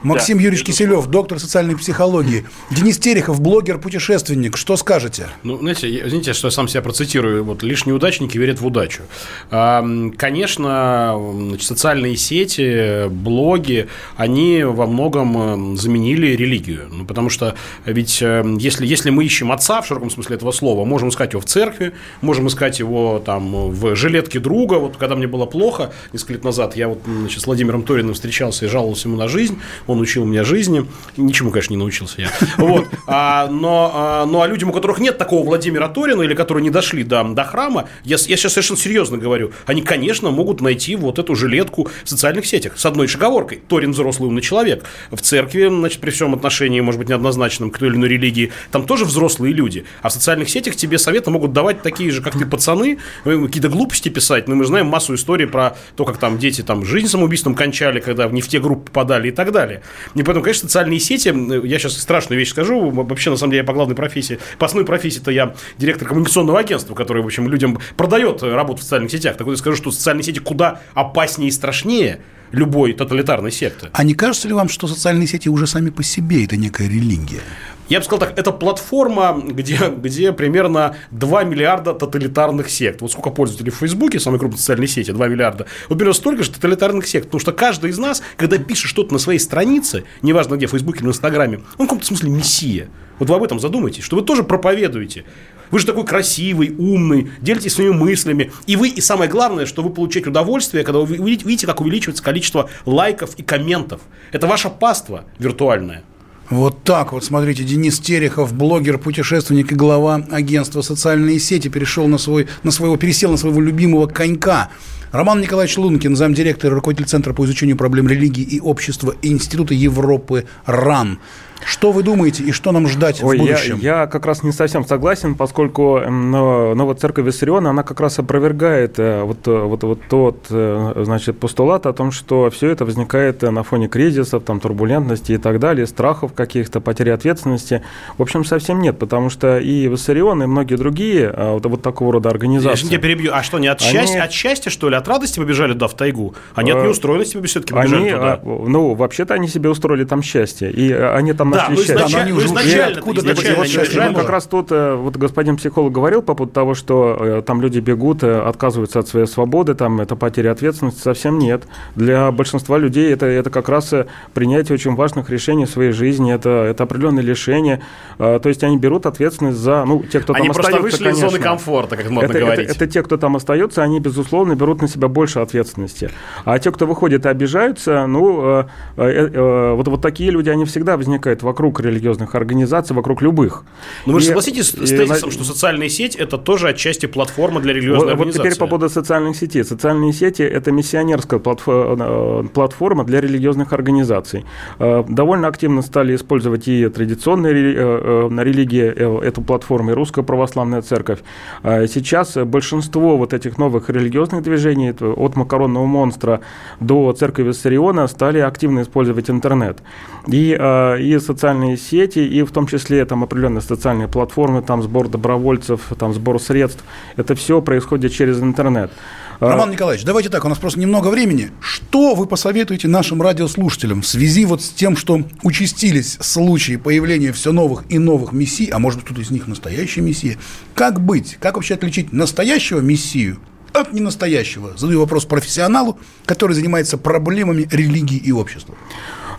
Максим 0.02 0.38
да, 0.38 0.44
Юрьевич 0.44 0.66
Киселев, 0.66 1.08
доктор 1.08 1.40
социальной 1.40 1.76
психологии. 1.76 2.46
Денис 2.72 2.98
Терехов, 2.98 3.42
блогер-путешественник. 3.42 4.56
Что 4.56 4.78
скажете? 4.78 5.28
Ну, 5.44 5.58
знаете, 5.58 5.90
извините, 6.06 6.32
что 6.32 6.48
я 6.48 6.52
сам 6.52 6.70
себя 6.70 6.82
процитирую. 6.82 7.44
Вот 7.44 7.64
лишь 7.64 7.86
неудачники 7.86 8.38
верят 8.38 8.62
в 8.62 8.66
удачу. 8.66 9.04
Конечно, 9.50 11.20
социальные 11.60 12.16
сети, 12.16 13.10
блоги, 13.10 13.90
они 14.16 14.64
во 14.64 14.88
многом 14.88 15.76
заменили 15.76 16.28
религию. 16.28 16.88
Ну, 16.90 17.06
потому 17.06 17.30
что 17.30 17.56
ведь 17.86 18.22
если, 18.22 18.86
если 18.86 19.10
мы 19.10 19.26
ищем 19.26 19.52
отца 19.52 19.82
в 19.82 19.88
широком 19.88 20.10
смысле 20.10 20.38
этого 20.38 20.54
слова, 20.54 20.86
можем 20.86 21.10
искать 21.10 21.34
его 21.34 21.42
в 21.42 21.46
церкви, 21.46 21.92
можем 22.22 22.48
искать 22.48 22.80
его 22.80 23.20
там 23.20 23.70
в 23.72 23.96
жилетке 23.98 24.40
друга. 24.40 24.76
Вот 24.76 24.96
когда 24.96 25.18
мне 25.18 25.28
было 25.28 25.46
плохо 25.46 25.92
несколько 26.14 26.34
лет 26.34 26.46
назад, 26.46 26.78
я 26.78 26.88
вот 26.88 27.02
значит, 27.06 27.42
с 27.42 27.46
Владимиром 27.46 27.84
Ториным 27.84 28.14
встречался 28.14 28.66
и 28.66 28.70
жаловался 28.70 29.10
ему 29.10 29.18
на 29.18 29.28
жизнь 29.28 29.60
он 29.90 30.00
учил 30.00 30.26
меня 30.26 30.44
жизни. 30.44 30.86
Ничему, 31.18 31.52
конечно, 31.52 31.74
не 31.74 31.78
научился 31.78 32.22
я. 32.22 32.30
Вот. 32.58 32.88
А, 33.08 33.48
но, 33.48 33.92
а, 33.94 34.26
ну, 34.26 34.42
а 34.42 34.48
людям, 34.48 34.70
у 34.70 34.74
которых 34.74 35.00
нет 35.00 35.18
такого 35.18 35.46
Владимира 35.46 35.88
Торина, 35.88 36.22
или 36.22 36.34
которые 36.34 36.64
не 36.64 36.70
дошли 36.70 37.04
до, 37.04 37.24
до 37.24 37.44
храма, 37.44 37.88
я, 38.04 38.18
я 38.28 38.38
сейчас 38.38 38.54
совершенно 38.54 38.80
серьезно 38.80 39.18
говорю, 39.18 39.52
они, 39.66 39.82
конечно, 39.82 40.30
могут 40.30 40.62
найти 40.62 40.96
вот 40.96 41.20
эту 41.20 41.36
жилетку 41.36 41.90
в 42.04 42.10
социальных 42.10 42.46
сетях 42.46 42.78
с 42.78 42.86
одной 42.86 43.08
шаговоркой. 43.08 43.62
Торин 43.68 43.92
взрослый 43.92 44.28
умный 44.28 44.42
человек. 44.42 44.84
В 45.12 45.22
церкви, 45.22 45.68
значит, 45.68 46.00
при 46.02 46.12
всем 46.12 46.34
отношении, 46.34 46.80
может 46.82 47.00
быть, 47.00 47.10
неоднозначном 47.10 47.72
к 47.72 47.78
той 47.78 47.90
или 47.90 47.96
иной 47.96 48.10
религии, 48.10 48.52
там 48.72 48.86
тоже 48.86 49.06
взрослые 49.06 49.54
люди. 49.54 49.86
А 50.02 50.10
в 50.10 50.14
социальных 50.14 50.50
сетях 50.50 50.76
тебе 50.76 50.98
советы 50.98 51.32
могут 51.32 51.54
давать 51.54 51.82
такие 51.82 52.12
же, 52.12 52.22
как 52.22 52.38
ты, 52.38 52.46
пацаны, 52.46 53.00
э, 53.26 53.46
какие-то 53.46 53.70
глупости 53.70 54.10
писать. 54.10 54.48
Но 54.48 54.56
мы 54.56 54.66
знаем 54.66 54.88
массу 54.88 55.16
историй 55.16 55.48
про 55.48 55.78
то, 55.96 56.06
как 56.06 56.18
там 56.18 56.38
дети 56.38 56.62
там 56.62 56.86
жизнь 56.86 57.08
самоубийством 57.08 57.56
кончали, 57.56 58.00
когда 58.00 58.28
в 58.28 58.42
те 58.50 58.60
группы 58.60 58.86
попадали 58.86 59.30
и 59.30 59.32
так 59.32 59.52
далее. 59.52 59.79
И 60.16 60.24
поэтому, 60.24 60.44
конечно, 60.44 60.68
социальные 60.68 61.00
сети, 61.00 61.34
я 61.66 61.80
сейчас 61.80 61.98
страшную 61.98 62.40
вещь 62.40 62.50
скажу, 62.50 62.90
вообще, 62.90 63.30
на 63.30 63.38
самом 63.38 63.52
деле, 63.52 63.62
я 63.62 63.68
по 63.68 63.74
главной 63.74 63.96
профессии, 63.96 64.40
по 64.58 64.66
основной 64.66 64.86
профессии-то 64.86 65.32
я 65.32 65.56
директор 65.78 66.08
коммуникационного 66.08 66.60
агентства, 66.60 66.96
который, 66.96 67.24
в 67.24 67.26
общем, 67.26 67.48
людям 67.50 67.80
продает 67.98 68.44
работу 68.44 68.80
в 68.82 68.84
социальных 68.84 69.12
сетях. 69.12 69.38
Так 69.38 69.46
вот, 69.46 69.54
я 69.54 69.58
скажу, 69.58 69.78
что 69.78 69.92
социальные 69.92 70.24
сети 70.24 70.40
куда 70.40 70.82
опаснее 70.94 71.50
и 71.50 71.52
страшнее, 71.52 72.22
любой 72.52 72.94
тоталитарной 72.94 73.52
секты. 73.52 73.90
А 73.94 74.04
не 74.04 74.14
кажется 74.14 74.48
ли 74.48 74.54
вам, 74.54 74.70
что 74.70 74.88
социальные 74.88 75.28
сети 75.28 75.50
уже 75.50 75.68
сами 75.68 75.90
по 75.90 76.04
себе 76.04 76.46
это 76.46 76.58
некая 76.58 76.88
религия? 76.88 77.42
Я 77.90 78.00
бы 78.00 78.06
сказал 78.06 78.20
так, 78.20 78.38
это 78.38 78.52
платформа, 78.52 79.42
где, 79.44 79.80
где 79.98 80.32
примерно 80.32 80.96
2 81.10 81.44
миллиарда 81.44 81.96
тоталитарных 81.96 82.70
сект. 82.70 83.02
Вот 83.02 83.12
сколько 83.12 83.32
пользователей 83.32 83.72
в 83.72 83.78
Фейсбуке, 83.78 84.20
самой 84.20 84.40
крупной 84.40 84.60
социальной 84.60 84.88
сети, 84.88 85.10
2 85.10 85.28
миллиарда. 85.28 85.66
Вот 85.90 85.98
примерно 85.98 86.14
столько 86.14 86.44
же 86.44 86.52
тоталитарных 86.52 87.08
сект. 87.08 87.26
Потому 87.26 87.40
что 87.40 87.52
каждый 87.52 87.90
из 87.90 87.98
нас, 87.98 88.22
когда 88.38 88.60
пишет 88.60 88.90
что-то 88.90 89.12
на 89.14 89.20
своей 89.20 89.40
странице, 89.40 90.04
неважно 90.22 90.56
где, 90.56 90.68
в 90.68 90.72
Фейсбуке 90.72 91.00
или 91.00 91.08
в 91.08 91.10
Инстаграме, 91.10 91.62
он 91.80 91.88
в 91.88 91.90
каком-то 91.90 92.06
смысле 92.06 92.30
мессия. 92.30 92.90
Вот 93.18 93.28
вы 93.28 93.36
об 93.36 93.44
этом 93.44 93.60
задумайтесь, 93.60 94.04
что 94.04 94.16
вы 94.16 94.22
тоже 94.22 94.44
проповедуете. 94.44 95.26
Вы 95.72 95.80
же 95.80 95.86
такой 95.86 96.06
красивый, 96.06 96.76
умный, 96.78 97.32
делитесь 97.42 97.74
своими 97.74 97.94
мыслями. 97.94 98.52
И 98.66 98.76
вы, 98.76 98.90
и 98.90 99.02
самое 99.02 99.30
главное, 99.30 99.66
что 99.66 99.84
вы 99.84 99.90
получаете 99.90 100.30
удовольствие, 100.30 100.84
когда 100.84 101.00
вы 101.00 101.18
видите, 101.18 101.68
как 101.68 101.82
увеличивается 101.82 102.24
количество 102.24 102.70
лайков 102.86 103.36
и 103.36 103.44
комментов. 103.44 104.02
Это 104.32 104.48
ваша 104.48 104.70
паства 104.70 105.26
виртуальная. 105.38 106.04
Вот 106.50 106.84
так 106.84 107.14
вот, 107.14 107.24
смотрите, 107.24 107.64
Денис 107.64 108.00
Терехов, 108.00 108.54
блогер, 108.54 108.98
путешественник 108.98 109.72
и 109.72 109.76
глава 109.76 110.26
агентства 110.32 110.82
«Социальные 110.82 111.38
сети» 111.38 111.68
перешел 111.68 112.08
на, 112.08 112.18
свой, 112.18 112.48
на 112.64 112.72
своего, 112.72 112.98
пересел 112.98 113.30
на 113.30 113.38
своего 113.38 113.62
любимого 113.62 114.08
конька. 114.08 114.72
Роман 115.12 115.42
Николаевич 115.42 115.78
Лункин, 115.78 116.16
замдиректора, 116.16 116.74
руководитель 116.74 117.08
Центра 117.08 117.34
по 117.34 117.46
изучению 117.46 117.78
проблем 117.78 118.08
религии 118.08 118.44
и 118.44 118.60
общества 118.60 119.16
Института 119.22 119.76
Европы 119.76 120.46
РАН. 120.66 121.20
Что 121.66 121.92
вы 121.92 122.04
думаете 122.04 122.44
и 122.44 122.52
что 122.52 122.72
нам 122.72 122.88
ждать 122.88 123.22
Ой, 123.24 123.38
в 123.38 123.40
будущем? 123.40 123.80
Я, 123.82 124.02
я 124.02 124.08
как 124.08 124.26
раз 124.26 124.44
не 124.44 124.52
совсем 124.52 124.86
согласен, 124.86 125.36
поскольку 125.36 126.00
новая 126.00 126.96
церковь 126.96 127.26
Виссариона, 127.26 127.72
она 127.72 127.84
как 127.84 128.00
раз 128.00 128.20
опровергает 128.20 128.98
э, 128.98 129.24
вот, 129.24 129.48
э, 129.48 129.52
вот, 129.52 129.84
вот 129.84 130.00
тот 130.10 130.48
э, 130.50 131.04
значит, 131.06 131.40
постулат 131.40 131.86
о 131.86 131.94
том, 131.94 132.12
что 132.12 132.50
все 132.50 132.70
это 132.70 132.86
возникает 132.86 133.42
на 133.42 133.64
фоне 133.64 133.88
кризисов, 133.88 134.44
там, 134.44 134.60
турбулентности 134.60 135.34
и 135.34 135.38
так 135.38 135.60
далее, 135.60 135.86
страхов 135.88 136.34
каких-то, 136.34 136.80
потери 136.82 137.10
ответственности. 137.10 137.84
В 138.18 138.22
общем, 138.22 138.46
совсем 138.46 138.80
нет, 138.82 138.98
потому 138.98 139.30
что 139.30 139.60
и 139.60 139.88
Виссарион, 139.88 140.44
и 140.44 140.46
многие 140.46 140.76
другие 140.76 141.34
вот, 141.36 141.66
вот 141.66 141.82
такого 141.82 142.14
рода 142.14 142.30
организации... 142.30 142.86
Я 142.86 142.90
тебя 142.90 143.02
перебью. 143.02 143.32
А 143.34 143.44
что, 143.44 143.60
не 143.60 143.68
от, 143.68 143.82
они... 143.82 143.92
счастья, 143.92 144.24
от 144.24 144.32
счастья, 144.32 144.70
что 144.70 144.90
ли? 144.90 144.96
От 144.96 145.08
радости 145.08 145.40
побежали 145.40 145.74
туда, 145.74 145.88
в 145.88 145.94
тайгу? 145.94 146.36
Они 146.56 146.72
от 146.72 146.84
неустроенности 146.84 147.42
все-таки 147.44 147.74
побежали 147.74 148.02
они, 148.02 148.12
туда? 148.12 148.40
Ну, 148.44 148.94
вообще-то 148.94 149.34
они 149.34 149.48
себе 149.48 149.70
устроили 149.70 150.06
там 150.06 150.22
счастье. 150.22 150.72
И 150.72 150.92
они 150.92 151.34
там 151.34 151.49
да, 151.52 151.70
нашли 151.70 151.78
счастье. 151.78 151.96
Да, 151.96 152.26
но 152.26 152.36
уже 152.36 152.48
изначально, 152.48 152.98
откуда 152.98 153.22
изначально, 153.22 153.66
изначально, 153.66 154.20
Как 154.20 154.30
раз 154.30 154.46
тут 154.46 154.72
э, 154.72 154.96
вот 154.96 155.18
господин 155.18 155.58
психолог 155.58 155.92
говорил 155.92 156.22
по 156.22 156.34
поводу 156.34 156.54
того, 156.54 156.74
что 156.74 157.18
э, 157.20 157.42
там 157.46 157.62
люди 157.62 157.80
бегут, 157.80 158.24
э, 158.24 158.40
отказываются 158.42 159.00
от 159.00 159.08
своей 159.08 159.28
свободы, 159.28 159.74
там 159.74 160.02
это 160.02 160.16
потеря 160.16 160.52
ответственности. 160.52 161.02
Совсем 161.02 161.40
нет. 161.40 161.64
Для 161.96 162.32
большинства 162.32 162.78
людей 162.78 163.12
это, 163.12 163.26
это 163.26 163.50
как 163.50 163.70
раз 163.70 163.94
принятие 164.34 164.76
очень 164.76 164.96
важных 164.96 165.30
решений 165.30 165.66
в 165.66 165.70
своей 165.70 165.92
жизни, 165.92 166.34
это, 166.34 166.50
это 166.50 166.84
определенные 166.84 167.24
лишения. 167.24 167.82
То 168.18 168.42
есть 168.44 168.64
они 168.64 168.78
берут 168.78 169.06
ответственность 169.06 169.58
за, 169.58 169.86
ну, 169.86 170.04
те, 170.04 170.20
кто 170.20 170.34
они 170.34 170.48
там 170.48 170.58
остается, 170.58 170.82
вышли 170.82 171.04
конечно. 171.04 171.26
из 171.26 171.32
зоны 171.32 171.44
комфорта, 171.44 171.98
как 171.98 172.10
модно 172.10 172.30
это, 172.30 172.40
говорить. 172.40 172.70
Это, 172.70 172.84
это 172.84 172.88
те, 172.88 173.04
кто 173.04 173.18
там 173.18 173.36
остается, 173.36 173.84
они, 173.84 174.00
безусловно, 174.00 174.56
берут 174.56 174.82
на 174.82 174.88
себя 174.88 175.08
больше 175.08 175.40
ответственности. 175.40 176.10
А 176.46 176.60
те, 176.60 176.72
кто 176.72 176.86
выходит 176.86 177.26
и 177.26 177.30
обижаются, 177.30 178.06
ну, 178.08 178.66
вот, 178.96 179.88
вот 179.88 180.02
такие 180.02 180.32
люди, 180.32 180.50
они 180.50 180.66
всегда 180.66 180.98
возникают 180.98 181.39
вокруг 181.44 181.80
религиозных 181.80 182.36
организаций, 182.36 182.96
вокруг 182.96 183.22
любых. 183.22 183.64
Но 184.06 184.14
вы 184.14 184.20
же 184.20 184.28
согласитесь 184.28 184.70
с 184.70 184.90
тезисом, 184.90 185.30
и, 185.30 185.32
что 185.32 185.44
социальные 185.44 185.90
сети– 185.90 186.18
это 186.20 186.38
тоже 186.38 186.70
отчасти 186.70 187.06
платформа 187.06 187.60
для 187.60 187.74
религиозной 187.74 188.06
вот, 188.06 188.12
организации? 188.14 188.40
Вот 188.40 188.48
теперь 188.48 188.60
по 188.60 188.68
поводу 188.68 188.90
социальных 188.90 189.36
сетей. 189.36 189.64
Социальные 189.64 190.14
сети– 190.14 190.42
это 190.44 190.72
миссионерская 190.72 191.40
э, 191.40 192.44
платформа 192.54 193.04
для 193.04 193.22
религиозных 193.22 193.74
организаций. 193.74 194.46
Э, 194.80 195.04
довольно 195.08 195.48
активно 195.48 195.82
стали 195.82 196.16
использовать 196.16 196.68
и 196.68 196.88
традиционные 196.90 197.54
э, 197.54 198.30
религии 198.44 199.26
эту 199.26 199.42
платформу, 199.42 199.92
и 199.92 199.94
Русская 199.94 200.24
Православная 200.24 200.82
Церковь. 200.82 201.20
Сейчас 201.64 202.36
большинство 202.36 203.18
вот 203.18 203.34
этих 203.34 203.58
новых 203.58 203.90
религиозных 203.90 204.44
движений, 204.44 204.92
от 204.92 205.36
макаронного 205.36 205.86
монстра 205.86 206.42
до 206.80 207.12
церкви 207.14 207.44
Виссариона, 207.44 208.08
стали 208.08 208.40
активно 208.40 208.82
использовать 208.82 209.30
интернет. 209.30 209.80
И, 210.28 210.52
и 211.00 211.20
социальные 211.30 211.78
сети, 211.78 212.20
и 212.20 212.42
в 212.42 212.52
том 212.52 212.66
числе 212.66 213.06
там 213.06 213.24
определенные 213.24 213.62
социальные 213.62 214.08
платформы, 214.08 214.64
там 214.64 214.82
сбор 214.82 215.10
добровольцев, 215.10 215.82
там 216.00 216.12
сбор 216.14 216.42
средств. 216.42 216.84
Это 217.18 217.36
все 217.36 217.62
происходит 217.62 218.14
через 218.14 218.42
интернет. 218.42 218.92
А, 219.40 219.50
Роман 219.50 219.72
Николаевич, 219.72 220.04
давайте 220.06 220.30
так, 220.30 220.44
у 220.44 220.50
нас 220.50 220.58
просто 220.58 220.80
немного 220.80 221.10
времени. 221.10 221.52
Что 221.62 222.16
вы 222.16 222.26
посоветуете 222.26 222.88
нашим 222.88 223.22
радиослушателям 223.22 224.02
в 224.02 224.08
связи 224.08 224.44
вот 224.46 224.64
с 224.64 224.70
тем, 224.70 224.98
что 224.98 225.22
участились 225.44 226.18
случаи 226.20 226.78
появления 226.78 227.32
все 227.32 227.52
новых 227.52 227.84
и 227.90 228.00
новых 228.00 228.34
мессий, 228.34 228.66
а 228.66 228.80
может 228.80 229.04
кто-то 229.04 229.22
из 229.22 229.30
них 229.30 229.48
настоящий 229.48 230.02
мессия? 230.02 230.38
Как 230.74 231.00
быть? 231.00 231.38
Как 231.40 231.56
вообще 231.56 231.76
отличить 231.76 232.12
настоящего 232.12 232.80
мессию 232.80 233.38
от 233.72 233.94
ненастоящего? 233.94 234.76
Задаю 234.76 235.00
вопрос 235.00 235.26
профессионалу, 235.26 236.00
который 236.26 236.54
занимается 236.54 236.98
проблемами 236.98 237.68
религии 237.72 238.18
и 238.18 238.32
общества. 238.32 238.76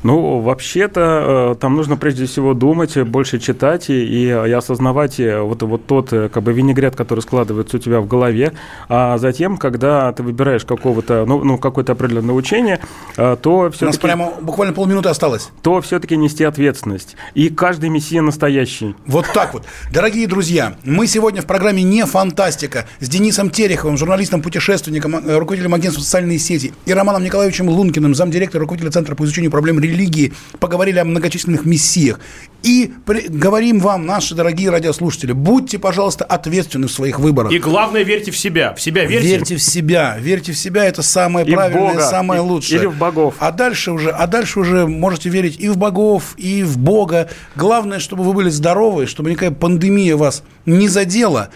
Ну, 0.02 0.40
вообще-то, 0.40 1.52
э, 1.52 1.60
там 1.60 1.76
нужно 1.76 1.96
прежде 1.96 2.24
всего 2.24 2.54
думать, 2.54 2.96
больше 3.02 3.38
читать 3.38 3.90
и, 3.90 4.04
и 4.04 4.30
осознавать 4.30 5.20
э, 5.20 5.40
вот, 5.40 5.62
вот 5.62 5.86
тот 5.86 6.12
э, 6.12 6.28
как 6.30 6.42
бы 6.42 6.52
винегрет, 6.52 6.96
который 6.96 7.20
складывается 7.20 7.76
у 7.76 7.80
тебя 7.80 8.00
в 8.00 8.06
голове. 8.06 8.52
А 8.88 9.18
затем, 9.18 9.58
когда 9.58 10.10
ты 10.12 10.22
выбираешь 10.22 10.64
какого-то, 10.64 11.24
ну, 11.26 11.44
ну 11.44 11.58
какое-то 11.58 11.92
определенное 11.92 12.34
учение, 12.34 12.80
то 13.16 13.36
все-таки... 13.70 13.84
У 13.84 13.88
нас 13.88 13.98
прямо 13.98 14.32
буквально 14.40 14.72
полминуты 14.72 15.10
осталось. 15.10 15.50
То 15.62 15.80
все-таки 15.82 16.16
нести 16.16 16.44
ответственность. 16.44 17.16
И 17.34 17.50
каждый 17.50 17.90
мессия 17.90 18.22
настоящий. 18.22 18.94
Вот 19.06 19.26
так 19.34 19.52
вот. 19.52 19.64
Дорогие 19.92 20.26
друзья, 20.26 20.76
мы 20.84 21.06
сегодня 21.06 21.42
в 21.42 21.46
программе 21.46 21.82
«Не 21.82 22.06
фантастика» 22.06 22.86
с 23.00 23.08
Денисом 23.08 23.50
Тереховым, 23.50 23.98
журналистом-путешественником, 23.98 25.16
руководителем 25.26 25.74
агентства 25.74 26.02
«Социальные 26.02 26.38
сети» 26.38 26.72
и 26.86 26.92
Романом 26.94 27.22
Николаевичем 27.22 27.68
Лункиным, 27.68 28.14
замдиректора, 28.14 28.62
руководителя 28.62 28.90
Центра 28.92 29.14
по 29.14 29.24
изучению 29.24 29.50
проблем 29.50 29.78
религии, 29.90 30.32
поговорили 30.58 30.98
о 30.98 31.04
многочисленных 31.04 31.64
мессиях. 31.64 32.20
И 32.62 32.92
при, 33.06 33.28
говорим 33.28 33.78
вам, 33.80 34.04
наши 34.04 34.34
дорогие 34.34 34.70
радиослушатели, 34.70 35.32
будьте, 35.32 35.78
пожалуйста, 35.78 36.24
ответственны 36.24 36.88
в 36.88 36.92
своих 36.92 37.18
выборах. 37.18 37.52
И 37.52 37.58
главное, 37.58 38.02
верьте 38.02 38.30
в 38.30 38.36
себя. 38.36 38.74
В 38.74 38.80
себя 38.80 39.04
верьте. 39.04 39.28
Верьте 39.28 39.56
в 39.56 39.62
себя. 39.62 40.16
Верьте 40.18 40.52
в 40.52 40.58
себя, 40.58 40.84
это 40.84 41.02
самое 41.02 41.46
и 41.46 41.52
правильное, 41.52 41.92
Бога, 41.92 42.00
самое 42.02 42.40
лучшее. 42.40 42.80
Или 42.80 42.86
в 42.86 42.98
богов. 42.98 43.36
А 43.38 43.50
дальше 43.50 43.92
уже, 43.92 44.10
а 44.10 44.26
дальше 44.26 44.60
уже 44.60 44.86
можете 44.86 45.30
верить 45.30 45.58
и 45.58 45.68
в 45.68 45.78
богов, 45.78 46.34
и 46.36 46.62
в 46.62 46.76
Бога. 46.78 47.30
Главное, 47.56 47.98
чтобы 47.98 48.24
вы 48.24 48.34
были 48.34 48.50
здоровы, 48.50 49.06
чтобы 49.06 49.30
никакая 49.30 49.52
пандемия 49.52 50.16
вас 50.16 50.42
не 50.66 50.88
задела, 50.88 51.50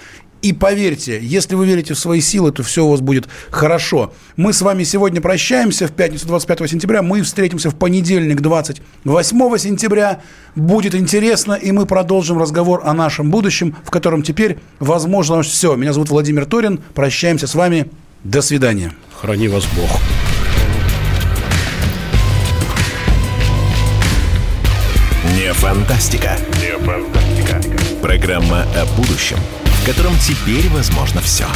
и 0.44 0.52
поверьте, 0.52 1.18
если 1.22 1.54
вы 1.54 1.66
верите 1.66 1.94
в 1.94 1.98
свои 1.98 2.20
силы, 2.20 2.52
то 2.52 2.62
все 2.62 2.84
у 2.84 2.90
вас 2.90 3.00
будет 3.00 3.26
хорошо. 3.50 4.12
Мы 4.36 4.52
с 4.52 4.60
вами 4.60 4.84
сегодня 4.84 5.22
прощаемся 5.22 5.88
в 5.88 5.92
пятницу 5.92 6.26
25 6.26 6.70
сентября. 6.70 7.00
Мы 7.00 7.22
встретимся 7.22 7.70
в 7.70 7.74
понедельник 7.76 8.42
28 8.42 9.56
сентября. 9.56 10.20
Будет 10.54 10.94
интересно, 10.94 11.54
и 11.54 11.72
мы 11.72 11.86
продолжим 11.86 12.38
разговор 12.38 12.82
о 12.84 12.92
нашем 12.92 13.30
будущем, 13.30 13.74
в 13.84 13.90
котором 13.90 14.22
теперь 14.22 14.58
возможно 14.80 15.40
все. 15.42 15.76
Меня 15.76 15.94
зовут 15.94 16.10
Владимир 16.10 16.44
Торин. 16.44 16.78
Прощаемся 16.92 17.46
с 17.46 17.54
вами. 17.54 17.90
До 18.22 18.42
свидания. 18.42 18.92
Храни 19.18 19.48
вас 19.48 19.64
Бог. 19.74 19.90
Не 25.38 25.54
фантастика. 25.54 26.36
Не 26.60 26.76
фантастика. 26.84 27.62
Программа 28.02 28.66
о 28.76 28.84
будущем– 28.98 29.38
в 29.84 29.86
котором 29.86 30.18
теперь 30.18 30.70
возможно 30.70 31.20
все. 31.20 31.46